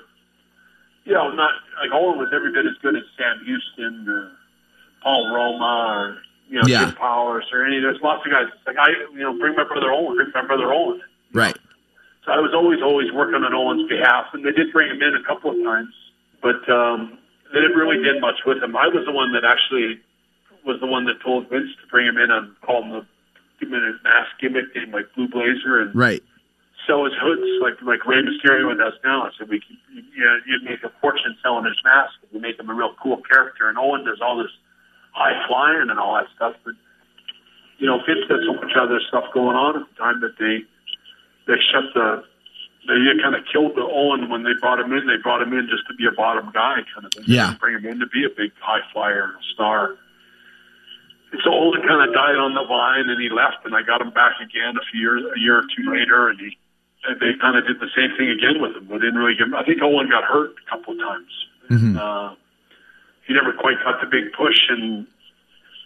you 1.06 1.14
know, 1.14 1.32
not 1.32 1.52
like 1.82 1.92
Owen 1.92 2.18
was 2.18 2.30
every 2.34 2.52
bit 2.52 2.66
as 2.66 2.78
good 2.82 2.96
as 2.96 3.04
Sam 3.18 3.44
Houston 3.46 4.08
or 4.08 4.32
Paul 5.02 5.34
Roma 5.34 5.86
or 5.92 6.18
you 6.50 6.56
know 6.56 6.68
Yeah. 6.68 6.86
Jim 6.86 6.96
Powers 6.96 7.46
or 7.52 7.66
any. 7.66 7.80
There's 7.80 8.00
lots 8.02 8.26
of 8.26 8.32
guys. 8.32 8.48
Like 8.66 8.78
I, 8.78 8.90
you 9.12 9.20
know, 9.20 9.38
bring 9.38 9.56
my 9.56 9.66
brother 9.66 9.92
Owen, 9.92 10.16
bring 10.16 10.32
my 10.34 10.46
brother 10.46 10.72
Owen. 10.72 11.02
Right. 11.34 11.58
So 12.26 12.32
I 12.32 12.40
was 12.40 12.54
always 12.54 12.80
always 12.82 13.12
working 13.12 13.36
on 13.36 13.54
Owen's 13.54 13.90
behalf, 13.90 14.28
and 14.34 14.46
they 14.46 14.52
did 14.52 14.72
bring 14.72 14.90
him 14.90 15.02
in 15.02 15.16
a 15.16 15.24
couple 15.28 15.52
of 15.52 15.58
times, 15.64 15.94
but 16.42 16.64
um, 16.72 17.18
they 17.54 17.60
didn't 17.60 17.76
really 17.76 18.02
did 18.02 18.22
much 18.22 18.46
with 18.46 18.64
him. 18.64 18.78
I 18.78 18.88
was 18.88 19.04
the 19.06 19.12
one 19.12 19.34
that 19.34 19.44
actually 19.44 20.00
was 20.66 20.80
the 20.80 20.88
one 20.88 21.04
that 21.06 21.20
told 21.22 21.50
Vince 21.50 21.70
to 21.82 21.88
bring 21.92 22.08
him 22.08 22.18
in 22.18 22.32
and 22.32 22.56
call 22.62 22.82
him 22.84 22.92
the 22.92 23.06
give 23.60 23.68
him 23.70 23.84
a 23.84 23.92
mask 24.08 24.32
gimmick 24.40 24.72
named 24.76 24.94
like 24.94 25.12
Blue 25.16 25.28
Blazer 25.28 25.82
and 25.84 25.94
Right. 25.94 26.24
sell 26.88 27.04
his 27.04 27.14
hoods 27.20 27.44
like 27.62 27.76
like 27.84 28.06
Rey 28.08 28.24
Mysterio 28.24 28.72
does 28.78 28.94
now. 29.04 29.24
I 29.28 29.30
said 29.38 29.50
we 29.50 29.60
could, 29.60 29.76
you 29.92 30.24
know, 30.24 30.40
you'd 30.48 30.64
make 30.64 30.84
a 30.84 30.92
fortune 31.02 31.36
selling 31.44 31.66
his 31.66 31.76
mask. 31.84 32.14
You 32.32 32.40
make 32.40 32.58
him 32.58 32.70
a 32.70 32.74
real 32.74 32.96
cool 33.04 33.20
character. 33.28 33.68
And 33.68 33.78
Owen 33.78 34.06
does 34.06 34.20
all 34.22 34.38
this 34.38 34.52
high 35.12 35.36
flying 35.48 35.90
and 35.92 36.00
all 36.00 36.16
that 36.16 36.28
stuff, 36.36 36.56
but 36.64 36.74
you 37.80 37.88
know, 37.88 38.00
Vince 38.08 38.24
had 38.30 38.40
so 38.48 38.54
much 38.54 38.72
other 38.80 39.02
stuff 39.10 39.26
going 39.34 39.58
on 39.58 39.76
at 39.76 39.84
the 39.90 39.96
time 40.00 40.22
that 40.22 40.40
they 40.40 40.64
they 41.48 41.60
shut 41.72 41.86
the 41.94 42.24
they 42.88 42.96
kind 43.22 43.34
of 43.36 43.46
killed 43.52 43.76
the 43.76 43.82
Owen 43.82 44.30
when 44.30 44.44
they 44.44 44.52
brought 44.60 44.80
him 44.80 44.92
in. 44.92 45.08
They 45.08 45.16
brought 45.22 45.42
him 45.42 45.54
in 45.54 45.70
just 45.70 45.88
to 45.88 45.94
be 45.96 46.06
a 46.06 46.12
bottom 46.12 46.52
guy 46.54 46.84
kind 46.94 47.06
of 47.06 47.14
thing. 47.14 47.24
Yeah. 47.28 47.56
bring 47.60 47.76
him 47.76 47.86
in 47.86 48.00
to 48.00 48.08
be 48.08 48.26
a 48.26 48.30
big 48.30 48.52
high 48.60 48.82
flyer 48.92 49.32
and 49.36 49.44
star. 49.54 49.96
And 51.32 51.42
so 51.44 51.50
Owen 51.54 51.82
kind 51.88 52.08
of 52.08 52.14
died 52.14 52.36
on 52.36 52.54
the 52.54 52.64
vine, 52.68 53.10
and 53.10 53.20
he 53.22 53.30
left, 53.30 53.66
and 53.66 53.74
I 53.74 53.82
got 53.84 54.02
him 54.02 54.12
back 54.12 54.34
again 54.42 54.76
a 54.76 54.84
few 54.92 55.00
years, 55.00 55.24
a 55.24 55.40
year 55.40 55.60
or 55.60 55.64
two 55.76 55.90
later, 55.92 56.28
and 56.30 56.40
he 56.40 56.58
and 57.06 57.20
they 57.20 57.34
kind 57.40 57.58
of 57.58 57.68
did 57.68 57.80
the 57.80 57.90
same 57.96 58.16
thing 58.18 58.30
again 58.30 58.62
with 58.62 58.76
him. 58.76 58.88
They 58.88 59.00
didn't 59.00 59.16
really 59.16 59.36
give 59.36 59.48
him. 59.48 59.56
I 59.56 59.64
think 59.64 59.82
Owen 59.82 60.10
got 60.10 60.24
hurt 60.24 60.52
a 60.52 60.70
couple 60.70 60.94
of 60.94 61.00
times. 61.00 61.32
Mhm. 61.70 61.98
Uh, 61.98 62.36
he 63.28 63.34
never 63.34 63.52
quite 63.54 63.82
got 63.84 64.00
the 64.02 64.08
big 64.08 64.32
push, 64.34 64.60
and 64.70 65.08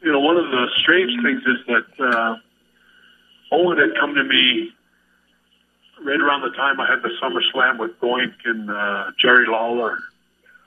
you 0.03 0.11
know, 0.11 0.19
one 0.19 0.37
of 0.37 0.49
the 0.49 0.67
strange 0.77 1.11
things 1.23 1.41
is 1.45 1.57
that 1.67 1.87
uh, 2.05 2.35
Owen 3.51 3.77
had 3.77 3.95
come 3.99 4.13
to 4.15 4.23
me 4.23 4.73
right 6.03 6.19
around 6.19 6.41
the 6.41 6.55
time 6.55 6.79
I 6.79 6.87
had 6.89 7.01
the 7.01 7.11
SummerSlam 7.21 7.79
with 7.79 7.99
Doink 7.99 8.33
and 8.45 8.69
uh, 8.69 9.11
Jerry 9.19 9.45
Lawler, 9.47 9.97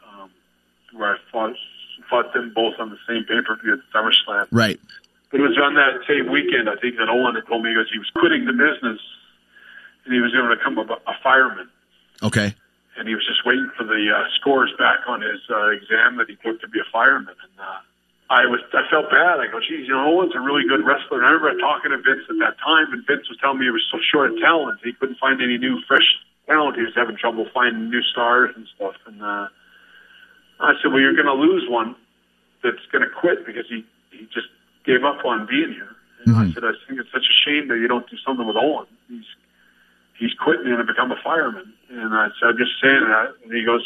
um, 0.09 0.31
where 0.95 1.15
I 1.15 1.19
fought 1.31 1.57
fought 2.09 2.33
them 2.35 2.53
both 2.55 2.75
on 2.79 2.91
the 2.91 2.99
same 3.09 3.25
pay 3.25 3.41
per 3.47 3.57
view 3.63 3.75
at 3.75 3.81
SummerSlam. 3.95 4.47
Right. 4.51 4.81
But 5.31 5.41
it 5.41 5.43
was 5.45 5.59
on 5.63 5.75
that 5.75 6.03
same 6.09 6.31
weekend, 6.31 6.69
I 6.69 6.75
think, 6.75 6.97
that 6.97 7.09
Owen 7.09 7.37
had 7.37 7.47
told 7.47 7.63
me 7.63 7.71
because 7.71 7.91
he 7.93 7.99
was 7.99 8.11
quitting 8.17 8.47
the 8.47 8.53
business 8.53 8.99
and 10.05 10.15
he 10.15 10.21
was 10.21 10.33
going 10.33 10.51
to 10.51 10.57
become 10.57 10.79
a, 10.79 10.83
a 11.07 11.15
fireman. 11.23 11.69
Okay. 12.23 12.55
And 12.99 13.07
he 13.07 13.15
was 13.15 13.25
just 13.25 13.47
waiting 13.47 13.71
for 13.79 13.85
the 13.85 14.11
uh, 14.11 14.27
scores 14.41 14.73
back 14.77 15.07
on 15.07 15.23
his 15.23 15.41
uh, 15.49 15.71
exam 15.71 16.19
that 16.19 16.29
he 16.29 16.37
took 16.43 16.61
to 16.61 16.69
be 16.69 16.81
a 16.81 16.89
fireman. 16.93 17.35
And 17.39 17.55
uh, 17.61 17.79
I 18.31 18.47
was, 18.47 18.63
I 18.73 18.87
felt 18.87 19.11
bad. 19.11 19.43
I 19.43 19.51
go, 19.51 19.59
geez, 19.59 19.91
you 19.91 19.93
know, 19.93 20.07
Owen's 20.07 20.39
a 20.39 20.41
really 20.41 20.63
good 20.63 20.87
wrestler. 20.87 21.19
And 21.19 21.27
I 21.27 21.35
remember 21.35 21.59
talking 21.59 21.91
to 21.91 21.99
Vince 21.99 22.23
at 22.31 22.39
that 22.39 22.63
time, 22.63 22.95
and 22.95 23.03
Vince 23.03 23.27
was 23.29 23.37
telling 23.43 23.59
me 23.59 23.67
he 23.67 23.75
was 23.75 23.83
so 23.91 23.99
short 23.99 24.31
of 24.31 24.39
talent. 24.39 24.79
He 24.87 24.95
couldn't 24.95 25.19
find 25.19 25.43
any 25.43 25.59
new, 25.59 25.83
fresh 25.91 26.07
talent. 26.47 26.79
He 26.79 26.87
was 26.87 26.95
having 26.95 27.19
trouble 27.19 27.51
finding 27.53 27.91
new 27.91 28.03
stars 28.03 28.55
and 28.55 28.71
stuff. 28.79 28.95
And 29.11 29.21
uh, 29.21 29.51
I 30.63 30.79
said, 30.79 30.95
well, 30.95 31.03
you're 31.03 31.19
going 31.19 31.27
to 31.27 31.35
lose 31.35 31.67
one 31.69 31.97
that's 32.63 32.87
going 32.95 33.03
to 33.03 33.11
quit 33.11 33.45
because 33.45 33.67
he, 33.69 33.85
he 34.15 34.31
just 34.31 34.47
gave 34.87 35.03
up 35.03 35.25
on 35.27 35.51
being 35.51 35.75
here. 35.75 35.91
And 36.25 36.37
I 36.37 36.53
said, 36.53 36.65
I 36.65 36.73
think 36.87 37.01
it's 37.01 37.11
such 37.11 37.25
a 37.25 37.37
shame 37.49 37.69
that 37.69 37.79
you 37.79 37.89
don't 37.89 38.09
do 38.09 38.17
something 38.25 38.47
with 38.47 38.57
Owen. 38.57 38.87
He's 39.09 39.25
he's 40.19 40.35
quitting 40.35 40.71
and 40.71 40.87
become 40.87 41.11
a 41.11 41.17
fireman. 41.25 41.73
And 41.89 42.13
I 42.13 42.29
said, 42.39 42.51
I'm 42.53 42.59
just 42.59 42.77
saying 42.83 43.09
that. 43.09 43.35
And 43.43 43.53
he 43.53 43.65
goes, 43.65 43.83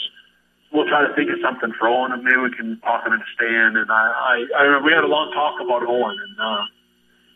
we'll 0.75 0.87
try 0.87 1.07
to 1.07 1.15
think 1.15 1.31
of 1.31 1.39
something 1.41 1.73
for 1.79 1.89
Owen, 1.89 2.13
and 2.13 2.23
maybe 2.25 2.37
we 2.37 2.51
can 2.51 2.79
talk 2.81 3.07
him 3.07 3.13
into 3.13 3.25
staying. 3.35 3.79
And 3.79 3.91
I, 3.91 3.95
I, 3.95 4.59
I 4.59 4.63
remember 4.63 4.87
we 4.87 4.93
had 4.93 5.05
a 5.05 5.07
long 5.07 5.31
talk 5.33 5.61
about 5.61 5.87
Owen, 5.87 6.17
and 6.19 6.41
uh, 6.41 6.65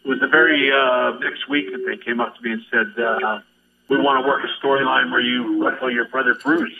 it 0.05 0.09
was 0.09 0.21
the 0.21 0.27
very 0.27 0.71
uh, 0.73 1.17
next 1.21 1.49
week 1.49 1.71
that 1.71 1.87
they 1.87 1.97
came 1.97 2.21
up 2.21 2.37
to 2.37 2.43
me 2.43 2.53
and 2.53 2.63
said, 2.69 3.03
uh, 3.03 3.41
we 3.89 3.97
want 3.97 4.23
to 4.23 4.29
work 4.29 4.43
a 4.43 4.67
storyline 4.67 5.11
where 5.11 5.21
you 5.21 5.65
wrestle 5.65 5.91
your 5.91 6.09
brother 6.09 6.35
Bruce. 6.35 6.75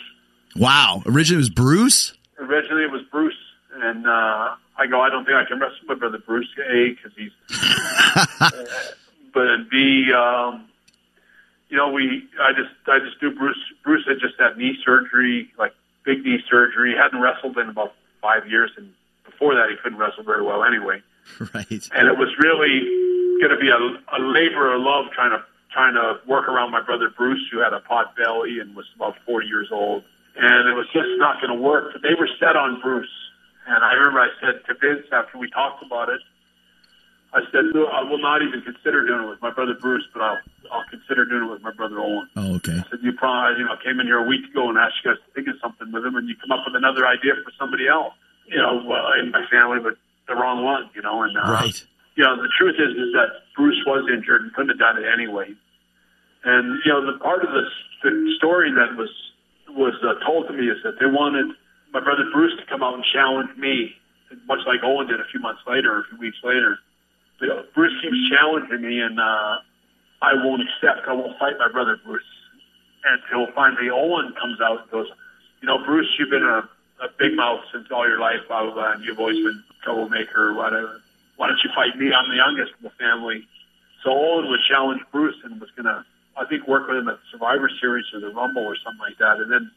Wow. 0.55 1.01
Originally 1.05 1.37
it 1.37 1.47
was 1.47 1.49
Bruce. 1.49 2.13
Originally 2.37 2.83
it 2.83 2.91
was 2.91 3.01
Bruce, 3.09 3.39
and 3.75 4.05
uh, 4.05 4.55
I 4.77 4.87
go, 4.87 5.01
I 5.01 5.09
don't 5.09 5.25
think 5.25 5.37
I 5.37 5.45
can 5.45 5.59
wrestle 5.59 5.87
my 5.87 5.95
brother 5.95 6.19
Bruce. 6.19 6.49
A, 6.69 6.89
because 6.89 7.11
he's, 7.17 7.31
but 9.33 9.69
B, 9.71 10.11
um, 10.13 10.67
you 11.69 11.77
know, 11.77 11.89
we, 11.89 12.27
I 12.41 12.51
just, 12.51 12.69
I 12.87 12.99
just 12.99 13.19
do 13.21 13.31
Bruce. 13.33 13.57
Bruce 13.83 14.05
had 14.07 14.19
just 14.19 14.35
had 14.39 14.57
knee 14.57 14.77
surgery, 14.83 15.51
like 15.57 15.73
big 16.09 16.25
knee 16.25 16.41
surgery. 16.49 16.91
He 16.93 16.97
hadn't 16.97 17.21
wrestled 17.21 17.57
in 17.57 17.69
about 17.69 17.93
five 18.21 18.49
years, 18.49 18.71
and 18.77 18.89
before 19.23 19.53
that, 19.53 19.69
he 19.69 19.75
couldn't 19.81 19.99
wrestle 19.99 20.23
very 20.23 20.43
well 20.43 20.63
anyway. 20.63 21.01
Right. 21.53 21.85
And 21.93 22.07
it 22.09 22.17
was 22.17 22.33
really 22.41 22.81
going 23.37 23.53
to 23.53 23.61
be 23.61 23.69
a, 23.69 23.77
a 23.77 24.19
labor 24.19 24.73
of 24.73 24.81
love 24.81 25.13
trying 25.13 25.29
to 25.29 25.45
trying 25.71 25.93
to 25.93 26.17
work 26.25 26.49
around 26.49 26.71
my 26.71 26.81
brother 26.81 27.13
Bruce, 27.15 27.45
who 27.51 27.59
had 27.59 27.71
a 27.71 27.79
pot 27.81 28.15
belly 28.17 28.57
and 28.57 28.75
was 28.75 28.87
about 28.95 29.13
40 29.27 29.45
years 29.45 29.69
old. 29.71 30.03
And 30.35 30.67
it 30.67 30.73
was 30.73 30.87
just 30.91 31.13
not 31.21 31.39
going 31.39 31.53
to 31.53 31.61
work. 31.61 31.93
But 31.93 32.01
they 32.01 32.15
were 32.17 32.27
set 32.39 32.55
on 32.55 32.81
Bruce. 32.81 33.13
And 33.67 33.85
I 33.85 33.93
remember 33.93 34.19
I 34.21 34.29
said 34.41 34.65
to 34.65 34.73
Vince 34.73 35.05
after 35.11 35.37
we 35.37 35.51
talked 35.51 35.85
about 35.85 36.09
it, 36.09 36.21
I 37.31 37.41
said, 37.51 37.69
no, 37.75 37.85
I 37.85 38.01
will 38.01 38.17
not 38.17 38.41
even 38.41 38.61
consider 38.61 39.05
doing 39.05 39.23
it 39.25 39.29
with 39.29 39.41
my 39.41 39.51
brother 39.51 39.75
Bruce, 39.79 40.05
but 40.13 40.21
I'll 40.21 40.39
I'll 40.71 40.85
consider 40.89 41.25
doing 41.25 41.43
it 41.45 41.51
with 41.51 41.61
my 41.61 41.71
brother 41.71 41.99
Owen. 41.99 42.27
Oh, 42.35 42.55
okay. 42.55 42.73
I 42.73 42.89
said, 42.89 42.99
you 43.01 43.13
probably, 43.13 43.59
you 43.59 43.65
know, 43.65 43.75
came 43.83 43.99
in 43.99 44.07
here 44.07 44.17
a 44.17 44.25
week 44.27 44.45
ago 44.49 44.69
and 44.69 44.77
asked 44.77 44.95
you 45.03 45.11
guys 45.11 45.19
to 45.21 45.29
think 45.33 45.47
of 45.47 45.55
something 45.61 45.91
with 45.91 46.05
him, 46.05 46.15
and 46.15 46.27
you 46.27 46.35
come 46.41 46.51
up 46.51 46.65
with 46.65 46.75
another 46.75 47.05
idea 47.05 47.33
for 47.43 47.51
somebody 47.57 47.87
else, 47.87 48.13
you 48.47 48.57
know, 48.57 48.81
well, 48.85 49.13
in 49.19 49.29
my 49.31 49.45
family, 49.49 49.77
but 49.79 49.93
the 50.27 50.33
wrong 50.35 50.63
one, 50.63 50.89
you 50.95 51.01
know, 51.01 51.21
and 51.23 51.37
uh, 51.37 51.41
Right. 51.51 51.77
you 52.15 52.23
know, 52.23 52.35
the 52.41 52.49
truth 52.57 52.75
is, 52.77 52.93
is 52.97 53.13
that 53.13 53.45
Bruce 53.55 53.81
was 53.85 54.09
injured 54.11 54.41
and 54.41 54.53
couldn't 54.53 54.69
have 54.69 54.79
done 54.79 54.97
it 54.97 55.05
anyway. 55.05 55.53
And 56.43 56.79
you 56.85 56.91
know, 56.91 57.05
the 57.05 57.17
part 57.19 57.43
of 57.43 57.51
this 57.51 57.69
the 58.01 58.33
story 58.37 58.71
that 58.73 58.95
was 58.95 59.09
was 59.69 59.93
uh, 60.01 60.17
told 60.25 60.47
to 60.47 60.53
me 60.53 60.65
is 60.69 60.77
that 60.83 60.99
they 60.99 61.05
wanted 61.05 61.45
my 61.93 61.99
brother 61.99 62.23
Bruce 62.33 62.53
to 62.59 62.65
come 62.65 62.81
out 62.81 62.93
and 62.95 63.03
challenge 63.03 63.49
me, 63.57 63.93
much 64.47 64.59
like 64.65 64.79
Owen 64.83 65.07
did 65.07 65.19
a 65.19 65.25
few 65.31 65.39
months 65.39 65.61
later, 65.67 65.99
a 65.99 66.03
few 66.09 66.17
weeks 66.17 66.37
later. 66.43 66.79
Bruce 67.73 67.93
keeps 68.01 68.29
challenging 68.29 68.81
me, 68.81 68.99
and 69.01 69.19
uh, 69.19 69.57
I 70.21 70.33
won't 70.35 70.61
accept. 70.61 71.07
I 71.07 71.13
won't 71.13 71.37
fight 71.39 71.57
my 71.57 71.71
brother 71.71 71.97
Bruce 72.03 72.23
until 73.05 73.47
finally 73.53 73.89
Owen 73.89 74.33
comes 74.39 74.59
out 74.61 74.81
and 74.81 74.91
goes, 74.91 75.07
you 75.61 75.67
know, 75.67 75.83
Bruce, 75.85 76.07
you've 76.17 76.29
been 76.29 76.43
a, 76.43 76.67
a 77.01 77.07
big 77.17 77.35
mouth 77.35 77.61
since 77.71 77.87
all 77.91 78.07
your 78.07 78.19
life, 78.19 78.39
blah 78.47 78.63
blah 78.63 78.73
blah, 78.73 78.91
and 78.93 79.03
you've 79.03 79.19
always 79.19 79.37
been 79.37 79.63
a 79.69 79.83
troublemaker 79.83 80.49
or 80.49 80.53
whatever. 80.53 81.01
Why 81.37 81.47
don't 81.47 81.59
you 81.63 81.69
fight 81.73 81.97
me? 81.97 82.11
I'm 82.13 82.29
the 82.29 82.35
youngest 82.35 82.73
in 82.79 82.83
the 82.83 82.95
family. 82.99 83.47
So 84.03 84.11
Owen 84.11 84.49
would 84.49 84.59
challenge 84.67 85.01
Bruce 85.11 85.35
and 85.43 85.59
was 85.59 85.69
gonna, 85.75 86.05
I 86.37 86.45
think, 86.45 86.67
work 86.67 86.87
with 86.87 86.97
him 86.97 87.07
at 87.07 87.19
Survivor 87.31 87.69
Series 87.79 88.05
or 88.13 88.19
the 88.19 88.29
Rumble 88.29 88.63
or 88.63 88.75
something 88.83 88.99
like 88.99 89.17
that. 89.19 89.39
And 89.39 89.51
then 89.51 89.71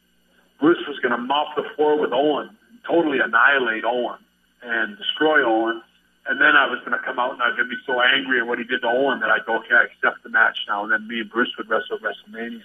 Bruce 0.61 0.83
was 0.88 0.98
gonna 1.01 1.18
mop 1.18 1.55
the 1.57 1.64
floor 1.77 1.98
with 1.98 2.12
Owen, 2.12 2.51
totally 2.87 3.18
annihilate 3.20 3.85
Owen 3.85 4.18
and 4.62 4.96
destroy 4.98 5.44
Owen. 5.44 5.83
And 6.27 6.41
then 6.41 6.55
I 6.55 6.71
was 6.71 6.79
going 6.87 6.95
to 6.95 7.03
come 7.03 7.19
out 7.19 7.35
and 7.35 7.43
I 7.43 7.51
was 7.51 7.57
going 7.57 7.69
to 7.69 7.75
be 7.75 7.83
so 7.83 7.99
angry 7.99 8.39
at 8.39 8.47
what 8.47 8.59
he 8.59 8.65
did 8.65 8.83
to 8.83 8.89
Owen 8.89 9.19
that 9.21 9.31
I'd 9.31 9.45
go, 9.45 9.59
okay, 9.59 9.75
I 9.75 9.91
accept 9.91 10.23
the 10.23 10.31
match 10.31 10.57
now. 10.69 10.85
And 10.85 10.93
then 10.93 11.09
me 11.09 11.21
and 11.21 11.31
Bruce 11.31 11.51
would 11.59 11.69
wrestle 11.69 11.99
at 11.99 12.03
WrestleMania. 12.03 12.63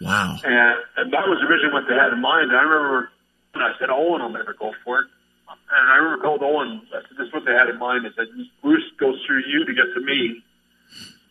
Wow. 0.00 0.38
And, 0.40 0.76
and 0.96 1.12
that 1.12 1.28
was 1.28 1.42
originally 1.44 1.74
what 1.74 1.84
they 1.84 1.94
had 1.94 2.12
in 2.16 2.20
mind. 2.20 2.48
And 2.48 2.56
I 2.56 2.64
remember 2.64 3.10
when 3.52 3.64
I 3.64 3.76
said 3.78 3.90
Owen 3.90 4.22
will 4.22 4.32
never 4.32 4.54
go 4.54 4.72
for 4.84 5.00
it. 5.00 5.06
And 5.48 5.84
I 5.90 5.96
remember 5.96 6.24
told 6.24 6.42
Owen, 6.42 6.80
I 6.94 7.04
said, 7.04 7.16
this 7.18 7.28
is 7.28 7.32
what 7.32 7.44
they 7.44 7.52
they 7.52 7.58
had 7.58 7.68
in 7.68 7.78
mind 7.78 8.06
is 8.06 8.12
that 8.16 8.28
Bruce 8.62 8.84
goes 8.98 9.20
through 9.26 9.42
you 9.48 9.64
to 9.64 9.74
get 9.74 9.84
to 9.94 10.00
me. 10.00 10.42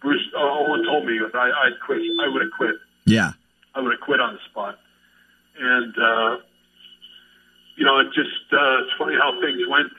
Bruce 0.01 0.25
uh, 0.35 0.41
Owen 0.41 0.83
told 0.85 1.05
me 1.05 1.17
if 1.17 1.33
I 1.33 1.49
I'd 1.49 1.79
quit, 1.85 2.01
I 2.21 2.27
would 2.27 2.41
have 2.41 2.51
quit. 2.51 2.75
Yeah. 3.05 3.31
I 3.73 3.81
would 3.81 3.91
have 3.91 4.01
quit 4.01 4.19
on 4.19 4.33
the 4.33 4.39
spot. 4.49 4.79
And 5.59 5.93
uh, 5.97 6.37
you 7.75 7.85
know, 7.85 7.99
it 7.99 8.07
just 8.13 8.45
uh, 8.53 8.81
it's 8.81 8.93
funny 8.97 9.15
how 9.15 9.39
things 9.41 9.61
went. 9.69 9.91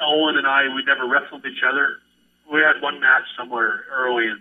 Owen 0.00 0.36
and 0.36 0.46
I, 0.46 0.74
we 0.74 0.82
never 0.84 1.06
wrestled 1.06 1.44
each 1.46 1.62
other. 1.66 1.96
We 2.52 2.60
had 2.60 2.80
one 2.82 3.00
match 3.00 3.24
somewhere 3.36 3.84
early 3.90 4.26
in, 4.26 4.38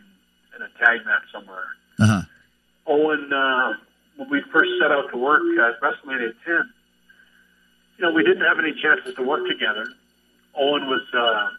in 0.56 0.62
a 0.62 0.70
tag 0.80 1.06
match 1.06 1.24
somewhere. 1.32 1.66
Uh 2.00 2.06
huh. 2.08 2.22
Owen, 2.88 3.32
uh, 3.32 3.74
when 4.18 4.30
we 4.30 4.42
first 4.52 4.72
set 4.82 4.92
out 4.92 5.10
to 5.12 5.18
work 5.18 5.42
at 5.60 5.80
WrestleMania 5.82 6.34
10, 6.46 6.74
you 7.98 8.06
know, 8.06 8.12
we 8.12 8.24
didn't 8.24 8.44
have 8.44 8.60
any 8.60 8.74
chances 8.74 9.16
to 9.16 9.24
work 9.24 9.48
together. 9.48 9.86
Owen 10.56 10.88
was 10.88 11.02
uh, 11.14 11.50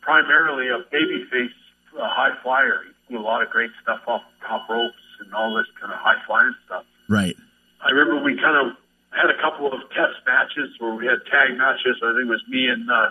primarily 0.00 0.68
a 0.68 0.80
babyface 0.92 1.52
a 1.98 2.08
high 2.08 2.36
flyer. 2.42 2.82
He 3.06 3.14
did 3.14 3.20
a 3.20 3.24
lot 3.24 3.42
of 3.42 3.50
great 3.50 3.70
stuff 3.82 4.00
off 4.06 4.22
top 4.46 4.68
ropes 4.68 4.96
and 5.20 5.32
all 5.34 5.54
this 5.54 5.66
kind 5.80 5.92
of 5.92 5.98
high 5.98 6.20
flying 6.26 6.54
stuff. 6.66 6.84
Right. 7.08 7.36
I 7.80 7.90
remember 7.90 8.22
we 8.22 8.36
kind 8.36 8.68
of 8.68 8.76
had 9.10 9.30
a 9.30 9.40
couple 9.40 9.72
of 9.72 9.80
test 9.90 10.20
matches 10.26 10.70
where 10.78 10.94
we 10.94 11.06
had 11.06 11.18
tag 11.30 11.56
matches. 11.56 11.96
I 12.02 12.12
think 12.12 12.28
it 12.28 12.32
was 12.32 12.44
me 12.48 12.68
and 12.68 12.90
uh, 12.90 13.10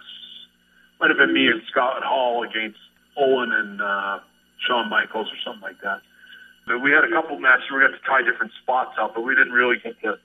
might 0.99 1.09
have 1.09 1.17
been 1.17 1.33
me 1.33 1.47
and 1.47 1.61
Scott 1.69 2.03
Hall 2.03 2.43
against 2.43 2.79
Owen 3.17 3.51
and 3.51 3.81
uh, 3.81 4.19
Shawn 4.65 4.89
Michaels 4.89 5.27
or 5.27 5.37
something 5.43 5.61
like 5.61 5.81
that. 5.81 6.01
But 6.67 6.79
we 6.79 6.91
had 6.91 7.03
a 7.03 7.09
couple 7.09 7.39
matches 7.39 7.65
where 7.71 7.81
we 7.81 7.87
got 7.87 7.97
to 7.97 8.03
try 8.03 8.21
different 8.21 8.51
spots 8.61 8.97
out, 8.99 9.15
but 9.15 9.21
we 9.21 9.33
didn't 9.35 9.53
really 9.53 9.77
get 9.81 9.99
to 10.03 10.19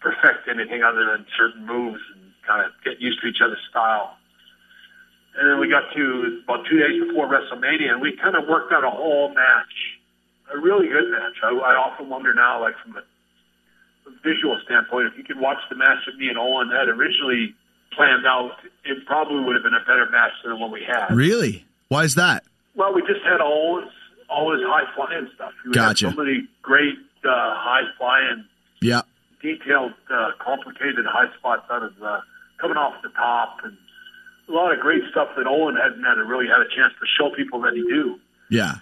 perfect 0.00 0.48
anything 0.48 0.82
other 0.82 1.04
than 1.04 1.26
certain 1.36 1.66
moves 1.66 2.00
and 2.14 2.32
kind 2.46 2.64
of 2.64 2.72
get 2.84 3.00
used 3.00 3.20
to 3.22 3.28
each 3.28 3.40
other's 3.44 3.62
style. 3.70 4.16
And 5.38 5.48
then 5.48 5.60
we 5.60 5.68
got 5.68 5.92
to 5.94 6.42
about 6.44 6.66
two 6.68 6.78
days 6.78 7.00
before 7.06 7.26
WrestleMania, 7.26 7.92
and 7.92 8.00
we 8.00 8.16
kind 8.16 8.36
of 8.36 8.48
worked 8.48 8.72
out 8.72 8.84
a 8.84 8.90
whole 8.90 9.28
match, 9.32 9.74
a 10.52 10.58
really 10.58 10.88
good 10.88 11.10
match. 11.10 11.40
I, 11.42 11.48
I 11.48 11.74
often 11.76 12.08
wonder 12.08 12.34
now, 12.34 12.60
like 12.60 12.74
from 12.82 12.96
a 12.96 13.02
visual 14.24 14.58
standpoint, 14.64 15.06
if 15.08 15.16
you 15.18 15.24
could 15.24 15.38
watch 15.40 15.58
the 15.68 15.76
match 15.76 15.98
that 16.06 16.16
me 16.16 16.28
and 16.28 16.38
Owen 16.38 16.70
had 16.70 16.88
originally 16.88 17.54
planned 17.92 18.26
out, 18.26 18.52
it 18.84 19.04
probably 19.06 19.40
would 19.44 19.54
have 19.54 19.62
been 19.64 19.74
a 19.74 19.84
better 19.86 20.08
match 20.10 20.32
than 20.42 20.52
the 20.52 20.56
one 20.58 20.70
we 20.70 20.82
had. 20.82 21.08
Really? 21.14 21.64
Why 21.88 22.04
is 22.04 22.14
that? 22.14 22.44
Well, 22.74 22.92
we 22.94 23.02
just 23.02 23.22
had 23.24 23.40
all 23.40 23.80
his 23.82 23.90
all 24.30 24.52
his 24.52 24.62
high 24.64 24.84
flying 24.96 25.28
stuff. 25.34 25.52
We 25.66 25.72
Gotcha. 25.72 26.10
so 26.10 26.16
many 26.16 26.48
great 26.62 26.94
uh, 27.22 27.28
high 27.54 27.82
flying, 27.98 28.44
Yeah. 28.80 29.02
detailed, 29.42 29.92
uh, 30.10 30.30
complicated 30.38 31.04
high 31.04 31.30
spots 31.36 31.66
out 31.70 31.82
of 31.82 31.92
uh, 32.02 32.20
coming 32.58 32.78
off 32.78 32.94
the 33.02 33.10
top, 33.10 33.58
and 33.62 33.76
a 34.48 34.52
lot 34.52 34.72
of 34.72 34.80
great 34.80 35.02
stuff 35.10 35.28
that 35.36 35.46
Owen 35.46 35.76
hadn't 35.76 36.02
had 36.02 36.16
really 36.16 36.46
had 36.48 36.60
a 36.62 36.68
chance 36.74 36.94
to 36.98 37.06
show 37.18 37.28
people 37.36 37.60
that 37.60 37.74
he 37.74 37.82
do. 37.82 38.18
Yeah. 38.48 38.76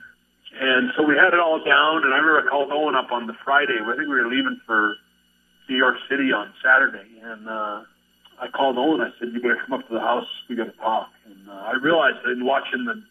And 0.61 0.92
so 0.96 1.03
we 1.03 1.16
had 1.16 1.33
it 1.35 1.40
all 1.40 1.59
down, 1.64 2.05
and 2.05 2.14
I 2.14 2.18
remember 2.18 2.46
I 2.46 2.48
called 2.50 2.70
Owen 2.72 2.94
up 2.94 3.11
on 3.11 3.26
the 3.26 3.35
Friday. 3.44 3.79
I 3.83 3.87
think 3.96 4.09
we 4.09 4.20
were 4.20 4.29
leaving 4.29 4.61
for 4.66 4.94
New 5.70 5.76
York 5.76 5.96
City 6.09 6.33
on 6.33 6.52
Saturday, 6.62 7.06
and 7.22 7.48
uh, 7.48 7.83
I 8.40 8.48
called 8.48 8.76
Owen. 8.76 9.00
I 9.00 9.11
said, 9.18 9.28
"You 9.33 9.40
better 9.40 9.59
come 9.64 9.78
up 9.78 9.87
to 9.87 9.94
the 9.94 10.00
house. 10.00 10.26
We 10.48 10.56
got 10.56 10.64
to 10.64 10.76
talk." 10.78 11.09
And 11.24 11.48
uh, 11.48 11.52
I 11.52 11.74
realized 11.80 12.26
in 12.26 12.44
watching 12.44 12.85
the 12.85 13.02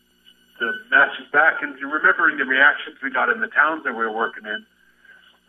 the 0.60 0.74
matches 0.92 1.26
back 1.32 1.64
and 1.64 1.74
remembering 1.82 2.38
the 2.38 2.44
reactions 2.44 2.98
we 3.02 3.10
got 3.10 3.30
in 3.30 3.40
the 3.40 3.48
towns 3.48 3.86
that 3.86 3.94
we 3.94 4.00
were 4.00 4.12
working 4.12 4.46
in, 4.46 4.66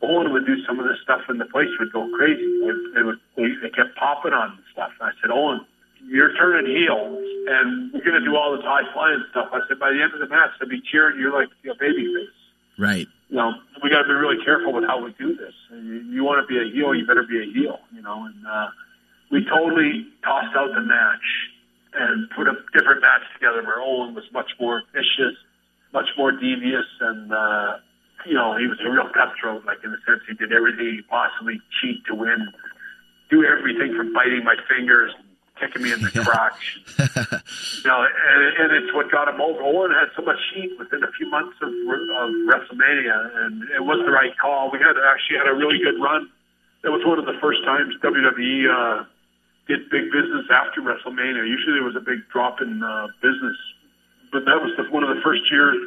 Owen 0.03 0.33
would 0.33 0.47
do 0.47 0.65
some 0.65 0.79
of 0.79 0.87
this 0.87 0.99
stuff, 1.03 1.23
and 1.29 1.41
the 1.41 1.47
place 1.47 1.69
would 1.81 1.93
go 1.93 2.09
crazy. 2.17 2.47
They, 2.61 2.71
they 2.95 3.03
would 3.03 3.19
they, 3.37 3.69
kept 3.71 3.97
popping 3.97 4.33
on 4.33 4.53
and 4.53 4.61
stuff. 4.73 4.93
And 5.01 5.11
I 5.11 5.13
said, 5.21 5.33
Owen, 5.33 5.67
you're 6.07 6.33
turning 6.37 6.73
heel, 6.73 7.19
and 7.49 7.93
we're 7.93 8.01
to 8.01 8.25
do 8.25 8.37
all 8.37 8.57
this 8.57 8.65
high 8.65 8.91
flying 8.93 9.25
stuff. 9.31 9.49
I 9.53 9.61
said, 9.69 9.81
by 9.81 9.91
the 9.91 10.01
end 10.01 10.15
of 10.15 10.21
the 10.21 10.29
match, 10.29 10.51
they'll 10.61 10.69
be 10.69 10.81
cheering 10.81 11.19
you 11.19 11.33
like 11.33 11.49
a 11.69 11.75
baby 11.75 12.07
face. 12.07 12.79
Right. 12.79 13.09
You 13.31 13.37
know, 13.37 13.55
we 13.83 13.91
got 13.91 14.03
to 14.03 14.09
be 14.09 14.15
really 14.15 14.43
careful 14.45 14.73
with 14.73 14.85
how 14.85 15.03
we 15.03 15.15
do 15.19 15.37
this. 15.37 15.55
You, 15.71 16.25
want 16.25 16.43
to 16.43 16.47
be 16.51 16.59
a 16.59 16.67
heel, 16.67 16.95
you 16.95 17.07
better 17.07 17.23
be 17.23 17.39
a 17.39 17.47
heel. 17.47 17.79
You 17.95 18.03
know, 18.03 18.27
and 18.27 18.47
uh, 18.47 18.67
we 19.31 19.47
totally 19.47 20.07
tossed 20.25 20.57
out 20.57 20.75
the 20.75 20.83
match 20.83 21.23
and 21.95 22.29
put 22.31 22.49
a 22.49 22.55
different 22.75 23.03
match 23.03 23.23
together 23.35 23.63
where 23.63 23.81
Owen 23.81 24.15
was 24.15 24.25
much 24.33 24.51
more 24.59 24.83
vicious, 24.93 25.39
much 25.93 26.09
more 26.19 26.33
devious, 26.33 26.87
and 27.01 27.33
uh, 27.33 27.79
you 28.27 28.35
know 28.35 28.57
he 28.57 28.67
was 28.67 28.79
a 28.85 28.91
real 28.91 29.09
cutthroat. 29.15 29.65
Like 29.65 29.79
in 29.85 29.93
the 29.93 29.99
sense 30.07 30.23
he 30.29 30.35
did 30.35 30.53
everything 30.53 30.87
he 30.87 31.03
possibly 31.09 31.61
cheat 31.81 32.05
to 32.07 32.15
win, 32.15 32.49
do 33.31 33.45
everything 33.45 33.95
from 33.97 34.13
biting 34.13 34.43
my 34.43 34.57
fingers, 34.69 35.13
kicking 35.61 35.83
me 35.83 35.93
in 35.93 36.01
the 36.01 36.11
crotch. 36.11 36.81
you 36.99 37.89
know, 37.89 38.01
and, 38.03 38.41
and 38.59 38.69
it's 38.81 38.93
what 38.95 39.13
got 39.13 39.29
him 39.29 39.41
over. 39.41 39.61
Owen 39.63 39.93
had 39.93 40.09
so 40.17 40.23
much 40.23 40.41
heat 40.55 40.73
within 40.79 41.05
a 41.05 41.13
few 41.13 41.29
months 41.29 41.57
of, 41.61 41.69
of 41.69 42.29
WrestleMania, 42.49 43.45
and 43.45 43.63
it 43.77 43.85
was 43.85 44.01
the 44.05 44.11
right 44.11 44.33
call. 44.41 44.71
We 44.73 44.79
had 44.79 44.97
actually 44.97 45.39
had 45.39 45.49
a 45.49 45.55
really 45.55 45.79
good 45.79 46.01
run. 46.01 46.29
It 46.83 46.89
was 46.89 47.05
one 47.05 47.19
of 47.19 47.27
the 47.27 47.37
first 47.41 47.63
times 47.65 47.95
WWE. 48.03 48.67
Uh, 48.67 49.05
did 49.71 49.89
big 49.89 50.11
business 50.11 50.51
after 50.51 50.83
WrestleMania. 50.83 51.47
Usually 51.47 51.79
there 51.79 51.87
was 51.87 51.95
a 51.95 52.03
big 52.03 52.27
drop 52.33 52.61
in 52.61 52.83
uh, 52.83 53.07
business, 53.23 53.55
but 54.33 54.45
that 54.45 54.59
was 54.59 54.75
the, 54.77 54.83
one 54.91 55.05
of 55.05 55.15
the 55.15 55.23
first 55.23 55.43
years 55.47 55.79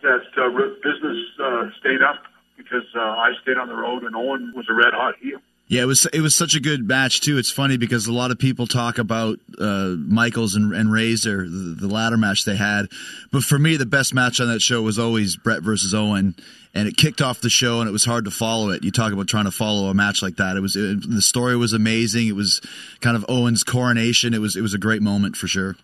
that 0.00 0.24
uh, 0.40 0.48
business 0.80 1.18
uh, 1.36 1.68
stayed 1.78 2.00
up 2.00 2.24
because 2.56 2.88
uh, 2.96 3.00
I 3.00 3.32
stayed 3.42 3.58
on 3.58 3.68
the 3.68 3.76
road 3.76 4.04
and 4.04 4.16
Owen 4.16 4.52
was 4.56 4.64
a 4.70 4.74
red 4.74 4.94
hot 4.94 5.16
heel. 5.20 5.40
Yeah, 5.70 5.82
it 5.82 5.86
was 5.86 6.04
it 6.06 6.20
was 6.20 6.34
such 6.34 6.56
a 6.56 6.60
good 6.60 6.88
match 6.88 7.20
too. 7.20 7.38
It's 7.38 7.52
funny 7.52 7.76
because 7.76 8.08
a 8.08 8.12
lot 8.12 8.32
of 8.32 8.40
people 8.40 8.66
talk 8.66 8.98
about 8.98 9.38
uh, 9.56 9.94
Michaels 9.96 10.56
and, 10.56 10.74
and 10.74 10.90
Razor, 10.90 11.48
the, 11.48 11.76
the 11.78 11.86
ladder 11.86 12.16
match 12.16 12.44
they 12.44 12.56
had, 12.56 12.88
but 13.30 13.44
for 13.44 13.56
me, 13.56 13.76
the 13.76 13.86
best 13.86 14.12
match 14.12 14.40
on 14.40 14.48
that 14.48 14.60
show 14.60 14.82
was 14.82 14.98
always 14.98 15.36
Bret 15.36 15.62
versus 15.62 15.94
Owen, 15.94 16.34
and 16.74 16.88
it 16.88 16.96
kicked 16.96 17.22
off 17.22 17.40
the 17.40 17.48
show, 17.48 17.78
and 17.78 17.88
it 17.88 17.92
was 17.92 18.04
hard 18.04 18.24
to 18.24 18.32
follow 18.32 18.70
it. 18.70 18.82
You 18.82 18.90
talk 18.90 19.12
about 19.12 19.28
trying 19.28 19.44
to 19.44 19.52
follow 19.52 19.86
a 19.86 19.94
match 19.94 20.22
like 20.22 20.38
that. 20.38 20.56
It 20.56 20.60
was 20.60 20.74
it, 20.74 21.08
the 21.08 21.22
story 21.22 21.56
was 21.56 21.72
amazing. 21.72 22.26
It 22.26 22.34
was 22.34 22.60
kind 23.00 23.16
of 23.16 23.24
Owen's 23.28 23.62
coronation. 23.62 24.34
It 24.34 24.40
was 24.40 24.56
it 24.56 24.62
was 24.62 24.74
a 24.74 24.78
great 24.78 25.02
moment 25.02 25.36
for 25.36 25.46
sure. 25.46 25.76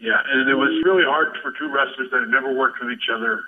Yeah, 0.00 0.18
and 0.32 0.50
it 0.50 0.56
was 0.56 0.82
really 0.84 1.04
hard 1.06 1.28
for 1.44 1.52
two 1.52 1.72
wrestlers 1.72 2.10
that 2.10 2.22
had 2.22 2.28
never 2.28 2.52
worked 2.52 2.80
with 2.82 2.90
each 2.90 3.06
other. 3.08 3.40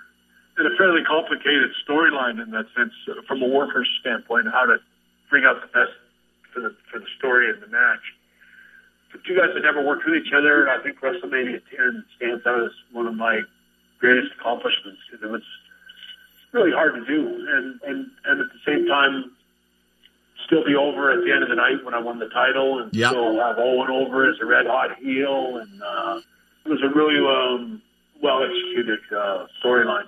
And 0.57 0.73
a 0.73 0.77
fairly 0.77 1.03
complicated 1.03 1.71
storyline 1.85 2.41
in 2.41 2.49
that 2.51 2.65
sense, 2.77 2.93
from 3.27 3.41
a 3.41 3.47
worker's 3.47 3.89
standpoint, 3.99 4.47
how 4.53 4.65
to 4.65 4.77
bring 5.29 5.45
out 5.45 5.61
the 5.61 5.67
best 5.67 5.91
for 6.53 6.61
the 6.61 6.75
for 6.91 6.99
the 6.99 7.07
story 7.17 7.49
and 7.49 7.61
the 7.61 7.67
match. 7.67 8.01
For 9.11 9.19
two 9.19 9.35
guys 9.35 9.49
that 9.53 9.61
never 9.61 9.81
worked 9.81 10.05
with 10.05 10.15
each 10.15 10.33
other, 10.33 10.69
I 10.69 10.81
think 10.83 10.99
WrestleMania 10.99 11.61
10 11.75 12.05
stands 12.17 12.45
out 12.45 12.63
as 12.63 12.71
one 12.91 13.07
of 13.07 13.15
my 13.15 13.41
greatest 13.99 14.33
accomplishments 14.39 14.99
it 15.13 15.25
was 15.25 15.41
really 16.51 16.71
hard 16.71 16.95
to 16.95 17.05
do, 17.05 17.27
and 17.27 17.79
and 17.83 18.11
and 18.25 18.41
at 18.41 18.47
the 18.51 18.59
same 18.65 18.87
time, 18.87 19.31
still 20.45 20.63
be 20.65 20.75
over 20.75 21.11
at 21.11 21.23
the 21.25 21.31
end 21.33 21.43
of 21.43 21.49
the 21.49 21.55
night 21.55 21.83
when 21.83 21.93
I 21.93 21.99
won 21.99 22.19
the 22.19 22.29
title, 22.29 22.79
and 22.79 22.93
Yeah. 22.93 23.09
still 23.09 23.37
have 23.39 23.57
Owen 23.57 23.89
over 23.89 24.29
as 24.29 24.37
a 24.41 24.45
red 24.45 24.65
hot 24.67 24.95
heel, 24.97 25.57
and 25.57 25.81
uh, 25.81 26.21
it 26.65 26.69
was 26.69 26.81
a 26.83 26.89
really 26.89 27.17
um, 27.19 27.81
well 28.21 28.43
executed 28.43 28.99
uh, 29.11 29.47
storyline. 29.63 30.07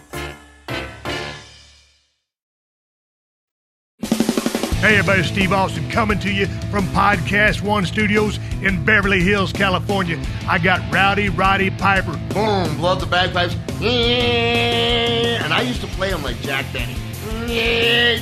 Hey 4.81 4.97
everybody, 4.97 5.21
Steve 5.21 5.53
Austin 5.53 5.87
coming 5.91 6.17
to 6.21 6.33
you 6.33 6.47
from 6.71 6.87
Podcast 6.87 7.61
One 7.61 7.85
Studios 7.85 8.39
in 8.63 8.83
Beverly 8.83 9.21
Hills, 9.21 9.53
California. 9.53 10.19
I 10.47 10.57
got 10.57 10.91
Rowdy 10.91 11.29
Roddy 11.29 11.69
Piper. 11.69 12.13
boom, 12.33 12.83
up 12.83 12.99
the 12.99 13.05
bagpipes. 13.05 13.55
And 13.79 15.53
I 15.53 15.61
used 15.61 15.81
to 15.81 15.87
play 15.87 16.09
them 16.09 16.23
like 16.23 16.41
Jack 16.41 16.65
Benny. 16.73 16.95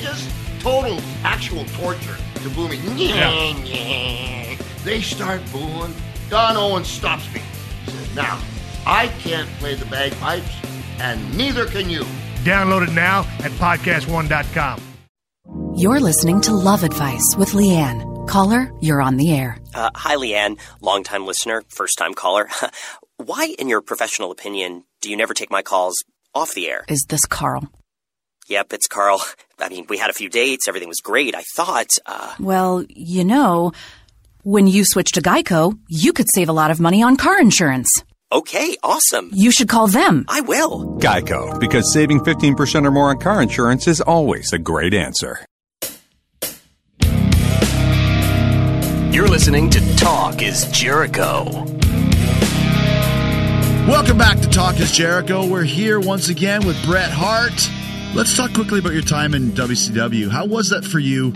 Just 0.01 0.29
total, 0.59 0.99
actual 1.23 1.63
torture 1.63 2.17
to 2.43 2.49
boo 2.49 2.67
me. 2.67 2.75
They 4.83 4.99
start 4.99 5.41
booing. 5.53 5.93
Don 6.29 6.57
Owens 6.57 6.87
stops 6.89 7.33
me. 7.33 7.39
He 7.85 7.91
says, 7.91 8.15
now, 8.17 8.37
I 8.85 9.07
can't 9.19 9.47
play 9.59 9.75
the 9.75 9.85
bagpipes, 9.85 10.53
and 10.99 11.37
neither 11.37 11.67
can 11.67 11.89
you. 11.89 12.03
Download 12.43 12.85
it 12.85 12.91
now 12.91 13.21
at 13.39 13.51
podcastone.com. 13.51 14.88
You're 15.79 16.01
listening 16.01 16.41
to 16.41 16.51
Love 16.51 16.83
Advice 16.83 17.35
with 17.37 17.51
Leanne. 17.51 18.27
Caller, 18.27 18.69
you're 18.81 19.01
on 19.01 19.15
the 19.15 19.31
air. 19.31 19.57
Uh, 19.73 19.89
hi, 19.95 20.17
Leanne, 20.17 20.59
longtime 20.81 21.25
listener, 21.25 21.63
first 21.69 21.97
time 21.97 22.15
caller. 22.15 22.49
why, 23.15 23.55
in 23.57 23.69
your 23.69 23.81
professional 23.81 24.29
opinion, 24.29 24.83
do 24.99 25.09
you 25.09 25.15
never 25.15 25.33
take 25.33 25.49
my 25.49 25.61
calls 25.61 25.95
off 26.35 26.53
the 26.53 26.67
air? 26.67 26.83
Is 26.89 27.05
this 27.07 27.23
Carl? 27.25 27.69
Yep, 28.49 28.73
it's 28.73 28.87
Carl. 28.87 29.21
I 29.57 29.69
mean, 29.69 29.85
we 29.87 29.97
had 29.97 30.09
a 30.09 30.13
few 30.13 30.27
dates, 30.27 30.67
everything 30.67 30.89
was 30.89 30.99
great. 30.99 31.33
I 31.33 31.43
thought, 31.55 31.91
uh. 32.05 32.35
Well, 32.41 32.83
you 32.89 33.23
know, 33.23 33.71
when 34.43 34.67
you 34.67 34.83
switch 34.83 35.13
to 35.13 35.21
Geico, 35.21 35.79
you 35.87 36.11
could 36.11 36.27
save 36.27 36.49
a 36.49 36.53
lot 36.61 36.71
of 36.71 36.81
money 36.81 37.01
on 37.01 37.15
car 37.15 37.39
insurance. 37.39 37.87
Okay, 38.33 38.75
awesome. 38.83 39.29
You 39.31 39.49
should 39.49 39.69
call 39.69 39.87
them. 39.87 40.25
I 40.27 40.41
will. 40.41 40.97
Geico, 40.99 41.57
because 41.57 41.93
saving 41.93 42.19
15% 42.19 42.85
or 42.85 42.91
more 42.91 43.11
on 43.11 43.19
car 43.19 43.41
insurance 43.41 43.87
is 43.87 44.01
always 44.01 44.51
a 44.51 44.59
great 44.59 44.93
answer. 44.93 45.39
You're 49.19 49.27
listening 49.27 49.69
to 49.71 49.95
Talk 49.97 50.41
is 50.41 50.71
Jericho. 50.71 51.43
Welcome 53.85 54.17
back 54.17 54.39
to 54.39 54.49
Talk 54.49 54.79
is 54.79 54.93
Jericho. 54.93 55.45
We're 55.45 55.65
here 55.65 55.99
once 55.99 56.29
again 56.29 56.65
with 56.65 56.81
Bret 56.85 57.11
Hart. 57.11 57.69
Let's 58.15 58.35
talk 58.35 58.53
quickly 58.53 58.79
about 58.79 58.93
your 58.93 59.03
time 59.03 59.33
in 59.35 59.51
WCW. 59.51 60.29
How 60.29 60.45
was 60.45 60.69
that 60.69 60.83
for 60.83 60.97
you? 60.99 61.27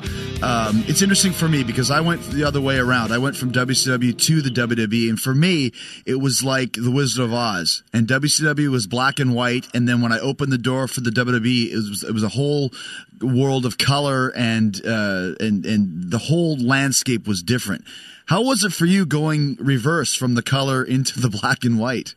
Um, 0.41 0.84
it's 0.88 1.01
interesting 1.01 1.32
for 1.32 1.47
me 1.47 1.63
because 1.63 1.91
I 1.91 2.01
went 2.01 2.24
the 2.24 2.43
other 2.43 2.59
way 2.59 2.78
around. 2.78 3.13
I 3.13 3.19
went 3.19 3.38
from 3.38 3.51
WCW 3.51 4.17
to 4.17 4.41
the 4.41 4.49
WWE, 4.49 5.07
and 5.07 5.19
for 5.19 5.34
me, 5.36 5.71
it 6.05 6.15
was 6.15 6.43
like 6.43 6.74
The 6.74 6.91
Wizard 6.91 7.24
of 7.24 7.32
Oz. 7.34 7.84
And 7.93 8.07
WCW 8.07 8.69
was 8.69 8.88
black 8.88 9.19
and 9.19 9.36
white, 9.36 9.67
and 9.74 9.88
then 9.88 10.01
when 10.01 10.11
I 10.11 10.19
opened 10.19 10.51
the 10.51 10.57
door 10.57 10.88
for 10.88 10.99
the 10.99 11.11
WWE, 11.11 11.71
it 11.71 11.76
was 11.76 12.03
it 12.03 12.11
was 12.11 12.24
a 12.24 12.30
whole 12.30 12.74
world 13.21 13.65
of 13.65 13.78
color, 13.78 14.34
and 14.36 14.76
uh, 14.86 15.36
and 15.39 15.65
and 15.65 16.11
the 16.11 16.17
whole 16.17 16.57
landscape 16.57 17.28
was 17.28 17.43
different. 17.43 17.86
How 18.26 18.41
was 18.41 18.63
it 18.63 18.74
for 18.74 18.86
you 18.86 19.05
going 19.05 19.57
reverse 19.59 20.15
from 20.15 20.34
the 20.34 20.43
color 20.43 20.84
into 20.84 21.19
the 21.19 21.30
black 21.41 21.63
and 21.63 21.80
white? 21.80 22.15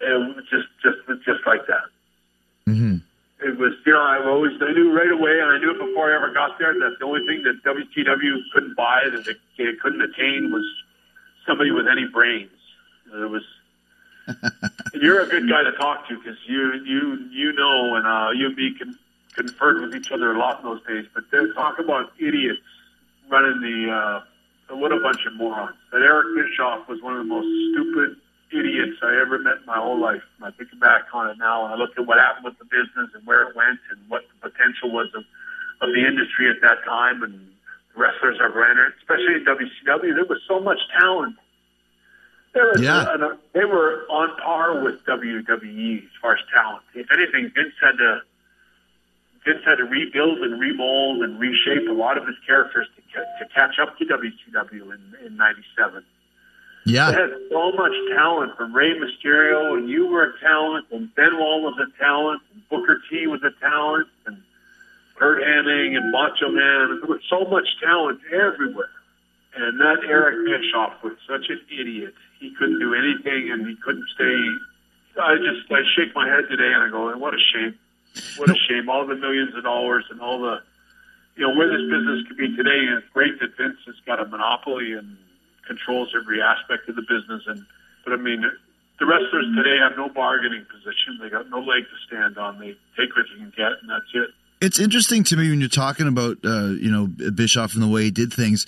It 0.00 0.18
was 0.18 0.44
just 0.50 0.68
just 0.82 1.24
just 1.24 1.46
like 1.46 1.64
that. 1.68 1.84
Mm-hmm. 2.68 2.96
It 3.44 3.51
was, 3.62 3.72
know, 3.86 4.00
I 4.00 4.24
always 4.26 4.52
I 4.60 4.72
knew 4.72 4.92
right 4.92 5.10
away, 5.10 5.38
and 5.40 5.50
I 5.50 5.58
knew 5.58 5.70
it 5.70 5.78
before 5.78 6.12
I 6.12 6.16
ever 6.16 6.32
got 6.32 6.58
there 6.58 6.74
that 6.74 6.96
the 6.98 7.06
only 7.06 7.26
thing 7.26 7.42
that 7.44 7.62
WCW 7.64 8.38
couldn't 8.52 8.76
buy, 8.76 9.02
that 9.10 9.24
they, 9.24 9.64
they 9.64 9.76
couldn't 9.76 10.02
attain, 10.02 10.50
was 10.52 10.64
somebody 11.46 11.70
with 11.70 11.86
any 11.86 12.06
brains. 12.06 12.50
It 13.14 13.30
was. 13.30 13.42
you're 14.94 15.20
a 15.20 15.26
good 15.26 15.48
guy 15.48 15.64
to 15.64 15.72
talk 15.72 16.08
to 16.08 16.16
because 16.16 16.38
you 16.46 16.74
you 16.84 17.28
you 17.32 17.52
know, 17.52 17.96
and 17.96 18.06
uh, 18.06 18.30
you 18.34 18.46
and 18.46 18.56
me 18.56 18.74
can 18.74 18.98
conferred 19.34 19.80
with 19.80 19.94
each 19.94 20.12
other 20.12 20.32
a 20.32 20.38
lot 20.38 20.60
in 20.60 20.64
those 20.64 20.82
days. 20.86 21.06
But 21.12 21.24
they 21.30 21.38
talk 21.54 21.78
about 21.78 22.12
idiots 22.18 22.60
running 23.28 23.60
the. 23.60 23.92
Uh, 23.92 24.22
what 24.76 24.92
a 24.92 25.00
bunch 25.00 25.26
of 25.26 25.34
morons! 25.34 25.76
That 25.90 26.00
Eric 26.00 26.28
Bischoff 26.34 26.88
was 26.88 27.02
one 27.02 27.12
of 27.12 27.18
the 27.18 27.24
most 27.24 27.46
stupid 27.72 28.16
idiots 28.52 28.98
I 29.02 29.20
ever 29.20 29.38
met 29.38 29.58
in 29.60 29.66
my 29.66 29.76
whole 29.78 29.98
life. 30.00 30.22
And 30.36 30.46
I 30.46 30.50
think 30.56 30.68
back 30.80 31.02
on 31.12 31.30
it 31.30 31.38
now, 31.38 31.64
and 31.64 31.74
I 31.74 31.76
look 31.76 31.90
at 31.98 32.06
what 32.06 32.18
happened 32.18 32.44
with 32.44 32.58
the 32.58 32.64
business 32.64 33.10
and 33.14 33.26
where 33.26 33.42
it 33.48 33.56
went, 33.56 33.80
and 33.90 33.98
what 34.08 34.22
the 34.28 34.50
potential 34.50 34.90
was 34.90 35.08
of, 35.14 35.24
of 35.80 35.94
the 35.94 36.06
industry 36.06 36.48
at 36.50 36.60
that 36.62 36.84
time, 36.84 37.22
and 37.22 37.48
wrestlers 37.96 38.38
that 38.38 38.54
ran 38.54 38.78
it, 38.78 38.92
especially 38.98 39.34
in 39.34 39.44
WCW. 39.44 40.14
There 40.14 40.24
was 40.24 40.40
so 40.48 40.60
much 40.60 40.78
talent. 40.98 41.36
There 42.54 42.66
was, 42.68 42.80
Yeah. 42.82 43.00
uh, 43.02 43.36
they 43.54 43.64
were 43.64 44.04
on 44.10 44.36
par 44.38 44.80
with 44.82 45.04
WWE 45.06 45.98
as 46.04 46.10
far 46.20 46.34
as 46.34 46.40
talent. 46.54 46.82
If 46.94 47.10
anything, 47.12 47.50
Vince 47.54 47.74
had 47.80 47.96
to 47.98 48.20
Vince 49.44 49.64
had 49.64 49.78
to 49.78 49.84
rebuild 49.84 50.38
and 50.38 50.60
remold 50.60 51.22
and 51.22 51.40
reshape 51.40 51.88
a 51.88 51.92
lot 51.92 52.16
of 52.16 52.26
his 52.28 52.36
characters 52.46 52.86
to, 52.94 53.20
to 53.44 53.52
catch 53.52 53.78
up 53.80 53.98
to 53.98 54.04
WCW 54.04 54.92
in 54.94 55.26
in 55.26 55.36
'97. 55.36 56.04
Yeah. 56.84 57.10
It 57.10 57.14
had 57.14 57.30
so 57.50 57.72
much 57.72 57.92
talent 58.14 58.56
from 58.56 58.74
Rey 58.74 58.92
Mysterio, 58.98 59.76
and 59.76 59.88
you 59.88 60.06
were 60.06 60.24
a 60.24 60.40
talent, 60.40 60.86
and 60.90 61.14
Benoit 61.14 61.62
was 61.62 61.78
a 61.78 62.02
talent, 62.02 62.42
and 62.52 62.68
Booker 62.68 63.00
T 63.08 63.26
was 63.26 63.40
a 63.44 63.50
talent, 63.60 64.08
and 64.26 64.42
Curt 65.16 65.42
Hennig 65.42 65.96
and 65.96 66.10
Macho 66.10 66.48
Man. 66.48 67.00
There 67.00 67.08
was 67.08 67.20
so 67.30 67.44
much 67.44 67.68
talent 67.80 68.20
everywhere. 68.32 68.90
And 69.54 69.78
that 69.80 69.98
Eric 70.08 70.46
Bischoff 70.46 71.02
was 71.02 71.12
such 71.28 71.50
an 71.50 71.60
idiot. 71.70 72.14
He 72.40 72.54
couldn't 72.58 72.80
do 72.80 72.94
anything, 72.94 73.52
and 73.52 73.66
he 73.66 73.76
couldn't 73.76 74.08
stay. 74.14 75.20
I 75.20 75.36
just 75.36 75.70
I 75.70 75.82
shake 75.94 76.14
my 76.14 76.26
head 76.26 76.48
today, 76.48 76.72
and 76.72 76.82
I 76.82 76.88
go, 76.88 77.14
"What 77.18 77.34
a 77.34 77.38
shame! 77.38 77.78
What 78.38 78.48
a 78.48 78.54
shame! 78.54 78.88
All 78.88 79.06
the 79.06 79.14
millions 79.14 79.54
of 79.54 79.62
dollars 79.62 80.06
and 80.10 80.22
all 80.22 80.40
the, 80.40 80.62
you 81.36 81.46
know, 81.46 81.54
where 81.54 81.68
this 81.68 81.82
business 81.82 82.26
could 82.26 82.38
be 82.38 82.56
today. 82.56 82.88
It's 82.96 83.06
great 83.12 83.38
that 83.40 83.54
Vince 83.58 83.76
has 83.84 83.96
got 84.06 84.20
a 84.20 84.24
monopoly 84.24 84.94
and 84.94 85.18
controls 85.72 86.14
every 86.14 86.42
aspect 86.42 86.88
of 86.88 86.96
the 86.96 87.02
business. 87.02 87.42
And 87.46 87.64
but 88.04 88.12
I 88.12 88.16
mean, 88.16 88.44
the 88.98 89.06
wrestlers 89.06 89.46
today 89.56 89.78
have 89.82 89.96
no 89.96 90.08
bargaining 90.08 90.66
position. 90.70 91.18
They 91.20 91.30
got 91.30 91.48
no 91.48 91.58
leg 91.58 91.84
to 91.84 91.98
stand 92.06 92.38
on. 92.38 92.58
They 92.58 92.76
take 92.96 93.16
what 93.16 93.26
you 93.32 93.38
can 93.38 93.52
get, 93.56 93.72
and 93.80 93.88
that's 93.88 94.10
it. 94.14 94.30
It's 94.60 94.78
interesting 94.78 95.24
to 95.24 95.36
me 95.36 95.50
when 95.50 95.60
you're 95.60 95.68
talking 95.68 96.06
about 96.06 96.38
uh, 96.44 96.68
you 96.68 96.90
know 96.90 97.06
Bischoff 97.06 97.74
and 97.74 97.82
the 97.82 97.88
way 97.88 98.04
he 98.04 98.10
did 98.10 98.32
things. 98.32 98.66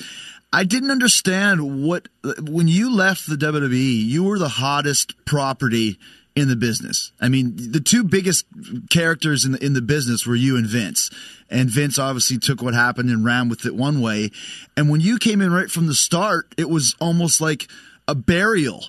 I 0.53 0.65
didn't 0.65 0.93
understand 0.93 1.85
what 1.85 2.09
when 2.41 2.69
you 2.69 2.95
left 2.95 3.29
the 3.29 3.37
WWE, 3.37 4.05
you 4.07 4.25
were 4.25 4.39
the 4.39 4.49
hottest 4.49 5.15
property 5.25 5.99
in 6.37 6.49
the 6.49 6.57
business. 6.57 7.13
I 7.21 7.29
mean, 7.29 7.55
the 7.57 7.81
two 7.81 8.03
biggest 8.03 8.45
characters 8.91 9.45
in 9.45 9.53
the, 9.53 9.65
in 9.65 9.73
the 9.73 9.83
business 9.83 10.27
were 10.27 10.35
you 10.35 10.57
and 10.57 10.67
Vince. 10.67 11.11
And 11.49 11.71
Vince 11.71 11.99
obviously 11.99 12.39
took 12.39 12.61
what 12.61 12.75
happened 12.75 13.11
and 13.11 13.25
ran 13.25 13.49
with 13.49 13.65
it 13.67 13.75
one 13.75 14.01
way. 14.01 14.31
And 14.77 14.91
when 14.91 15.01
you 15.01 15.19
came 15.19 15.41
in 15.41 15.53
right 15.53 15.71
from 15.71 15.87
the 15.87 15.95
start, 15.95 16.53
it 16.59 16.69
was 16.69 16.97
almost 17.01 17.41
like 17.41 17.69
a 18.09 18.15
burial. 18.15 18.85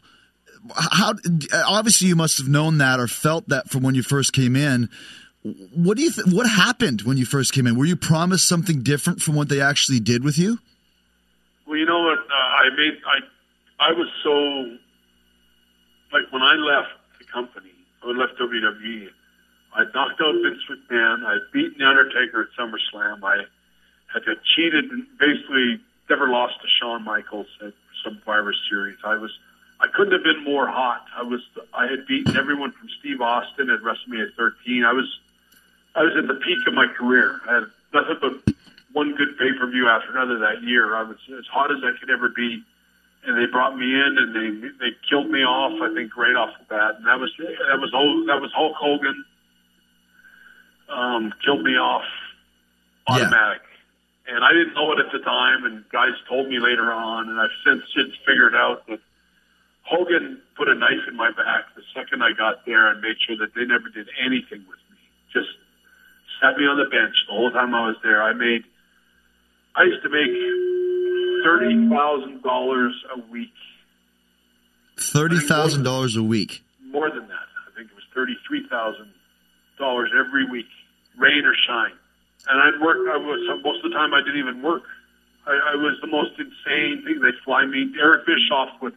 How 0.75 1.13
obviously 1.53 2.07
you 2.07 2.15
must 2.15 2.39
have 2.39 2.47
known 2.47 2.79
that 2.79 2.99
or 2.99 3.07
felt 3.07 3.47
that 3.49 3.69
from 3.69 3.83
when 3.83 3.93
you 3.93 4.01
first 4.01 4.33
came 4.33 4.55
in. 4.55 4.89
What 5.75 5.97
do 5.97 6.03
you 6.03 6.11
th- 6.11 6.33
what 6.33 6.49
happened 6.49 7.03
when 7.03 7.17
you 7.17 7.25
first 7.25 7.53
came 7.53 7.67
in? 7.67 7.77
Were 7.77 7.85
you 7.85 7.95
promised 7.95 8.47
something 8.47 8.81
different 8.81 9.21
from 9.21 9.35
what 9.35 9.47
they 9.47 9.61
actually 9.61 9.99
did 9.99 10.23
with 10.23 10.39
you? 10.39 10.57
Well, 11.67 11.77
you 11.77 11.85
know 11.85 12.01
what? 12.01 12.17
Uh, 12.17 12.33
I 12.33 12.69
made 12.75 12.97
I 13.05 13.89
I 13.89 13.91
was 13.91 14.07
so 14.23 14.31
like 16.11 16.31
when 16.31 16.41
I 16.41 16.55
left 16.55 16.89
company, 17.35 17.71
I 18.01 18.07
left 18.07 18.39
WWE. 18.39 19.09
I 19.73 19.83
knocked 19.93 20.21
out 20.21 20.35
Vince 20.41 20.63
McMahon. 20.71 21.25
I'd 21.25 21.51
beaten 21.51 21.75
The 21.79 21.85
Undertaker 21.85 22.47
at 22.47 22.47
SummerSlam. 22.57 23.23
I 23.23 23.43
had 24.13 24.23
cheated 24.55 24.85
and 24.85 25.05
basically 25.19 25.81
never 26.09 26.29
lost 26.29 26.55
to 26.61 26.67
Shawn 26.79 27.03
Michaels 27.03 27.47
at 27.61 27.73
Survivor 28.03 28.53
Series. 28.69 28.97
I 29.03 29.15
was 29.15 29.31
I 29.81 29.87
couldn't 29.93 30.13
have 30.13 30.23
been 30.23 30.43
more 30.43 30.67
hot. 30.67 31.05
I 31.15 31.23
was 31.23 31.41
I 31.73 31.87
had 31.87 32.07
beaten 32.07 32.37
everyone 32.37 32.71
from 32.71 32.87
Steve 32.99 33.19
Austin 33.19 33.69
at 33.69 33.81
WrestleMania 33.81 34.33
13. 34.37 34.85
I 34.85 34.93
was 34.93 35.19
I 35.95 36.03
was 36.03 36.13
at 36.17 36.27
the 36.27 36.35
peak 36.35 36.65
of 36.67 36.73
my 36.73 36.87
career. 36.87 37.41
I 37.49 37.55
had 37.55 37.63
nothing 37.93 38.17
but 38.21 38.55
one 38.93 39.15
good 39.15 39.37
pay 39.37 39.51
per 39.59 39.69
view 39.69 39.89
after 39.89 40.11
another 40.11 40.39
that 40.39 40.63
year. 40.63 40.95
I 40.95 41.03
was 41.03 41.17
as 41.37 41.45
hot 41.51 41.71
as 41.71 41.79
I 41.83 41.91
could 41.99 42.09
ever 42.09 42.29
be, 42.29 42.63
and 43.25 43.37
they 43.37 43.51
brought 43.51 43.77
me 43.77 43.85
in 43.85 44.17
and 44.17 44.35
they 44.35 44.67
they 44.79 44.91
killed 45.09 45.29
me 45.29 45.43
off. 45.43 45.73
I 45.81 45.93
think 45.93 46.15
right 46.15 46.35
off 46.35 46.53
the 46.59 46.65
bat, 46.65 46.95
and 46.97 47.05
that 47.07 47.19
was 47.19 47.31
that 47.37 47.79
was 47.79 47.91
that 48.27 48.41
was 48.41 48.51
Hulk 48.55 48.75
Hogan. 48.75 49.25
Um, 50.87 51.33
killed 51.43 51.63
me 51.63 51.73
off 51.77 52.05
automatic, 53.07 53.61
and 54.27 54.43
I 54.43 54.51
didn't 54.53 54.75
know 54.75 54.91
it 54.93 54.99
at 54.99 55.11
the 55.11 55.19
time. 55.19 55.65
And 55.65 55.83
guys 55.89 56.13
told 56.29 56.47
me 56.47 56.59
later 56.59 56.91
on, 56.91 57.29
and 57.29 57.39
I've 57.39 57.55
since 57.65 57.81
since 57.95 58.13
figured 58.25 58.55
out 58.55 58.85
that 58.87 58.99
Hogan 59.83 60.41
put 60.57 60.69
a 60.69 60.75
knife 60.75 61.05
in 61.07 61.15
my 61.15 61.31
back 61.31 61.73
the 61.75 61.83
second 61.93 62.23
I 62.23 62.33
got 62.33 62.65
there 62.65 62.87
and 62.87 63.01
made 63.01 63.17
sure 63.25 63.37
that 63.37 63.53
they 63.55 63.65
never 63.65 63.89
did 63.89 64.09
anything 64.23 64.65
with 64.69 64.81
me. 64.89 64.97
Just 65.33 65.49
sat 66.41 66.57
me 66.57 66.65
on 66.65 66.77
the 66.77 66.89
bench 66.89 67.15
the 67.27 67.33
whole 67.33 67.51
time 67.51 67.73
I 67.73 67.87
was 67.87 67.97
there. 68.03 68.21
I 68.21 68.33
made 68.33 68.63
I 69.75 69.83
used 69.83 70.03
to 70.03 70.09
make 70.09 70.31
thirty 71.45 71.89
thousand 71.89 72.41
dollars 72.43 72.93
a 73.15 73.19
week, 73.31 73.53
Thirty 74.97 75.39
thousand 75.39 75.83
dollars 75.83 76.15
a 76.15 76.23
week. 76.23 76.63
more 76.89 77.09
than 77.09 77.27
that. 77.27 77.47
I 77.67 77.75
think 77.77 77.89
it 77.91 77.95
was 77.95 78.03
thirty 78.13 78.35
three 78.47 78.67
thousand 78.69 79.11
dollars 79.77 80.09
every 80.17 80.49
week, 80.49 80.67
rain 81.17 81.45
or 81.45 81.53
shine. 81.67 81.91
And 82.49 82.61
I'd 82.61 82.81
work. 82.81 82.97
I 83.11 83.17
was 83.17 83.61
most 83.63 83.83
of 83.83 83.91
the 83.91 83.95
time 83.97 84.13
I 84.13 84.21
didn't 84.21 84.39
even 84.39 84.61
work. 84.61 84.83
I, 85.47 85.73
I 85.73 85.75
was 85.75 85.97
the 86.01 86.07
most 86.07 86.31
insane 86.39 87.03
thing. 87.03 87.19
They'd 87.21 87.37
fly 87.43 87.65
me. 87.65 87.93
Eric 87.99 88.25
Bischoff 88.25 88.69
would 88.81 88.95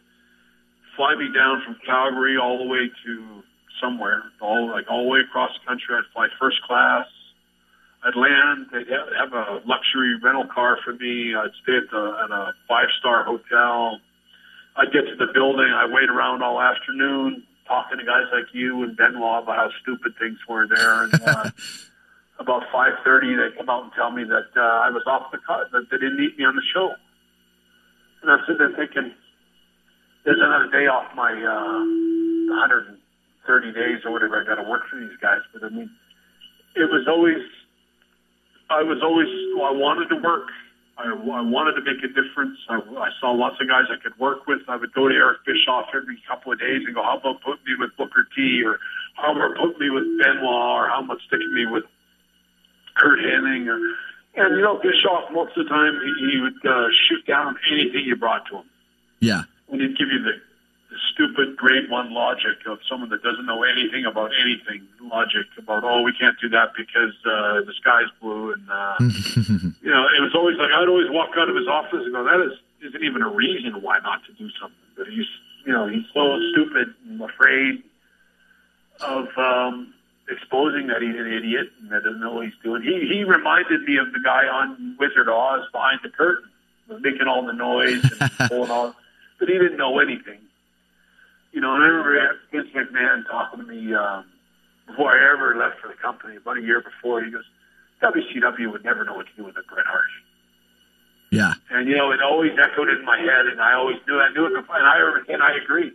fly 0.95 1.15
me 1.15 1.29
down 1.33 1.61
from 1.65 1.75
Calgary 1.85 2.37
all 2.37 2.57
the 2.57 2.65
way 2.69 2.89
to 3.05 3.43
somewhere, 3.81 4.23
all 4.41 4.69
like 4.69 4.85
all 4.89 5.03
the 5.03 5.09
way 5.09 5.19
across 5.19 5.51
the 5.59 5.65
country. 5.67 5.95
I'd 5.95 6.03
fly 6.13 6.27
first 6.39 6.61
class. 6.63 7.05
I'd 8.03 8.15
land. 8.15 8.67
They'd 8.71 8.87
have 9.19 9.33
a 9.33 9.61
luxury 9.65 10.15
rental 10.23 10.47
car 10.47 10.77
for 10.83 10.93
me. 10.93 11.35
I'd 11.35 11.51
stay 11.63 11.77
at, 11.77 11.91
the, 11.91 12.03
at 12.23 12.31
a 12.31 12.53
five 12.67 12.87
star 12.99 13.23
hotel. 13.23 13.99
I'd 14.75 14.93
get 14.93 15.05
to 15.07 15.15
the 15.15 15.31
building. 15.33 15.67
I'd 15.67 15.91
wait 15.91 16.09
around 16.09 16.41
all 16.41 16.61
afternoon 16.61 17.43
talking 17.69 17.99
to 17.99 18.03
guys 18.03 18.25
like 18.33 18.49
you 18.51 18.83
and 18.83 18.97
Benoit 18.97 19.43
about 19.43 19.55
how 19.55 19.69
stupid 19.81 20.13
things 20.19 20.39
were 20.49 20.67
there. 20.67 21.03
And 21.03 21.13
uh, 21.21 21.51
about 22.39 22.63
five 22.71 22.93
thirty, 23.05 23.35
they 23.35 23.55
come 23.55 23.69
out 23.69 23.83
and 23.83 23.93
tell 23.93 24.11
me 24.11 24.23
that 24.23 24.49
uh, 24.57 24.87
I 24.87 24.89
was 24.89 25.03
off 25.05 25.31
the 25.31 25.37
cut. 25.45 25.71
That 25.71 25.87
they 25.91 25.97
didn't 25.97 26.19
need 26.19 26.37
me 26.37 26.45
on 26.45 26.55
the 26.55 26.65
show. 26.73 26.95
And 28.21 28.31
I'm 28.31 28.39
sitting 28.47 28.57
there 28.57 28.75
thinking, 28.75 29.13
there's 30.25 30.41
another 30.41 30.69
day 30.71 30.87
off 30.87 31.15
my 31.15 31.31
uh, 31.31 32.51
130 32.51 33.71
days 33.71 34.03
or 34.03 34.11
whatever 34.11 34.41
I 34.41 34.43
got 34.43 34.55
to 34.61 34.67
work 34.67 34.83
for 34.89 34.99
these 34.99 35.15
guys. 35.21 35.39
But 35.53 35.63
I 35.63 35.69
mean, 35.69 35.89
it 36.75 36.89
was 36.91 37.07
always, 37.07 37.39
I 38.69 38.83
was 38.83 39.01
always, 39.01 39.27
I 39.27 39.71
wanted 39.71 40.09
to 40.09 40.21
work. 40.21 40.47
I, 40.97 41.09
I 41.09 41.41
wanted 41.41 41.79
to 41.79 41.81
make 41.81 42.03
a 42.03 42.07
difference. 42.07 42.59
I, 42.67 42.75
I 42.75 43.09
saw 43.19 43.31
lots 43.31 43.55
of 43.61 43.67
guys 43.67 43.85
I 43.89 43.97
could 44.01 44.17
work 44.19 44.47
with. 44.47 44.59
I 44.67 44.75
would 44.75 44.93
go 44.93 45.07
to 45.07 45.15
Eric 45.15 45.45
Bischoff 45.45 45.87
every 45.95 46.21
couple 46.27 46.51
of 46.51 46.59
days 46.59 46.83
and 46.85 46.93
go, 46.93 47.01
how 47.01 47.17
about 47.17 47.41
put 47.41 47.63
me 47.65 47.73
with 47.79 47.95
Booker 47.97 48.27
T 48.35 48.61
or 48.63 48.79
how 49.15 49.31
about 49.31 49.57
put 49.57 49.79
me 49.79 49.89
with 49.89 50.03
Benoit 50.19 50.43
or 50.43 50.87
how 50.89 51.01
about 51.03 51.17
sticking 51.25 51.53
me 51.53 51.65
with 51.65 51.85
Curt 52.95 53.19
Hennig 53.19 53.67
or, 53.67 53.79
and 54.35 54.57
you 54.57 54.61
know, 54.61 54.77
Bischoff 54.77 55.31
most 55.31 55.57
of 55.57 55.63
the 55.65 55.69
time 55.69 55.99
he, 56.03 56.33
he 56.33 56.41
would 56.41 56.59
uh, 56.65 56.87
shoot 57.07 57.25
down 57.25 57.55
anything 57.71 58.03
you 58.05 58.15
brought 58.15 58.45
to 58.47 58.57
him. 58.57 58.69
Yeah. 59.19 59.43
When 59.67 59.79
he'd 59.79 59.97
give 59.97 60.09
you 60.09 60.21
the 60.21 60.33
stupid 61.19 61.57
grade 61.57 61.89
one 61.89 62.13
logic 62.13 62.63
of 62.65 62.79
someone 62.89 63.09
that 63.09 63.21
doesn't 63.21 63.45
know 63.45 63.63
anything 63.63 64.05
about 64.05 64.31
anything, 64.39 64.87
logic 65.01 65.47
about 65.57 65.83
oh 65.83 66.01
we 66.01 66.13
can't 66.13 66.39
do 66.39 66.47
that 66.47 66.69
because 66.77 67.11
uh, 67.25 67.59
the 67.67 67.73
sky's 67.79 68.07
blue 68.21 68.53
and 68.53 68.69
uh, 68.71 68.95
you 69.83 69.91
know 69.91 70.07
it 70.15 70.21
was 70.21 70.31
always 70.33 70.57
like 70.57 70.71
I'd 70.71 70.87
always 70.87 71.09
walk 71.09 71.31
out 71.37 71.49
of 71.49 71.55
his 71.55 71.67
office 71.67 71.99
and 72.05 72.13
go 72.13 72.23
that 72.23 72.39
is 72.39 72.57
isn't 72.87 73.03
even 73.03 73.21
a 73.21 73.29
reason 73.29 73.81
why 73.81 73.99
not 73.99 74.23
to 74.25 74.33
do 74.33 74.49
something, 74.61 74.77
but 74.95 75.07
he's 75.07 75.27
you 75.65 75.73
know 75.73 75.87
he's 75.87 76.05
so 76.13 76.39
stupid 76.53 76.93
and 77.09 77.21
afraid 77.21 77.83
of 79.01 79.27
um, 79.37 79.93
exposing 80.29 80.87
that 80.87 81.01
he's 81.01 81.15
an 81.15 81.27
idiot 81.27 81.67
and 81.81 81.91
that 81.91 82.03
doesn't 82.03 82.21
know 82.21 82.33
what 82.33 82.45
he's 82.45 82.59
doing. 82.63 82.81
He 82.81 83.07
he 83.11 83.23
reminded 83.25 83.83
me 83.83 83.97
of 83.97 84.13
the 84.13 84.21
guy 84.23 84.47
on 84.47 84.95
Wizard 84.97 85.27
Oz 85.27 85.67
behind 85.73 85.99
the 86.01 86.09
curtain, 86.09 86.49
making 87.01 87.27
all 87.27 87.45
the 87.45 87.53
noise 87.53 88.03
and 88.21 88.31
pulling 88.47 88.71
all, 88.71 88.95
but 89.37 89.49
he 89.49 89.55
didn't 89.55 89.77
know 89.77 89.99
anything. 89.99 90.39
You 91.51 91.61
know, 91.61 91.73
and 91.73 91.83
I 91.83 91.87
remember 91.87 92.39
Vince 92.51 92.69
McMahon 92.75 93.25
talking 93.27 93.59
to 93.59 93.65
me 93.65 93.93
um, 93.93 94.25
before 94.85 95.11
I 95.11 95.33
ever 95.33 95.55
left 95.55 95.79
for 95.81 95.87
the 95.87 95.95
company 95.95 96.35
about 96.35 96.57
a 96.57 96.61
year 96.61 96.81
before. 96.81 97.23
He 97.23 97.31
goes, 97.31 97.45
WCW 98.01 98.71
would 98.71 98.83
never 98.83 99.03
know 99.03 99.15
what 99.15 99.25
to 99.27 99.35
do 99.35 99.43
with 99.43 99.57
a 99.57 99.63
Bret 99.63 99.85
Hart. 99.85 100.05
Yeah. 101.31 101.53
And 101.69 101.87
you 101.87 101.95
know, 101.95 102.11
it 102.11 102.21
always 102.21 102.51
echoed 102.57 102.89
in 102.89 103.05
my 103.05 103.17
head, 103.17 103.47
and 103.47 103.61
I 103.61 103.73
always 103.73 103.97
knew 104.07 104.19
I 104.19 104.31
knew 104.33 104.45
it 104.45 104.61
before, 104.61 104.77
and 104.77 104.87
I 104.87 105.33
and 105.33 105.43
I 105.43 105.57
agreed. 105.63 105.93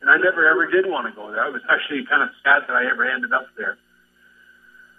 And 0.00 0.10
I 0.10 0.16
never 0.18 0.46
ever 0.46 0.70
did 0.70 0.86
want 0.86 1.06
to 1.08 1.12
go 1.12 1.30
there. 1.30 1.42
I 1.42 1.48
was 1.48 1.62
actually 1.70 2.04
kind 2.04 2.22
of 2.22 2.28
sad 2.42 2.62
that 2.68 2.76
I 2.76 2.90
ever 2.90 3.08
ended 3.08 3.32
up 3.32 3.46
there. 3.56 3.78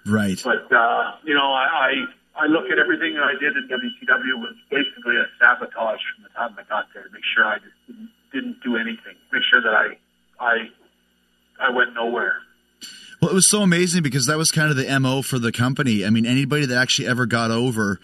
Right. 0.06 0.42
But 0.44 0.72
uh, 0.72 1.18
you 1.24 1.36
know, 1.36 1.54
I, 1.54 2.06
I 2.36 2.46
I 2.46 2.46
look 2.48 2.66
at 2.72 2.80
everything 2.80 3.14
that 3.14 3.24
I 3.24 3.34
did 3.40 3.56
in 3.56 3.68
WCW 3.70 4.42
was 4.42 4.56
basically 4.70 5.18
a 5.18 5.26
sabotage 5.40 6.02
from 6.14 6.24
the 6.24 6.30
time 6.30 6.56
I 6.58 6.64
got 6.64 6.88
there 6.94 7.04
to 7.04 7.10
make 7.12 7.24
sure 7.24 7.46
I 7.46 7.60
just 7.60 7.78
didn't, 7.88 8.10
didn't 8.36 8.62
do 8.64 8.76
anything, 8.76 9.16
make 9.32 9.44
sure 9.50 9.62
that 9.62 9.74
I 9.74 9.98
I 10.40 10.70
I 11.60 11.70
went 11.72 11.94
nowhere. 11.94 12.36
Well, 13.22 13.32
it 13.32 13.34
was 13.34 13.50
so 13.50 13.62
amazing 13.62 14.04
because 14.04 14.26
that 14.26 14.38
was 14.38 14.52
kind 14.52 14.70
of 14.70 14.76
the 14.76 15.00
MO 15.00 15.22
for 15.22 15.40
the 15.40 15.52
company. 15.52 16.06
I 16.06 16.10
mean, 16.10 16.26
anybody 16.26 16.66
that 16.66 16.78
actually 16.78 17.08
ever 17.08 17.26
got 17.26 17.50
over 17.50 18.00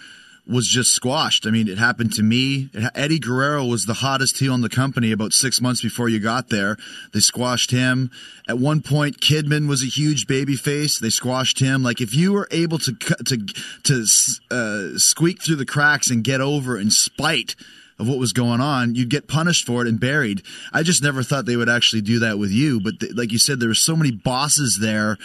was 0.48 0.68
just 0.68 0.92
squashed. 0.92 1.46
I 1.46 1.52
mean, 1.52 1.68
it 1.68 1.78
happened 1.78 2.14
to 2.14 2.24
me. 2.24 2.70
Eddie 2.96 3.20
Guerrero 3.20 3.66
was 3.66 3.86
the 3.86 3.96
hottest 3.96 4.40
heel 4.40 4.56
in 4.56 4.62
the 4.62 4.70
company 4.70 5.12
about 5.12 5.34
six 5.34 5.62
months 5.62 5.82
before 5.82 6.10
you 6.10 6.20
got 6.20 6.50
there. 6.50 6.78
They 7.14 7.20
squashed 7.20 7.72
him. 7.72 8.10
At 8.48 8.58
one 8.58 8.82
point, 8.82 9.20
Kidman 9.20 9.68
was 9.68 9.84
a 9.84 9.88
huge 9.88 10.28
baby 10.28 10.56
face. 10.56 10.98
They 10.98 11.10
squashed 11.10 11.60
him. 11.60 11.84
Like 11.84 12.02
if 12.02 12.16
you 12.16 12.34
were 12.34 12.48
able 12.50 12.80
to 12.80 12.94
to 12.94 13.38
to 13.84 14.06
uh, 14.50 14.98
squeak 14.98 15.44
through 15.44 15.58
the 15.58 15.66
cracks 15.66 16.10
and 16.10 16.24
get 16.24 16.42
over 16.42 16.80
in 16.80 16.90
spite 16.90 17.56
of 18.02 18.08
what 18.08 18.18
was 18.18 18.34
going 18.34 18.60
on, 18.60 18.96
you'd 18.96 19.10
get 19.10 19.28
punished 19.28 19.66
for 19.66 19.84
it 19.84 19.88
and 19.88 20.00
buried. 20.00 20.42
I 20.74 20.82
just 20.82 21.04
never 21.04 21.22
thought 21.22 21.46
they 21.46 21.56
would 21.56 21.70
actually 21.70 22.02
do 22.02 22.20
that 22.20 22.40
with 22.40 22.52
you. 22.52 22.82
But 22.82 23.00
th- 23.00 23.14
like 23.14 23.32
you 23.32 23.38
said, 23.38 23.60
there 23.60 23.70
were 23.70 23.76
so 23.76 23.96
many 23.96 24.12
bosses 24.12 24.80
there. 24.82 25.18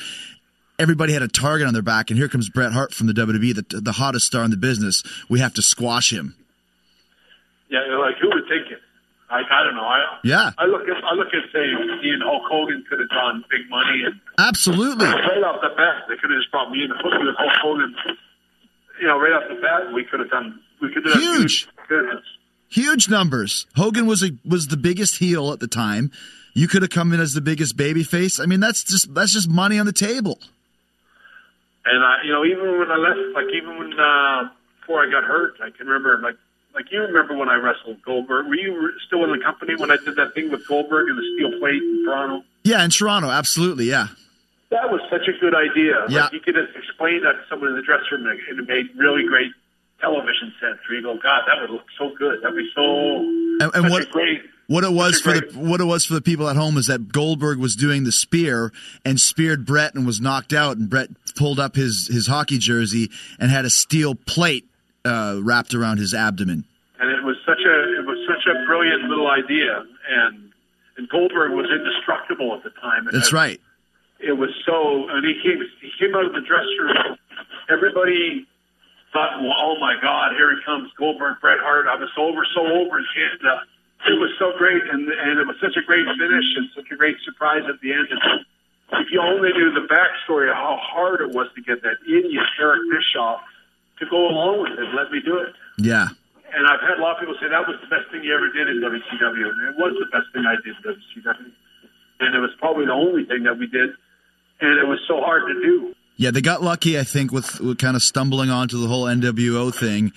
Everybody 0.78 1.14
had 1.14 1.22
a 1.22 1.28
target 1.28 1.66
on 1.66 1.72
their 1.72 1.82
back, 1.82 2.10
and 2.10 2.18
here 2.18 2.28
comes 2.28 2.50
Bret 2.50 2.72
Hart 2.72 2.92
from 2.92 3.06
the 3.06 3.14
WWE, 3.14 3.54
the, 3.54 3.80
the 3.80 3.92
hottest 3.92 4.26
star 4.26 4.44
in 4.44 4.50
the 4.50 4.58
business. 4.58 5.02
We 5.30 5.40
have 5.40 5.54
to 5.54 5.62
squash 5.62 6.12
him. 6.12 6.36
Yeah, 7.70 7.80
like 7.98 8.18
who 8.20 8.28
would 8.28 8.44
think 8.46 8.70
it? 8.70 8.78
I, 9.28 9.40
I 9.40 9.64
don't 9.64 9.74
know. 9.74 9.82
I 9.88 9.98
yeah. 10.22 10.50
I 10.56 10.66
look 10.66 10.82
at 10.86 11.02
I 11.02 11.14
look 11.14 11.28
at 11.34 11.50
say 11.50 11.66
he 12.02 12.10
and 12.10 12.22
Hulk 12.22 12.44
Hogan 12.46 12.84
could 12.88 13.00
have 13.00 13.08
done 13.08 13.42
big 13.50 13.68
money 13.68 14.04
and 14.06 14.20
absolutely 14.38 15.06
right 15.06 15.42
off 15.42 15.58
the 15.60 15.74
bat 15.74 16.06
they 16.06 16.14
could 16.14 16.30
have 16.30 16.38
just 16.38 16.50
brought 16.52 16.70
me 16.70 16.84
in 16.84 16.92
and 16.92 17.00
put 17.02 17.10
me 17.10 17.26
with 17.26 17.34
Hulk 17.34 17.58
Hogan. 17.58 17.96
You 19.00 19.08
know, 19.08 19.18
right 19.18 19.32
off 19.32 19.48
the 19.48 19.60
bat 19.60 19.92
we 19.92 20.04
could 20.04 20.20
have 20.20 20.30
done 20.30 20.60
we 20.80 20.94
could 20.94 21.04
have 21.06 21.18
huge 21.18 21.66
business. 21.88 22.22
Huge 22.22 22.35
numbers. 23.08 23.66
Hogan 23.76 24.06
was 24.06 24.22
a, 24.22 24.30
was 24.44 24.68
the 24.68 24.76
biggest 24.76 25.18
heel 25.18 25.52
at 25.52 25.60
the 25.60 25.66
time. 25.66 26.10
You 26.54 26.68
could 26.68 26.82
have 26.82 26.90
come 26.90 27.12
in 27.12 27.20
as 27.20 27.34
the 27.34 27.40
biggest 27.40 27.76
baby 27.76 28.02
face. 28.02 28.40
I 28.40 28.46
mean, 28.46 28.60
that's 28.60 28.82
just 28.82 29.12
that's 29.14 29.32
just 29.32 29.48
money 29.48 29.78
on 29.78 29.86
the 29.86 29.92
table. 29.92 30.38
And 31.84 32.02
I, 32.02 32.22
you 32.24 32.32
know, 32.32 32.44
even 32.44 32.78
when 32.78 32.90
I 32.90 32.96
left, 32.96 33.18
like 33.34 33.46
even 33.54 33.78
when 33.78 33.92
uh, 33.98 34.48
before 34.80 35.06
I 35.06 35.10
got 35.10 35.24
hurt, 35.24 35.54
I 35.62 35.70
can 35.70 35.86
remember, 35.86 36.18
like, 36.22 36.36
like 36.74 36.90
you 36.90 37.00
remember 37.00 37.36
when 37.36 37.48
I 37.48 37.56
wrestled 37.56 38.02
Goldberg. 38.02 38.46
Were 38.46 38.56
you 38.56 38.90
still 39.06 39.22
in 39.24 39.30
the 39.30 39.44
company 39.44 39.76
when 39.76 39.90
I 39.90 39.96
did 39.96 40.16
that 40.16 40.34
thing 40.34 40.50
with 40.50 40.66
Goldberg 40.66 41.08
and 41.08 41.18
the 41.18 41.24
steel 41.34 41.58
plate 41.60 41.82
in 41.82 42.04
Toronto? 42.04 42.44
Yeah, 42.64 42.84
in 42.84 42.90
Toronto, 42.90 43.30
absolutely, 43.30 43.84
yeah. 43.84 44.08
That 44.70 44.90
was 44.90 45.00
such 45.10 45.28
a 45.28 45.38
good 45.38 45.54
idea. 45.54 46.06
Yeah. 46.08 46.24
Like 46.24 46.32
you 46.32 46.40
could 46.40 46.56
have 46.56 46.68
explained 46.74 47.24
that 47.24 47.32
to 47.32 47.42
someone 47.48 47.70
in 47.70 47.76
the 47.76 47.82
dressing 47.82 48.08
room, 48.12 48.26
and 48.26 48.58
it 48.58 48.66
made 48.66 48.88
really 48.96 49.24
great 49.24 49.52
television 50.06 50.52
sets. 50.60 50.78
Where 50.88 50.98
you 50.98 51.02
go, 51.02 51.14
God, 51.14 51.42
that 51.46 51.60
would 51.60 51.70
look 51.70 51.86
so 51.98 52.12
good. 52.18 52.42
That'd 52.42 52.56
be 52.56 52.70
so 52.74 53.18
and, 53.60 53.74
and 53.74 53.90
what, 53.90 54.08
great. 54.10 54.42
What 54.68 54.84
it 54.84 54.92
was 54.92 55.20
for 55.20 55.32
the 55.32 55.46
what 55.58 55.80
it 55.80 55.84
was 55.84 56.04
for 56.04 56.14
the 56.14 56.20
people 56.20 56.48
at 56.48 56.56
home 56.56 56.76
is 56.76 56.86
that 56.86 57.12
Goldberg 57.12 57.58
was 57.58 57.76
doing 57.76 58.04
the 58.04 58.12
spear 58.12 58.72
and 59.04 59.20
speared 59.20 59.64
Bret 59.64 59.94
and 59.94 60.06
was 60.06 60.20
knocked 60.20 60.52
out, 60.52 60.76
and 60.76 60.90
Bret 60.90 61.10
pulled 61.36 61.60
up 61.60 61.76
his 61.76 62.08
his 62.08 62.26
hockey 62.26 62.58
jersey 62.58 63.10
and 63.38 63.50
had 63.50 63.64
a 63.64 63.70
steel 63.70 64.14
plate 64.14 64.66
uh, 65.04 65.38
wrapped 65.42 65.74
around 65.74 65.98
his 65.98 66.14
abdomen. 66.14 66.64
And 66.98 67.10
it 67.10 67.22
was 67.22 67.36
such 67.46 67.60
a 67.60 67.98
it 67.98 68.06
was 68.06 68.18
such 68.26 68.46
a 68.46 68.66
brilliant 68.66 69.04
little 69.04 69.30
idea, 69.30 69.84
and 70.08 70.50
and 70.96 71.08
Goldberg 71.08 71.52
was 71.52 71.66
indestructible 71.70 72.54
at 72.54 72.64
the 72.64 72.70
time. 72.80 73.08
That's 73.12 73.32
I, 73.32 73.36
right. 73.36 73.60
It 74.18 74.32
was 74.32 74.50
so, 74.64 75.08
and 75.10 75.24
he 75.24 75.34
came 75.42 75.62
he 75.80 75.90
came 75.98 76.14
out 76.16 76.24
of 76.24 76.32
the 76.32 76.40
dressing 76.40 76.78
room. 76.80 77.18
Everybody 77.68 78.46
thought, 79.16 79.40
well, 79.40 79.56
"Oh 79.56 79.80
my 79.80 79.96
God, 79.96 80.36
here 80.36 80.52
he 80.52 80.60
comes, 80.62 80.92
Goldberg, 81.00 81.40
Bret 81.40 81.58
Hart." 81.64 81.88
I 81.88 81.96
was 81.96 82.12
so 82.14 82.28
over, 82.28 82.44
so 82.52 82.60
over, 82.60 83.00
and 83.00 83.40
uh, 83.48 83.64
it 84.12 84.20
was 84.20 84.28
so 84.38 84.52
great, 84.60 84.84
and 84.84 85.08
and 85.08 85.40
it 85.40 85.46
was 85.48 85.56
such 85.56 85.76
a 85.76 85.82
great 85.82 86.04
finish 86.04 86.48
and 86.56 86.68
such 86.76 86.92
a 86.92 86.96
great 86.96 87.16
surprise 87.24 87.64
at 87.64 87.80
the 87.80 87.96
end. 87.96 88.08
And 88.12 88.44
if 89.00 89.08
you 89.10 89.20
only 89.24 89.56
knew 89.56 89.72
the 89.72 89.88
backstory 89.88 90.52
of 90.52 90.56
how 90.56 90.76
hard 90.76 91.22
it 91.22 91.32
was 91.32 91.48
to 91.56 91.62
get 91.62 91.80
that 91.82 91.96
idiot 92.04 92.44
Eric 92.60 92.82
Bischoff 92.92 93.40
to 93.98 94.04
go 94.06 94.28
along 94.28 94.68
with 94.68 94.76
it, 94.76 94.92
let 94.92 95.10
me 95.10 95.24
do 95.24 95.38
it. 95.40 95.56
Yeah. 95.78 96.12
And 96.52 96.66
I've 96.68 96.80
had 96.80 97.00
a 97.00 97.02
lot 97.02 97.16
of 97.16 97.20
people 97.20 97.34
say 97.40 97.48
that 97.48 97.66
was 97.66 97.80
the 97.80 97.88
best 97.88 98.12
thing 98.12 98.22
you 98.22 98.36
ever 98.36 98.52
did 98.52 98.68
in 98.68 98.84
WCW, 98.84 99.48
and 99.48 99.60
it 99.72 99.76
was 99.80 99.96
the 99.98 100.06
best 100.12 100.28
thing 100.36 100.44
I 100.44 100.60
did 100.60 100.76
in 100.76 100.84
WCW, 100.84 101.52
and 102.20 102.34
it 102.36 102.38
was 102.38 102.52
probably 102.60 102.84
the 102.84 102.92
only 102.92 103.24
thing 103.24 103.42
that 103.48 103.56
we 103.56 103.66
did, 103.66 103.96
and 104.60 104.78
it 104.78 104.86
was 104.86 105.00
so 105.08 105.24
hard 105.24 105.48
to 105.48 105.54
do. 105.56 105.95
Yeah, 106.18 106.30
they 106.30 106.40
got 106.40 106.62
lucky, 106.62 106.98
I 106.98 107.04
think, 107.04 107.30
with, 107.30 107.60
with 107.60 107.76
kind 107.76 107.94
of 107.94 108.02
stumbling 108.02 108.48
onto 108.48 108.80
the 108.80 108.88
whole 108.88 109.04
NWO 109.04 109.74
thing, 109.74 110.14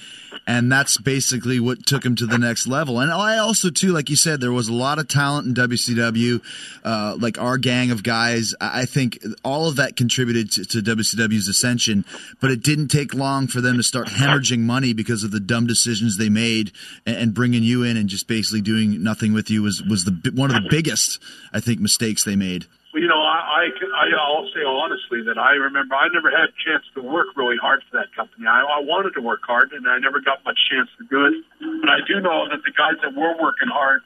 and 0.48 0.72
that's 0.72 0.98
basically 0.98 1.60
what 1.60 1.86
took 1.86 2.06
him 2.06 2.16
to 2.16 2.26
the 2.26 2.38
next 2.38 2.68
level. 2.68 3.00
And 3.00 3.12
I 3.12 3.38
also, 3.38 3.70
too, 3.70 3.92
like 3.92 4.10
you 4.10 4.16
said, 4.16 4.40
there 4.40 4.54
was 4.54 4.70
a 4.70 4.74
lot 4.74 4.98
of 4.98 5.10
talent 5.10 5.48
in 5.48 5.54
WCW, 5.54 6.42
uh, 6.86 7.18
like 7.20 7.38
our 7.38 7.58
gang 7.58 7.92
of 7.92 8.02
guys. 8.02 8.56
I 8.62 8.86
think 8.86 9.20
all 9.44 9.68
of 9.68 9.76
that 9.76 9.98
contributed 9.98 10.50
to, 10.54 10.66
to 10.66 10.82
WCW's 10.82 11.50
ascension, 11.50 12.06
but 12.40 12.50
it 12.50 12.64
didn't 12.64 12.88
take 12.88 13.14
long 13.14 13.48
for 13.48 13.60
them 13.60 13.76
to 13.76 13.84
start 13.84 14.08
hemorrhaging 14.08 14.60
money 14.60 14.94
because 14.94 15.26
of 15.26 15.32
the 15.32 15.42
dumb 15.42 15.68
decisions 15.68 16.16
they 16.16 16.30
made, 16.30 16.72
and, 17.06 17.18
and 17.18 17.34
bringing 17.34 17.64
you 17.64 17.84
in 17.84 17.98
and 17.98 18.08
just 18.08 18.26
basically 18.26 18.62
doing 18.62 19.04
nothing 19.04 19.34
with 19.34 19.50
you 19.50 19.64
was 19.64 19.84
was 19.84 20.06
the 20.06 20.32
one 20.34 20.50
of 20.50 20.64
the 20.64 20.70
biggest, 20.70 21.20
I 21.52 21.60
think, 21.60 21.82
mistakes 21.82 22.24
they 22.24 22.38
made. 22.38 22.68
You 22.94 23.08
know, 23.08 23.22
I, 23.22 23.70
I, 23.70 24.10
I'll 24.18 24.50
say 24.50 24.64
honestly 24.66 25.22
that 25.22 25.38
I 25.38 25.54
remember 25.54 25.94
I 25.94 26.08
never 26.10 26.32
had 26.32 26.50
a 26.50 26.58
chance 26.66 26.84
to 26.96 27.02
work 27.02 27.28
really 27.36 27.58
hard 27.58 27.84
for 27.90 27.98
that 27.98 28.16
company. 28.16 28.48
I, 28.48 28.62
I 28.62 28.80
wanted 28.82 29.14
to 29.14 29.22
work 29.22 29.42
hard, 29.44 29.72
and 29.74 29.88
I 29.88 30.00
never 30.00 30.20
got 30.20 30.44
much 30.44 30.58
chance 30.70 30.90
to 30.98 31.06
do 31.06 31.26
it. 31.26 31.34
But 31.82 31.90
I 31.90 32.00
do 32.08 32.20
know 32.20 32.50
that 32.50 32.64
the 32.66 32.72
guys 32.72 32.98
that 33.04 33.14
were 33.14 33.38
working 33.40 33.70
hard 33.70 34.02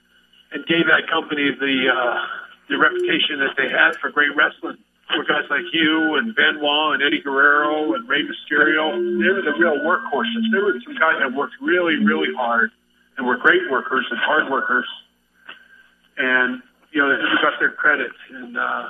and 0.52 0.66
gave 0.66 0.88
that 0.88 1.08
company 1.08 1.56
the 1.56 1.90
uh, 1.96 2.28
the 2.70 2.78
reputation 2.78 3.40
that 3.40 3.56
they 3.56 3.70
had 3.70 3.96
for 4.04 4.12
great 4.12 4.36
wrestling 4.36 4.78
were 5.16 5.24
guys 5.24 5.48
like 5.50 5.66
you 5.72 6.16
and 6.16 6.36
Benoit 6.36 6.96
and 6.96 7.04
Eddie 7.04 7.22
Guerrero 7.22 7.94
and 7.94 8.08
Rey 8.08 8.24
Mysterio. 8.24 9.00
They 9.20 9.30
were 9.30 9.42
the 9.42 9.56
real 9.58 9.80
workhorses. 9.80 10.44
They 10.52 10.60
were 10.60 10.74
some 10.84 10.96
guys 10.96 11.20
that 11.20 11.34
worked 11.34 11.56
really, 11.62 11.98
really 11.98 12.34
hard 12.36 12.72
and 13.18 13.28
were 13.28 13.38
great 13.38 13.70
workers 13.70 14.06
and 14.10 14.20
hard 14.20 14.50
workers. 14.50 14.88
And 16.18 16.62
you 16.94 17.02
know, 17.02 17.10
they 17.10 17.42
got 17.42 17.60
their 17.60 17.72
credit 17.72 18.12
and 18.32 18.58
uh, 18.58 18.90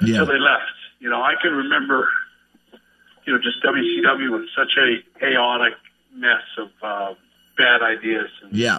Yeah. 0.00 0.20
until 0.20 0.26
they 0.26 0.38
left. 0.38 0.72
You 1.00 1.10
know, 1.10 1.20
I 1.22 1.34
can 1.40 1.52
remember, 1.52 2.08
you 3.24 3.32
know, 3.32 3.38
just 3.40 3.62
WCW 3.62 4.30
was 4.30 4.48
such 4.56 4.76
a 4.78 5.02
chaotic 5.18 5.74
mess 6.14 6.42
of 6.58 6.68
uh, 6.82 7.14
bad 7.58 7.82
ideas. 7.82 8.28
And 8.42 8.52
Yeah. 8.52 8.78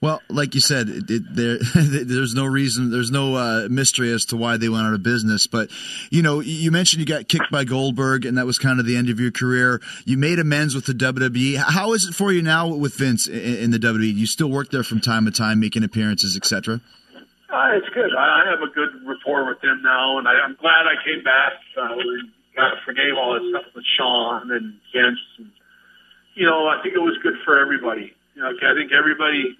Well, 0.00 0.22
like 0.28 0.54
you 0.54 0.60
said, 0.60 0.88
it, 0.88 1.10
it, 1.10 1.22
there 1.34 1.58
there's 1.74 2.34
no 2.34 2.44
reason, 2.44 2.90
there's 2.90 3.10
no 3.10 3.34
uh, 3.34 3.68
mystery 3.68 4.12
as 4.12 4.24
to 4.26 4.36
why 4.36 4.56
they 4.56 4.68
went 4.68 4.86
out 4.86 4.94
of 4.94 5.02
business. 5.02 5.46
But 5.46 5.70
you 6.10 6.22
know, 6.22 6.40
you 6.40 6.70
mentioned 6.70 7.00
you 7.00 7.06
got 7.06 7.28
kicked 7.28 7.50
by 7.50 7.64
Goldberg, 7.64 8.24
and 8.24 8.38
that 8.38 8.46
was 8.46 8.58
kind 8.58 8.78
of 8.78 8.86
the 8.86 8.96
end 8.96 9.10
of 9.10 9.18
your 9.18 9.32
career. 9.32 9.80
You 10.04 10.16
made 10.16 10.38
amends 10.38 10.74
with 10.74 10.86
the 10.86 10.92
WWE. 10.92 11.56
How 11.56 11.92
is 11.94 12.04
it 12.04 12.14
for 12.14 12.32
you 12.32 12.42
now 12.42 12.68
with 12.68 12.94
Vince 12.94 13.26
in, 13.26 13.56
in 13.56 13.70
the 13.70 13.78
WWE? 13.78 14.14
You 14.14 14.26
still 14.26 14.50
work 14.50 14.70
there 14.70 14.84
from 14.84 15.00
time 15.00 15.24
to 15.24 15.32
time, 15.32 15.58
making 15.58 15.82
appearances, 15.82 16.36
etc. 16.36 16.80
Uh, 17.50 17.70
it's 17.72 17.88
good. 17.94 18.14
I, 18.14 18.44
have 18.50 18.60
a 18.60 18.72
good 18.72 18.90
rapport 19.06 19.48
with 19.48 19.60
them 19.62 19.80
now, 19.82 20.18
and 20.18 20.28
I, 20.28 20.32
I'm 20.32 20.54
glad 20.60 20.86
I 20.86 21.02
came 21.02 21.24
back. 21.24 21.54
Uh, 21.76 21.96
we 21.96 22.22
forgave 22.84 23.14
all 23.16 23.34
this 23.34 23.48
stuff 23.50 23.74
with 23.74 23.84
Shawn 23.96 24.50
and 24.50 24.74
Vince. 24.92 25.18
And, 25.38 25.50
you 26.34 26.46
know, 26.46 26.66
I 26.68 26.80
think 26.82 26.94
it 26.94 27.00
was 27.00 27.16
good 27.22 27.34
for 27.44 27.58
everybody. 27.58 28.12
You 28.34 28.42
know, 28.42 28.50
I 28.50 28.74
think 28.74 28.92
everybody 28.92 29.56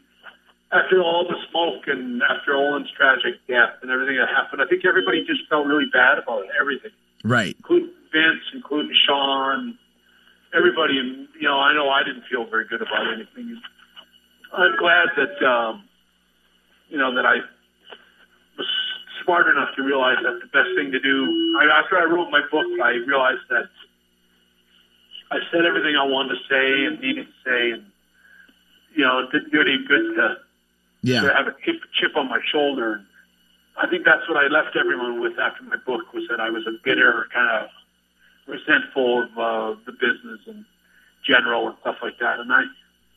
after 0.73 1.03
all 1.03 1.27
the 1.27 1.37
smoke 1.51 1.87
and 1.87 2.23
after 2.23 2.55
Owen's 2.55 2.91
tragic 2.91 3.35
death 3.49 3.75
and 3.83 3.91
everything 3.91 4.17
that 4.19 4.29
happened, 4.29 4.61
I 4.63 4.67
think 4.67 4.85
everybody 4.85 5.25
just 5.25 5.49
felt 5.49 5.67
really 5.67 5.87
bad 5.93 6.19
about 6.19 6.45
everything, 6.61 6.91
Right. 7.25 7.57
including 7.57 7.91
Vince, 8.13 8.43
including 8.53 8.93
Shawn, 9.07 9.79
everybody. 10.55 10.99
And 10.99 11.29
you 11.41 11.49
know, 11.49 11.59
I 11.59 11.73
know 11.75 11.89
I 11.89 12.03
didn't 12.03 12.25
feel 12.31 12.45
very 12.45 12.67
good 12.67 12.83
about 12.83 13.13
anything. 13.13 13.61
I'm 14.53 14.77
glad 14.77 15.09
that 15.17 15.43
um, 15.47 15.85
you 16.89 16.99
know 16.99 17.15
that 17.15 17.25
I 17.27 17.37
was 18.57 18.67
smart 19.25 19.47
enough 19.49 19.75
to 19.77 19.83
realize 19.83 20.17
that 20.23 20.41
the 20.41 20.47
best 20.53 20.69
thing 20.77 20.91
to 20.93 21.01
do. 21.01 21.57
I, 21.61 21.65
after 21.81 21.99
I 21.99 22.05
wrote 22.05 22.31
my 22.31 22.41
book, 22.51 22.67
I 22.83 22.93
realized 23.07 23.43
that 23.51 23.69
I 25.31 25.39
said 25.51 25.65
everything 25.67 25.97
I 25.97 26.05
wanted 26.05 26.37
to 26.37 26.41
say 26.49 26.85
and 26.87 27.01
needed 27.01 27.27
to 27.27 27.51
say, 27.51 27.71
and 27.73 27.85
you 28.95 29.05
know, 29.05 29.21
it 29.21 29.33
didn't 29.33 29.53
do 29.53 29.61
any 29.61 29.79
good 29.87 30.15
to 30.17 30.37
Yeah. 31.03 31.23
to 31.23 31.33
have 31.33 31.47
a 31.47 31.55
chip, 31.65 31.77
chip 31.95 32.17
on 32.17 32.29
my 32.29 32.41
shoulder. 32.51 32.95
And 32.95 33.07
I 33.77 33.87
think 33.89 34.05
that's 34.05 34.29
what 34.29 34.37
I 34.37 34.49
left 34.49 34.77
everyone 34.77 35.21
with 35.21 35.39
after 35.39 35.63
my 35.63 35.77
book 35.87 36.13
was 36.13 36.25
that 36.31 36.41
I 36.41 36.51
was 36.51 36.67
a 36.67 36.73
bitter, 36.85 37.27
kind 37.33 37.65
of 37.65 37.71
resentful 38.47 39.23
of 39.25 39.39
uh, 39.39 39.81
the 39.87 39.93
business 39.93 40.41
in 40.47 40.65
general 41.27 41.69
and 41.69 41.77
stuff 41.83 41.97
like 42.03 42.19
that. 42.21 42.41
And 42.41 42.53
I, 42.53 42.63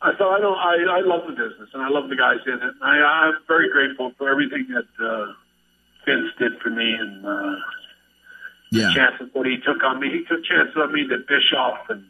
I 0.02 0.16
thought 0.16 0.38
I 0.38 0.42
don't, 0.42 0.58
I, 0.58 0.98
I 0.98 1.02
love 1.02 1.22
the 1.26 1.34
business 1.34 1.70
and 1.74 1.82
I 1.82 1.90
love 1.90 2.10
the 2.10 2.16
guys 2.16 2.40
in 2.46 2.54
it. 2.54 2.62
And 2.62 2.84
I, 2.84 2.98
I'm 3.28 3.38
very 3.48 3.70
grateful 3.72 4.12
for 4.18 4.30
everything 4.30 4.68
that 4.70 5.06
uh, 5.06 5.34
Vince 6.06 6.32
did 6.38 6.60
for 6.62 6.70
me 6.70 6.94
and 6.94 7.26
uh, 7.26 7.56
Yeah. 8.72 8.88
the 8.88 8.94
chances 8.94 9.28
that 9.34 9.46
he 9.46 9.58
took 9.58 9.84
on 9.84 10.00
me. 10.00 10.10
He 10.12 10.24
took 10.26 10.44
chances 10.44 10.76
on 10.78 10.94
me 10.94 11.06
that 11.10 11.28
Bischoff 11.28 11.90
and 11.90 12.04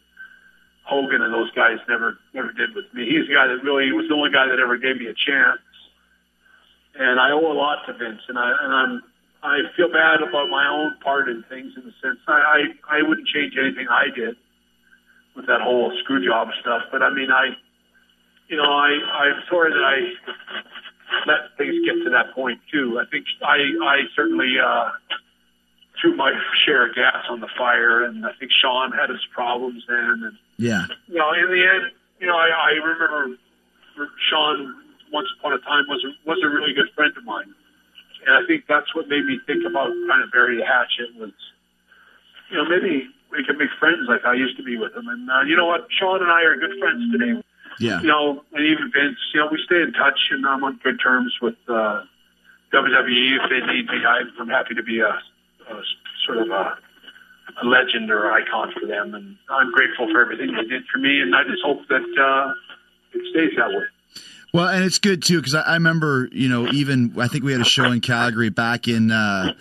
Hogan 0.84 1.21
and 1.21 1.34
those 1.34 1.51
guys 1.51 1.77
never 1.88 2.17
never 2.34 2.51
did 2.51 2.75
with 2.75 2.86
me. 2.93 3.05
He's 3.05 3.27
the 3.27 3.36
guy 3.36 3.47
that 3.47 3.63
really 3.63 3.91
was 3.91 4.07
the 4.09 4.15
only 4.15 4.32
guy 4.32 4.47
that 4.47 4.59
ever 4.59 4.77
gave 4.77 4.97
me 4.97 5.07
a 5.07 5.13
chance. 5.13 5.61
And 6.95 7.19
I 7.19 7.32
owe 7.32 7.51
a 7.51 7.53
lot 7.53 7.86
to 7.88 7.93
Vince, 7.93 8.21
and 8.27 8.38
I 8.38 8.51
and 8.61 8.73
I'm 8.73 9.01
I 9.43 9.57
feel 9.75 9.91
bad 9.91 10.21
about 10.21 10.49
my 10.49 10.67
own 10.67 10.95
part 11.03 11.29
in 11.29 11.43
things 11.49 11.73
in 11.77 11.84
the 11.86 11.93
sense 12.01 12.19
I 12.27 12.65
I, 12.89 12.99
I 12.99 13.01
wouldn't 13.01 13.27
change 13.27 13.53
anything 13.57 13.88
I 13.89 14.07
did 14.13 14.36
with 15.36 15.47
that 15.47 15.61
whole 15.61 15.93
screw 16.03 16.25
job 16.25 16.49
stuff. 16.59 16.84
But 16.91 17.01
I 17.01 17.13
mean 17.13 17.32
I, 17.32 17.55
you 18.49 18.57
know 18.57 18.71
I 18.71 18.89
I'm 19.23 19.43
sorry 19.49 19.71
that 19.71 19.86
I 19.86 19.97
let 21.27 21.57
things 21.57 21.75
get 21.86 22.03
to 22.03 22.09
that 22.11 22.34
point 22.34 22.59
too. 22.71 22.99
I 22.99 23.05
think 23.09 23.25
I 23.41 23.57
I 23.84 23.97
certainly. 24.15 24.55
uh 24.63 24.89
threw 25.99 26.15
my 26.15 26.32
share 26.65 26.88
of 26.88 26.95
gas 26.95 27.25
on 27.29 27.39
the 27.39 27.49
fire, 27.57 28.03
and 28.03 28.25
I 28.25 28.32
think 28.39 28.51
Shawn 28.51 28.91
had 28.91 29.09
his 29.09 29.23
problems 29.34 29.84
then, 29.88 30.23
and 30.23 30.38
Yeah. 30.62 30.86
you 31.07 31.18
know, 31.18 31.34
in 31.34 31.49
the 31.49 31.66
end, 31.66 31.91
you 32.20 32.28
know, 32.28 32.38
I, 32.38 32.49
I 32.53 32.72
remember 32.78 33.36
Shawn 34.30 34.76
once 35.12 35.28
upon 35.39 35.53
a 35.53 35.59
time 35.59 35.86
was 35.89 36.05
a, 36.05 36.14
was 36.30 36.38
a 36.43 36.47
really 36.47 36.74
good 36.74 36.89
friend 36.93 37.12
of 37.18 37.24
mine, 37.26 37.49
and 38.28 38.36
I 38.38 38.45
think 38.45 38.66
that's 38.70 38.93
what 38.93 39.09
made 39.09 39.26
me 39.26 39.39
think 39.47 39.66
about 39.66 39.89
kind 40.07 40.24
of 40.24 40.32
bury 40.32 40.57
the 40.57 40.66
hatchet 40.66 41.18
was, 41.18 41.34
you 42.51 42.57
know, 42.57 42.66
maybe 42.70 43.09
we 43.32 43.43
could 43.43 43.57
make 43.57 43.74
friends 43.80 44.05
like 44.07 44.24
I 44.24 44.36
used 44.36 44.55
to 44.57 44.64
be 44.64 44.78
with 44.78 44.95
him, 44.95 45.07
and 45.07 45.30
uh, 45.30 45.41
you 45.41 45.55
know 45.55 45.66
what, 45.66 45.88
Shawn 45.89 46.22
and 46.22 46.32
I 46.32 46.43
are 46.43 46.55
good 46.55 46.78
friends 46.80 47.12
today. 47.12 47.41
Yeah. 47.80 48.01
You 48.01 48.07
know, 48.07 48.43
and 48.53 48.64
even 48.64 48.91
Vince, 48.93 49.18
you 49.34 49.39
know, 49.39 49.47
we 49.51 49.59
stay 49.66 49.82
in 49.82 49.93
touch, 49.93 50.30
and 50.30 50.45
I'm 50.45 50.64
on 50.64 50.80
good 50.84 50.99
terms 51.01 51.34
with 51.41 51.55
uh, 51.68 52.03
WWE. 52.72 53.39
If 53.41 53.49
they 53.49 53.66
need 53.66 53.88
me, 53.88 54.05
I'm 54.05 54.47
happy 54.49 54.76
to 54.76 54.84
be 54.84 54.99
a, 54.99 55.09
a 55.09 55.82
sort 56.26 56.38
of 56.39 56.49
a 56.51 56.78
a 57.61 57.65
legend 57.65 58.11
or 58.11 58.31
icon 58.31 58.71
for 58.79 58.85
them, 58.87 59.13
and 59.13 59.37
I'm 59.49 59.71
grateful 59.71 60.07
for 60.11 60.21
everything 60.21 60.55
they 60.55 60.63
did 60.63 60.83
for 60.91 60.99
me, 60.99 61.21
and 61.21 61.35
I 61.35 61.43
just 61.43 61.61
hope 61.63 61.87
that 61.89 61.95
uh, 62.19 62.53
it 63.13 63.21
stays 63.31 63.51
that 63.57 63.69
way. 63.69 63.85
Well, 64.53 64.67
and 64.67 64.83
it's 64.83 64.99
good 64.99 65.23
too 65.23 65.37
because 65.37 65.55
I, 65.55 65.61
I 65.61 65.73
remember, 65.75 66.27
you 66.31 66.49
know, 66.49 66.67
even 66.71 67.13
I 67.19 67.27
think 67.27 67.43
we 67.43 67.51
had 67.51 67.61
a 67.61 67.65
show 67.65 67.91
in 67.91 68.01
Calgary 68.01 68.49
back 68.49 68.87
in, 68.87 69.11
uh, 69.11 69.53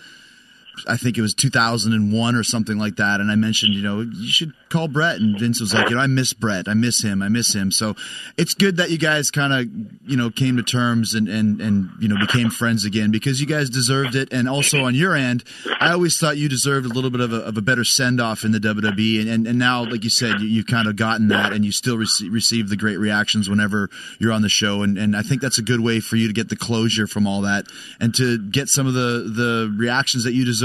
I 0.87 0.97
think 0.97 1.17
it 1.17 1.21
was 1.21 1.33
2001 1.33 2.35
or 2.35 2.43
something 2.43 2.77
like 2.77 2.95
that, 2.95 3.19
and 3.19 3.31
I 3.31 3.35
mentioned, 3.35 3.73
you 3.73 3.81
know, 3.81 4.01
you 4.01 4.31
should 4.31 4.53
call 4.69 4.87
Bret, 4.87 5.19
and 5.19 5.37
Vince 5.37 5.59
was 5.59 5.73
like, 5.73 5.89
you 5.89 5.95
know, 5.95 6.01
I 6.01 6.07
miss 6.07 6.33
Bret, 6.33 6.67
I 6.67 6.73
miss 6.73 7.03
him, 7.03 7.21
I 7.21 7.29
miss 7.29 7.53
him. 7.53 7.71
So 7.71 7.95
it's 8.37 8.53
good 8.53 8.77
that 8.77 8.89
you 8.89 8.97
guys 8.97 9.29
kind 9.29 9.53
of, 9.53 10.09
you 10.09 10.17
know, 10.17 10.29
came 10.29 10.57
to 10.57 10.63
terms 10.63 11.13
and 11.13 11.27
and 11.27 11.61
and 11.61 11.89
you 11.99 12.07
know 12.07 12.15
became 12.19 12.49
friends 12.49 12.85
again 12.85 13.11
because 13.11 13.39
you 13.39 13.47
guys 13.47 13.69
deserved 13.69 14.15
it, 14.15 14.31
and 14.31 14.47
also 14.47 14.83
on 14.85 14.95
your 14.95 15.15
end, 15.15 15.43
I 15.79 15.91
always 15.91 16.17
thought 16.17 16.37
you 16.37 16.49
deserved 16.49 16.85
a 16.85 16.89
little 16.89 17.09
bit 17.09 17.21
of 17.21 17.33
a, 17.33 17.37
of 17.37 17.57
a 17.57 17.61
better 17.61 17.83
send 17.83 18.21
off 18.21 18.43
in 18.43 18.51
the 18.51 18.59
WWE, 18.59 19.21
and, 19.21 19.29
and 19.29 19.47
and 19.47 19.59
now, 19.59 19.83
like 19.83 20.03
you 20.03 20.09
said, 20.09 20.39
you, 20.39 20.47
you've 20.47 20.67
kind 20.67 20.87
of 20.87 20.95
gotten 20.95 21.27
that, 21.27 21.53
and 21.53 21.65
you 21.65 21.71
still 21.71 21.97
rece- 21.97 22.31
receive 22.31 22.69
the 22.69 22.77
great 22.77 22.97
reactions 22.97 23.49
whenever 23.49 23.89
you're 24.19 24.31
on 24.31 24.41
the 24.41 24.49
show, 24.49 24.83
and 24.83 24.97
and 24.97 25.15
I 25.15 25.21
think 25.21 25.41
that's 25.41 25.57
a 25.57 25.63
good 25.63 25.81
way 25.81 25.99
for 25.99 26.15
you 26.15 26.27
to 26.27 26.33
get 26.33 26.49
the 26.49 26.55
closure 26.55 27.07
from 27.07 27.27
all 27.27 27.41
that, 27.41 27.65
and 27.99 28.15
to 28.15 28.39
get 28.39 28.69
some 28.69 28.87
of 28.87 28.93
the 28.93 29.29
the 29.29 29.73
reactions 29.77 30.23
that 30.23 30.33
you 30.33 30.45
deserve. 30.45 30.60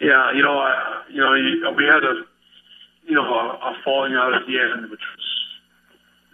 Yeah, 0.00 0.32
you 0.32 0.42
know, 0.42 0.58
I, 0.58 1.02
you 1.10 1.20
know, 1.20 1.32
we 1.72 1.84
had 1.84 2.04
a, 2.04 2.22
you 3.06 3.14
know, 3.14 3.24
a, 3.24 3.72
a 3.72 3.76
falling 3.84 4.14
out 4.14 4.34
at 4.34 4.46
the 4.46 4.58
end, 4.60 4.90
which 4.90 5.00
was 5.00 5.28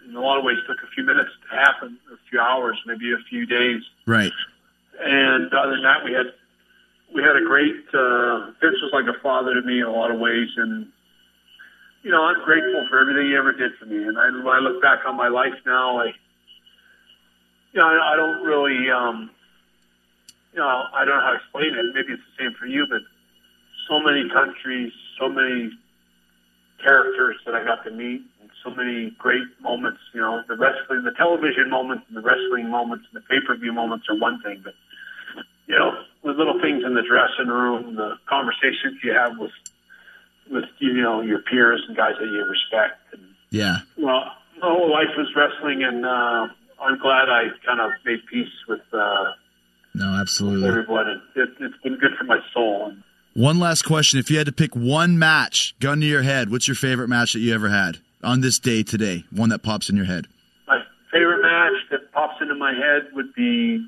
in 0.09 0.15
a 0.15 0.21
lot 0.21 0.37
of 0.37 0.43
ways 0.43 0.57
took 0.67 0.77
a 0.83 0.91
few 0.93 1.03
minutes 1.03 1.31
to 1.49 1.55
happen, 1.55 1.97
a 2.13 2.17
few 2.29 2.39
hours, 2.39 2.77
maybe 2.85 3.11
a 3.11 3.23
few 3.29 3.45
days. 3.45 3.81
Right. 4.05 4.31
And 4.99 5.51
other 5.53 5.71
than 5.71 5.83
that, 5.83 6.03
we 6.03 6.13
had 6.13 6.27
we 7.13 7.23
had 7.23 7.35
a 7.35 7.41
great. 7.41 7.75
Uh, 7.93 8.51
Vince 8.61 8.81
was 8.81 8.91
like 8.93 9.05
a 9.07 9.19
father 9.21 9.53
to 9.53 9.61
me 9.61 9.79
in 9.79 9.85
a 9.85 9.91
lot 9.91 10.11
of 10.11 10.19
ways, 10.19 10.49
and 10.57 10.87
you 12.05 12.11
know, 12.11 12.23
I'm 12.23 12.43
grateful 12.45 12.85
for 12.87 12.99
everything 12.99 13.27
he 13.27 13.35
ever 13.35 13.51
did 13.51 13.71
for 13.79 13.87
me. 13.87 14.03
And 14.07 14.17
I, 14.17 14.29
when 14.29 14.55
I 14.55 14.59
look 14.59 14.79
back 14.79 14.99
on 15.07 15.17
my 15.17 15.27
life 15.27 15.55
now, 15.65 15.97
I, 15.97 16.13
you 17.73 17.81
know, 17.81 17.87
I, 17.87 18.13
I 18.13 18.15
don't 18.15 18.43
really, 18.45 18.91
um, 18.91 19.31
you 20.55 20.61
know, 20.61 20.85
I 20.93 21.03
don't 21.03 21.17
know 21.17 21.21
how 21.21 21.31
to 21.31 21.35
explain 21.35 21.75
it. 21.75 21.93
Maybe 21.93 22.13
it's 22.13 22.23
the 22.37 22.45
same 22.45 22.53
for 22.53 22.65
you, 22.65 22.87
but 22.87 23.01
so 23.89 23.99
many 23.99 24.29
countries, 24.29 24.93
so 25.19 25.27
many 25.27 25.69
characters 26.81 27.35
that 27.45 27.55
I 27.55 27.63
got 27.63 27.83
to 27.83 27.91
meet, 27.91 28.21
and 28.41 28.49
so 28.63 28.69
many 28.69 29.11
great 29.19 29.43
moments. 29.61 29.99
You 30.13 30.21
know, 30.21 30.43
the 30.47 30.55
wrestling, 30.55 31.03
the 31.03 31.11
television 31.11 31.69
moments, 31.69 32.05
and 32.07 32.15
the 32.15 32.21
wrestling 32.21 32.69
moments, 32.69 33.05
and 33.11 33.21
the 33.21 33.27
pay-per-view 33.27 33.73
moments 33.73 34.07
are 34.09 34.17
one 34.17 34.41
thing, 34.41 34.61
but 34.63 34.73
you 35.67 35.75
know, 35.77 35.91
the 36.23 36.31
little 36.31 36.61
things 36.61 36.83
in 36.85 36.93
the 36.93 37.01
dressing 37.01 37.47
room, 37.47 37.95
the 37.95 38.17
conversations 38.27 38.99
you 39.03 39.11
have 39.13 39.37
with 39.37 39.51
with 40.49 40.65
you 40.79 40.93
know 40.93 41.21
your 41.21 41.39
peers 41.39 41.83
and 41.87 41.97
guys 41.97 42.13
that 42.19 42.27
you 42.27 42.45
respect. 42.45 43.01
And, 43.11 43.23
Yeah. 43.49 43.79
well, 43.97 44.31
my 44.61 44.69
whole 44.69 44.89
life 44.89 45.11
was 45.17 45.27
wrestling, 45.35 45.83
and 45.83 46.05
uh, 46.05 46.47
I'm 46.81 46.97
glad 46.99 47.29
I 47.29 47.49
kind 47.65 47.81
of 47.81 47.91
made 48.05 48.25
peace 48.31 48.53
with 48.69 48.81
uh, 48.93 49.33
No, 49.95 50.13
absolutely. 50.19 50.67
everyone. 50.67 51.07
It, 51.35 51.49
it's 51.59 51.77
been 51.83 51.97
good 51.97 52.11
for 52.17 52.25
my 52.25 52.39
soul. 52.53 52.93
One 53.33 53.59
last 53.59 53.83
question: 53.83 54.19
If 54.19 54.29
you 54.29 54.37
had 54.37 54.45
to 54.47 54.51
pick 54.53 54.75
one 54.75 55.17
match, 55.19 55.75
gun 55.79 55.99
to 56.01 56.05
your 56.05 56.21
head, 56.21 56.49
what's 56.51 56.67
your 56.67 56.75
favorite 56.75 57.07
match 57.07 57.33
that 57.33 57.39
you 57.39 57.53
ever 57.53 57.69
had 57.69 57.97
on 58.23 58.41
this 58.41 58.59
day 58.59 58.83
today? 58.83 59.23
One 59.31 59.49
that 59.49 59.59
pops 59.63 59.89
in 59.89 59.95
your 59.95 60.05
head. 60.05 60.27
my 60.67 60.79
favorite 61.11 61.41
match 61.41 61.73
that 61.91 62.11
pops 62.13 62.41
into 62.41 62.55
my 62.55 62.73
head 62.73 63.07
would 63.13 63.33
be 63.35 63.85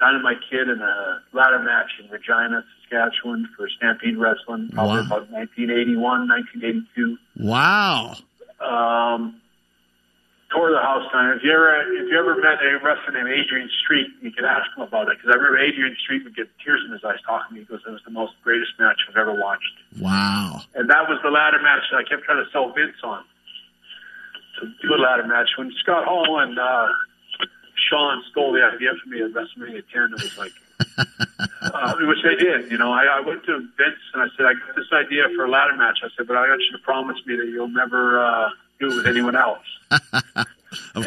Dynamite 0.00 0.38
Kid 0.50 0.68
in 0.68 0.80
a 0.80 1.20
ladder 1.32 1.58
match 1.60 1.90
in 2.02 2.10
Regina, 2.10 2.64
Saskatchewan 2.82 3.48
for 3.56 3.68
Stampede 3.76 4.16
Wrestling, 4.18 4.68
probably 4.72 5.00
Wow. 5.00 5.06
about 5.06 5.30
1981, 5.30 6.28
1982. 6.28 7.16
Wow. 7.38 8.14
Um, 8.60 9.40
tore 10.50 10.70
the 10.70 10.80
house 10.80 11.10
down. 11.12 11.36
If 11.36 11.42
you 11.42 11.52
ever, 11.52 11.82
if 11.92 12.08
you 12.10 12.18
ever 12.18 12.36
met 12.36 12.62
a 12.62 12.78
wrestler 12.78 13.12
named 13.12 13.30
Adrian 13.30 13.70
Street, 13.82 14.06
you 14.22 14.30
could 14.30 14.44
ask 14.44 14.70
him 14.76 14.82
about 14.82 15.08
it 15.10 15.18
because 15.18 15.30
I 15.30 15.36
remember 15.36 15.58
Adrian 15.58 15.96
Street 16.02 16.24
would 16.24 16.36
get 16.36 16.46
tears 16.64 16.82
in 16.86 16.92
his 16.92 17.02
eyes 17.04 17.18
talking 17.26 17.48
to 17.48 17.54
me 17.54 17.66
because 17.66 17.82
it 17.86 17.90
was 17.90 18.02
the 18.04 18.14
most 18.14 18.34
greatest 18.42 18.72
match 18.78 19.00
I've 19.08 19.16
ever 19.16 19.34
watched. 19.34 19.74
Wow. 19.98 20.62
And 20.74 20.88
that 20.90 21.08
was 21.08 21.18
the 21.22 21.30
ladder 21.30 21.60
match 21.60 21.82
that 21.90 21.98
I 21.98 22.04
kept 22.04 22.22
trying 22.24 22.44
to 22.44 22.50
sell 22.50 22.72
Vince 22.72 22.96
on. 23.02 23.24
To 24.60 24.72
do 24.80 24.94
a 24.94 25.00
ladder 25.00 25.26
match. 25.26 25.50
When 25.58 25.72
Scott 25.82 26.06
Hall 26.06 26.38
and 26.40 26.58
uh, 26.58 26.88
Shawn 27.74 28.22
stole 28.30 28.52
the 28.52 28.62
idea 28.62 28.92
from 29.02 29.10
me 29.10 29.22
at 29.22 29.32
WrestleMania 29.32 29.82
10, 29.92 30.14
it 30.16 30.22
was 30.22 30.38
like, 30.38 30.52
uh, 31.62 31.94
which 32.00 32.22
they 32.22 32.36
did. 32.36 32.70
You 32.70 32.78
know, 32.78 32.92
I, 32.92 33.04
I 33.04 33.20
went 33.20 33.44
to 33.44 33.58
Vince 33.76 34.00
and 34.14 34.22
I 34.22 34.28
said, 34.36 34.46
I 34.46 34.54
got 34.54 34.76
this 34.76 34.88
idea 34.92 35.24
for 35.34 35.44
a 35.44 35.50
ladder 35.50 35.76
match. 35.76 35.98
I 36.02 36.08
said, 36.16 36.26
but 36.26 36.36
I 36.36 36.48
want 36.48 36.62
you 36.62 36.72
to 36.72 36.82
promise 36.82 37.18
me 37.26 37.36
that 37.36 37.48
you'll 37.48 37.68
never 37.68 38.24
uh, 38.24 38.48
do 38.80 38.96
with 38.96 39.06
anyone 39.06 39.36
else. 39.36 39.64
of 39.90 39.96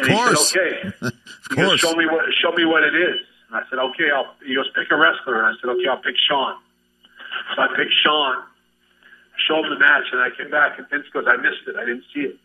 course. 0.08 0.52
He 0.52 0.58
said, 0.58 0.62
okay. 0.62 0.92
of 1.06 1.12
He 1.50 1.56
goes, 1.56 1.66
course. 1.68 1.80
show 1.80 1.94
me 1.94 2.06
what 2.06 2.24
show 2.40 2.52
me 2.52 2.64
what 2.64 2.82
it 2.84 2.94
is. 2.94 3.16
And 3.48 3.56
I 3.58 3.62
said, 3.70 3.78
okay. 3.78 4.10
I'll. 4.14 4.34
He 4.46 4.54
goes, 4.54 4.68
pick 4.74 4.90
a 4.90 4.96
wrestler. 4.96 5.38
And 5.44 5.46
I 5.46 5.60
said, 5.60 5.70
okay. 5.70 5.86
I'll 5.88 6.02
pick 6.02 6.16
Shawn. 6.28 6.56
So 7.56 7.62
I 7.62 7.68
picked 7.76 7.94
Shawn. 8.04 8.42
Show 9.48 9.64
him 9.64 9.70
the 9.70 9.78
match, 9.78 10.04
and 10.12 10.20
I 10.20 10.28
came 10.36 10.50
back, 10.50 10.78
and 10.78 10.86
Vince 10.90 11.06
goes, 11.14 11.24
I 11.26 11.36
missed 11.36 11.64
it. 11.66 11.74
I 11.76 11.84
didn't 11.86 12.04
see 12.12 12.20
it. 12.28 12.36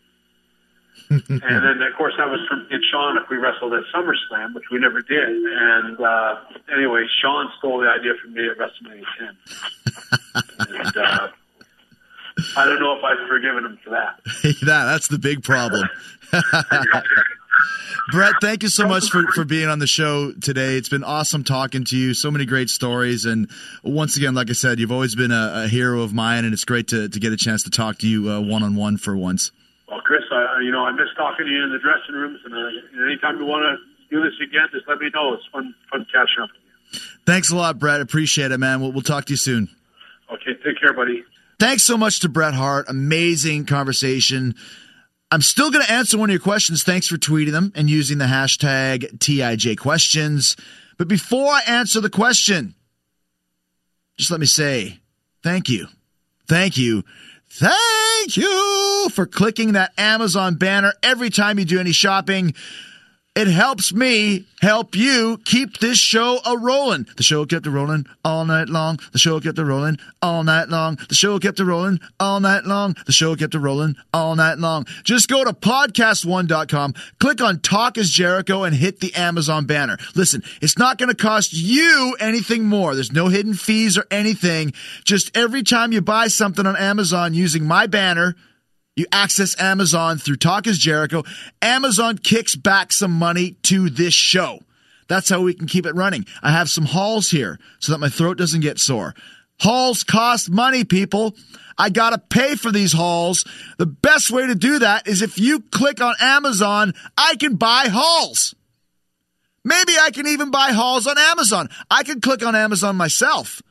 and 1.10 1.30
then, 1.62 1.82
of 1.82 1.94
course, 1.94 2.14
that 2.16 2.30
was 2.30 2.40
from 2.48 2.66
and 2.70 2.82
Shawn 2.90 3.18
if 3.18 3.28
we 3.28 3.36
wrestled 3.36 3.74
at 3.74 3.82
SummerSlam, 3.94 4.54
which 4.54 4.64
we 4.72 4.78
never 4.78 5.02
did. 5.02 5.28
And 5.28 6.00
uh, 6.00 6.36
anyway, 6.74 7.06
Shawn 7.20 7.52
stole 7.58 7.80
the 7.80 7.88
idea 7.88 8.14
from 8.22 8.32
me 8.32 8.48
at 8.48 8.56
WrestleMania 8.56 9.04
10. 9.18 10.76
and 10.80 10.96
uh, 10.96 11.28
I 12.56 12.64
don't 12.66 12.80
know 12.80 12.96
if 12.96 13.04
I've 13.04 13.28
forgiven 13.28 13.64
him 13.64 13.78
for 13.82 13.90
that. 13.90 14.20
that, 14.42 14.84
that's 14.84 15.08
the 15.08 15.18
big 15.18 15.42
problem. 15.42 15.88
Bret, 18.12 18.34
thank 18.40 18.62
you 18.62 18.68
so 18.68 18.86
much 18.86 19.10
for, 19.10 19.24
for 19.34 19.44
being 19.44 19.68
on 19.68 19.78
the 19.78 19.86
show 19.86 20.32
today. 20.32 20.76
It's 20.76 20.88
been 20.88 21.02
awesome 21.02 21.42
talking 21.42 21.84
to 21.84 21.96
you. 21.96 22.14
So 22.14 22.30
many 22.30 22.44
great 22.44 22.68
stories. 22.68 23.24
And 23.24 23.50
once 23.82 24.16
again, 24.16 24.34
like 24.34 24.48
I 24.48 24.52
said, 24.52 24.78
you've 24.78 24.92
always 24.92 25.14
been 25.14 25.32
a, 25.32 25.64
a 25.64 25.68
hero 25.68 26.02
of 26.02 26.12
mine, 26.12 26.44
and 26.44 26.52
it's 26.52 26.64
great 26.64 26.88
to, 26.88 27.08
to 27.08 27.18
get 27.18 27.32
a 27.32 27.36
chance 27.36 27.64
to 27.64 27.70
talk 27.70 27.98
to 27.98 28.06
you 28.06 28.24
one 28.42 28.62
on 28.62 28.76
one 28.76 28.96
for 28.96 29.16
once. 29.16 29.50
Well, 29.88 30.00
Chris, 30.02 30.22
I, 30.30 30.60
you 30.62 30.70
know, 30.72 30.84
I 30.84 30.92
miss 30.92 31.08
talking 31.16 31.46
to 31.46 31.52
you 31.52 31.62
in 31.64 31.70
the 31.70 31.78
dressing 31.78 32.14
rooms, 32.14 32.40
and 32.44 32.54
uh, 32.54 33.04
anytime 33.06 33.38
you 33.38 33.46
want 33.46 33.64
to 33.64 34.14
do 34.14 34.22
this 34.22 34.34
again, 34.42 34.68
just 34.72 34.86
let 34.88 34.98
me 34.98 35.10
know. 35.14 35.34
It's 35.34 35.44
fun, 35.52 35.74
fun 35.90 36.06
catching 36.12 36.42
up 36.42 36.50
with 36.50 36.60
you. 36.92 37.00
Thanks 37.24 37.50
a 37.50 37.56
lot, 37.56 37.78
Bret. 37.78 38.00
Appreciate 38.00 38.52
it, 38.52 38.58
man. 38.58 38.80
We'll, 38.80 38.92
we'll 38.92 39.02
talk 39.02 39.24
to 39.26 39.32
you 39.32 39.36
soon. 39.36 39.68
Okay, 40.32 40.54
take 40.64 40.80
care, 40.80 40.92
buddy. 40.92 41.24
Thanks 41.58 41.84
so 41.84 41.96
much 41.96 42.20
to 42.20 42.28
Bret 42.28 42.54
Hart. 42.54 42.86
Amazing 42.88 43.64
conversation. 43.66 44.54
I'm 45.30 45.42
still 45.42 45.70
going 45.70 45.84
to 45.84 45.90
answer 45.90 46.18
one 46.18 46.30
of 46.30 46.34
your 46.34 46.40
questions. 46.40 46.82
Thanks 46.82 47.08
for 47.08 47.16
tweeting 47.16 47.52
them 47.52 47.72
and 47.74 47.88
using 47.90 48.18
the 48.18 48.26
hashtag 48.26 49.18
TIJ 49.18 49.78
questions. 49.78 50.56
But 50.98 51.08
before 51.08 51.52
I 51.52 51.62
answer 51.66 52.00
the 52.00 52.10
question, 52.10 52.74
just 54.18 54.30
let 54.30 54.40
me 54.40 54.46
say 54.46 55.00
thank 55.42 55.68
you. 55.68 55.88
Thank 56.46 56.76
you. 56.76 57.04
Thank 57.48 58.36
you 58.36 59.08
for 59.12 59.26
clicking 59.26 59.72
that 59.72 59.92
Amazon 59.98 60.56
banner 60.56 60.92
every 61.02 61.30
time 61.30 61.58
you 61.58 61.64
do 61.64 61.80
any 61.80 61.92
shopping. 61.92 62.54
It 63.36 63.48
helps 63.48 63.92
me 63.92 64.46
help 64.62 64.96
you 64.96 65.38
keep 65.44 65.76
this 65.76 65.98
show 65.98 66.38
a 66.46 66.56
rolling. 66.56 67.06
The 67.18 67.22
show 67.22 67.44
kept 67.44 67.66
a 67.66 67.70
rolling 67.70 68.06
all 68.24 68.46
night 68.46 68.70
long. 68.70 68.98
The 69.12 69.18
show 69.18 69.38
kept 69.40 69.58
a 69.58 69.64
rolling 69.64 69.98
all 70.22 70.42
night 70.42 70.70
long. 70.70 70.98
The 71.10 71.14
show 71.14 71.38
kept 71.38 71.60
a 71.60 71.64
rolling 71.66 72.00
all 72.18 72.40
night 72.40 72.64
long. 72.64 72.96
The 73.04 73.12
show 73.12 73.36
kept 73.36 73.54
a 73.54 73.60
rolling 73.60 73.96
all 74.14 74.36
night 74.36 74.56
long. 74.56 74.86
Just 75.04 75.28
go 75.28 75.44
to 75.44 75.52
podcastone.com, 75.52 76.94
click 77.20 77.42
on 77.42 77.60
Talk 77.60 77.98
is 77.98 78.10
Jericho, 78.10 78.64
and 78.64 78.74
hit 78.74 79.00
the 79.00 79.14
Amazon 79.14 79.66
banner. 79.66 79.98
Listen, 80.14 80.42
it's 80.62 80.78
not 80.78 80.96
going 80.96 81.10
to 81.10 81.14
cost 81.14 81.52
you 81.52 82.16
anything 82.18 82.64
more. 82.64 82.94
There's 82.94 83.12
no 83.12 83.28
hidden 83.28 83.52
fees 83.52 83.98
or 83.98 84.06
anything. 84.10 84.72
Just 85.04 85.36
every 85.36 85.62
time 85.62 85.92
you 85.92 86.00
buy 86.00 86.28
something 86.28 86.64
on 86.64 86.74
Amazon 86.76 87.34
using 87.34 87.66
my 87.66 87.86
banner, 87.86 88.34
you 88.96 89.06
access 89.12 89.60
Amazon 89.60 90.16
through 90.16 90.36
Talk 90.36 90.66
is 90.66 90.78
Jericho. 90.78 91.22
Amazon 91.60 92.16
kicks 92.16 92.56
back 92.56 92.92
some 92.92 93.12
money 93.12 93.52
to 93.64 93.90
this 93.90 94.14
show. 94.14 94.60
That's 95.06 95.28
how 95.28 95.42
we 95.42 95.54
can 95.54 95.68
keep 95.68 95.86
it 95.86 95.94
running. 95.94 96.26
I 96.42 96.50
have 96.50 96.68
some 96.68 96.86
Halls 96.86 97.30
here 97.30 97.60
so 97.78 97.92
that 97.92 97.98
my 97.98 98.08
throat 98.08 98.38
doesn't 98.38 98.62
get 98.62 98.80
sore. 98.80 99.14
Halls 99.60 100.02
cost 100.02 100.50
money, 100.50 100.84
people. 100.84 101.36
I 101.78 101.90
got 101.90 102.10
to 102.10 102.18
pay 102.18 102.56
for 102.56 102.72
these 102.72 102.92
Halls. 102.92 103.44
The 103.78 103.86
best 103.86 104.30
way 104.30 104.46
to 104.46 104.54
do 104.54 104.78
that 104.78 105.06
is 105.06 105.20
if 105.20 105.38
you 105.38 105.60
click 105.60 106.00
on 106.00 106.14
Amazon, 106.18 106.94
I 107.16 107.36
can 107.36 107.56
buy 107.56 107.88
Halls. 107.88 108.54
Maybe 109.62 109.92
I 110.00 110.10
can 110.10 110.26
even 110.26 110.50
buy 110.50 110.72
Halls 110.72 111.06
on 111.06 111.18
Amazon. 111.18 111.68
I 111.90 112.02
can 112.02 112.20
click 112.20 112.44
on 112.44 112.56
Amazon 112.56 112.96
myself. 112.96 113.62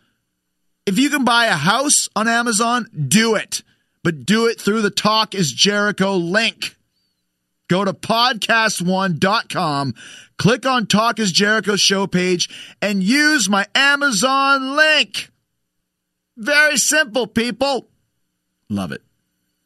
If 0.85 0.99
you 0.99 1.09
can 1.09 1.25
buy 1.25 1.47
a 1.47 1.53
house 1.53 2.09
on 2.15 2.27
Amazon, 2.27 2.87
do 3.07 3.35
it 3.35 3.63
but 4.05 4.23
do 4.23 4.45
it 4.45 4.61
through 4.61 4.83
the 4.83 4.91
Talk 4.91 5.33
is 5.33 5.51
Jericho 5.51 6.15
link. 6.15 6.77
Go 7.67 7.83
to 7.83 7.91
podcastone.com, 7.91 9.95
click 10.37 10.65
on 10.67 10.85
Talk 10.85 11.17
is 11.17 11.31
Jericho 11.31 11.75
show 11.75 12.05
page, 12.05 12.75
and 12.83 13.01
use 13.01 13.49
my 13.49 13.65
Amazon 13.73 14.75
link. 14.75 15.31
Very 16.37 16.77
simple, 16.77 17.25
people. 17.25 17.87
Love 18.69 18.91
it. 18.91 19.01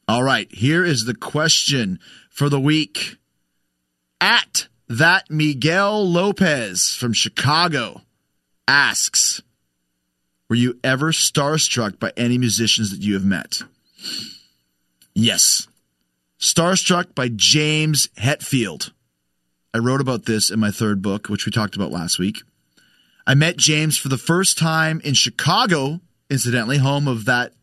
All 0.08 0.24
right, 0.24 0.50
here 0.54 0.86
is 0.86 1.04
the 1.04 1.16
question 1.16 2.00
for 2.30 2.48
the 2.48 2.62
week. 2.62 3.18
At 4.22 4.70
that 4.88 5.30
Miguel 5.30 6.10
Lopez 6.10 6.96
from 6.96 7.12
Chicago 7.12 8.04
asks, 8.70 9.42
Were 10.50 10.56
you 10.56 10.80
ever 10.82 11.12
starstruck 11.12 12.00
by 12.00 12.14
any 12.16 12.38
musicians 12.38 12.92
that 12.92 13.02
you 13.02 13.16
have 13.16 13.26
met? 13.26 13.64
Yes. 15.14 15.68
Starstruck 16.40 17.14
by 17.16 17.30
James 17.30 18.08
Hetfield. 18.18 18.92
I 19.74 19.78
wrote 19.78 20.02
about 20.02 20.26
this 20.26 20.50
in 20.50 20.60
my 20.60 20.72
third 20.72 21.02
book, 21.02 21.28
which 21.28 21.46
we 21.46 21.52
talked 21.52 21.76
about 21.76 21.92
last 21.92 22.18
week. 22.18 22.42
I 23.28 23.36
met 23.36 23.58
James 23.58 23.98
for 23.98 24.08
the 24.08 24.18
first 24.18 24.58
time 24.58 25.02
in 25.04 25.14
Chicago, 25.14 26.00
incidentally, 26.30 26.78
home 26.78 27.08
of 27.08 27.26
that 27.26 27.54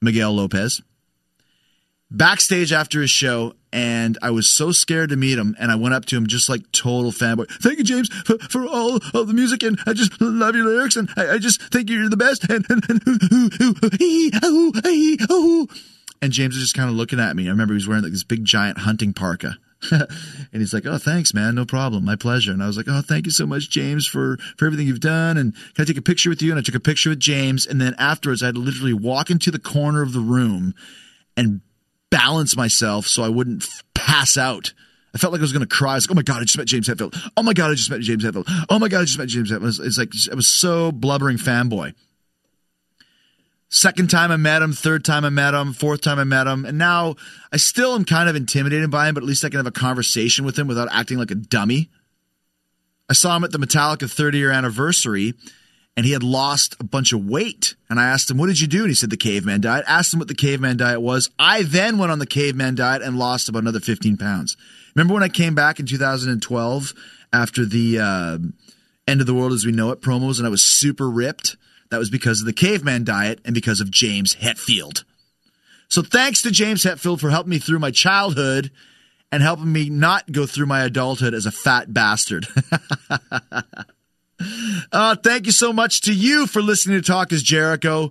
Miguel 0.00 0.32
Lopez. 0.32 0.82
Backstage 2.10 2.72
after 2.72 3.00
his 3.00 3.10
show, 3.10 3.54
and 3.74 4.16
I 4.22 4.30
was 4.30 4.46
so 4.46 4.70
scared 4.70 5.10
to 5.10 5.16
meet 5.16 5.36
him, 5.36 5.56
and 5.58 5.72
I 5.72 5.74
went 5.74 5.94
up 5.94 6.04
to 6.06 6.16
him 6.16 6.28
just 6.28 6.48
like 6.48 6.70
total 6.70 7.10
fanboy. 7.10 7.50
Thank 7.60 7.78
you, 7.78 7.84
James, 7.84 8.08
for, 8.08 8.38
for 8.38 8.64
all 8.66 8.96
of 8.96 9.26
the 9.26 9.34
music, 9.34 9.64
and 9.64 9.80
I 9.84 9.94
just 9.94 10.20
love 10.20 10.54
your 10.54 10.64
lyrics, 10.64 10.94
and 10.94 11.10
I, 11.16 11.34
I 11.34 11.38
just 11.38 11.60
think 11.72 11.90
you're 11.90 12.08
the 12.08 12.16
best. 12.16 12.48
And 12.48 12.64
and 12.70 12.88
and, 12.88 13.02
and 16.22 16.32
James 16.32 16.54
was 16.54 16.62
just 16.62 16.76
kind 16.76 16.88
of 16.88 16.94
looking 16.94 17.18
at 17.18 17.34
me. 17.34 17.46
I 17.46 17.48
remember 17.50 17.74
he 17.74 17.76
was 17.76 17.88
wearing 17.88 18.04
like 18.04 18.12
this 18.12 18.22
big 18.22 18.44
giant 18.44 18.78
hunting 18.78 19.12
parka. 19.12 19.56
and 19.90 20.06
he's 20.52 20.72
like, 20.72 20.86
"Oh, 20.86 20.98
thanks, 20.98 21.34
man. 21.34 21.56
No 21.56 21.64
problem. 21.64 22.04
My 22.04 22.14
pleasure." 22.14 22.52
And 22.52 22.62
I 22.62 22.68
was 22.68 22.76
like, 22.76 22.86
"Oh, 22.88 23.02
thank 23.02 23.26
you 23.26 23.32
so 23.32 23.44
much, 23.44 23.70
James, 23.70 24.06
for 24.06 24.36
for 24.56 24.66
everything 24.66 24.86
you've 24.86 25.00
done." 25.00 25.36
And 25.36 25.52
can 25.74 25.82
I 25.82 25.84
take 25.84 25.98
a 25.98 26.02
picture 26.02 26.30
with 26.30 26.42
you? 26.42 26.52
And 26.52 26.60
I 26.60 26.62
took 26.62 26.76
a 26.76 26.80
picture 26.80 27.10
with 27.10 27.18
James. 27.18 27.66
And 27.66 27.80
then 27.80 27.96
afterwards, 27.98 28.40
I 28.40 28.46
had 28.46 28.54
to 28.54 28.60
literally 28.60 28.94
walk 28.94 29.30
into 29.30 29.50
the 29.50 29.58
corner 29.58 30.00
of 30.00 30.12
the 30.12 30.20
room 30.20 30.76
and 31.36 31.60
balance 32.14 32.56
myself 32.56 33.06
so 33.06 33.24
I 33.24 33.28
wouldn't 33.28 33.64
f- 33.64 33.82
pass 33.92 34.36
out. 34.36 34.72
I 35.14 35.18
felt 35.18 35.32
like 35.32 35.40
I 35.40 35.42
was 35.42 35.52
going 35.52 35.66
to 35.66 35.76
cry. 35.76 35.94
Like, 35.94 36.10
oh 36.10 36.14
my 36.14 36.22
God, 36.22 36.40
I 36.40 36.44
just 36.44 36.56
met 36.56 36.68
James 36.68 36.88
Hetfield. 36.88 37.16
Oh 37.36 37.42
my 37.42 37.52
God, 37.52 37.70
I 37.70 37.74
just 37.74 37.90
met 37.90 38.00
James 38.00 38.24
Hetfield. 38.24 38.44
Oh 38.68 38.78
my 38.78 38.88
God, 38.88 39.00
I 39.00 39.04
just 39.04 39.18
met 39.18 39.28
James 39.28 39.50
Hetfield. 39.50 39.84
It's 39.84 39.98
like, 39.98 40.12
I 40.30 40.34
was 40.34 40.46
so 40.46 40.92
blubbering 40.92 41.38
fanboy. 41.38 41.94
Second 43.68 44.10
time 44.10 44.30
I 44.30 44.36
met 44.36 44.62
him, 44.62 44.72
third 44.72 45.04
time 45.04 45.24
I 45.24 45.30
met 45.30 45.54
him, 45.54 45.72
fourth 45.72 46.00
time 46.00 46.20
I 46.20 46.24
met 46.24 46.46
him, 46.46 46.64
and 46.64 46.78
now 46.78 47.16
I 47.52 47.56
still 47.56 47.96
am 47.96 48.04
kind 48.04 48.28
of 48.28 48.36
intimidated 48.36 48.88
by 48.88 49.08
him, 49.08 49.14
but 49.14 49.24
at 49.24 49.26
least 49.26 49.44
I 49.44 49.48
can 49.48 49.56
have 49.56 49.66
a 49.66 49.72
conversation 49.72 50.44
with 50.44 50.56
him 50.56 50.68
without 50.68 50.86
acting 50.92 51.18
like 51.18 51.32
a 51.32 51.34
dummy. 51.34 51.90
I 53.08 53.14
saw 53.14 53.36
him 53.36 53.42
at 53.42 53.50
the 53.50 53.58
Metallica 53.58 54.08
30 54.08 54.38
year 54.38 54.52
anniversary, 54.52 55.34
and 55.96 56.04
he 56.04 56.12
had 56.12 56.22
lost 56.22 56.76
a 56.80 56.84
bunch 56.84 57.12
of 57.12 57.24
weight. 57.24 57.74
And 57.88 58.00
I 58.00 58.06
asked 58.06 58.30
him, 58.30 58.38
What 58.38 58.48
did 58.48 58.60
you 58.60 58.66
do? 58.66 58.80
And 58.80 58.88
he 58.88 58.94
said, 58.94 59.10
The 59.10 59.16
caveman 59.16 59.60
diet. 59.60 59.84
Asked 59.86 60.14
him 60.14 60.18
what 60.18 60.28
the 60.28 60.34
caveman 60.34 60.76
diet 60.76 61.00
was. 61.00 61.30
I 61.38 61.62
then 61.62 61.98
went 61.98 62.12
on 62.12 62.18
the 62.18 62.26
caveman 62.26 62.74
diet 62.74 63.02
and 63.02 63.18
lost 63.18 63.48
about 63.48 63.62
another 63.62 63.80
15 63.80 64.16
pounds. 64.16 64.56
Remember 64.94 65.14
when 65.14 65.22
I 65.22 65.28
came 65.28 65.54
back 65.54 65.78
in 65.78 65.86
2012 65.86 66.92
after 67.32 67.64
the 67.64 67.98
uh, 67.98 68.38
End 69.06 69.20
of 69.20 69.26
the 69.26 69.34
World 69.34 69.52
as 69.52 69.64
We 69.64 69.72
Know 69.72 69.90
It 69.90 70.00
promos 70.00 70.38
and 70.38 70.46
I 70.46 70.50
was 70.50 70.62
super 70.62 71.08
ripped? 71.08 71.56
That 71.90 71.98
was 71.98 72.10
because 72.10 72.40
of 72.40 72.46
the 72.46 72.52
caveman 72.52 73.04
diet 73.04 73.40
and 73.44 73.54
because 73.54 73.80
of 73.80 73.90
James 73.90 74.34
Hetfield. 74.36 75.04
So 75.88 76.02
thanks 76.02 76.42
to 76.42 76.50
James 76.50 76.82
Hetfield 76.82 77.20
for 77.20 77.30
helping 77.30 77.50
me 77.50 77.58
through 77.58 77.78
my 77.78 77.90
childhood 77.90 78.72
and 79.30 79.42
helping 79.42 79.70
me 79.70 79.90
not 79.90 80.32
go 80.32 80.46
through 80.46 80.66
my 80.66 80.82
adulthood 80.82 81.34
as 81.34 81.46
a 81.46 81.52
fat 81.52 81.92
bastard. 81.92 82.48
uh, 84.92 85.16
thank 85.16 85.46
you 85.46 85.52
so 85.52 85.72
much 85.72 86.02
to 86.02 86.12
you 86.12 86.46
for 86.46 86.62
listening 86.62 87.00
to 87.00 87.06
Talk 87.06 87.32
is 87.32 87.42
Jericho. 87.42 88.10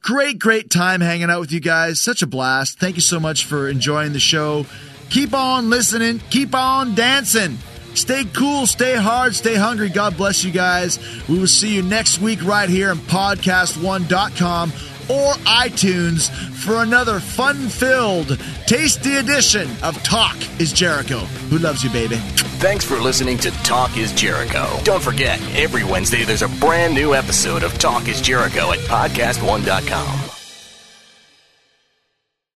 Great, 0.00 0.38
great 0.38 0.70
time 0.70 1.00
hanging 1.00 1.30
out 1.30 1.40
with 1.40 1.52
you 1.52 1.60
guys. 1.60 2.00
Such 2.00 2.22
a 2.22 2.26
blast. 2.26 2.78
Thank 2.78 2.96
you 2.96 3.02
so 3.02 3.18
much 3.18 3.44
for 3.44 3.68
enjoying 3.68 4.12
the 4.12 4.20
show. 4.20 4.66
Keep 5.10 5.34
on 5.34 5.70
listening. 5.70 6.20
Keep 6.30 6.54
on 6.54 6.94
dancing. 6.94 7.58
Stay 7.94 8.24
cool, 8.32 8.66
stay 8.66 8.94
hard, 8.94 9.34
stay 9.34 9.56
hungry. 9.56 9.88
God 9.88 10.16
bless 10.16 10.44
you 10.44 10.52
guys. 10.52 11.00
We 11.28 11.38
will 11.38 11.48
see 11.48 11.74
you 11.74 11.82
next 11.82 12.20
week 12.20 12.44
right 12.44 12.68
here 12.68 12.90
on 12.90 12.98
podcastone.com 12.98 14.72
or 15.08 15.32
iTunes 15.44 16.30
for 16.54 16.82
another 16.82 17.20
fun 17.20 17.68
filled, 17.68 18.38
tasty 18.66 19.16
edition 19.16 19.68
of 19.82 20.02
Talk 20.02 20.36
is 20.60 20.72
Jericho. 20.72 21.18
Who 21.50 21.58
loves 21.58 21.82
you, 21.82 21.90
baby? 21.90 22.16
Thanks 22.58 22.84
for 22.84 22.96
listening 22.96 23.38
to 23.38 23.50
Talk 23.62 23.96
is 23.96 24.12
Jericho. 24.12 24.68
Don't 24.84 25.02
forget, 25.02 25.40
every 25.54 25.84
Wednesday 25.84 26.24
there's 26.24 26.42
a 26.42 26.48
brand 26.48 26.94
new 26.94 27.14
episode 27.14 27.62
of 27.62 27.78
Talk 27.78 28.08
is 28.08 28.20
Jericho 28.20 28.72
at 28.72 28.78
podcastone.com. 28.80 30.47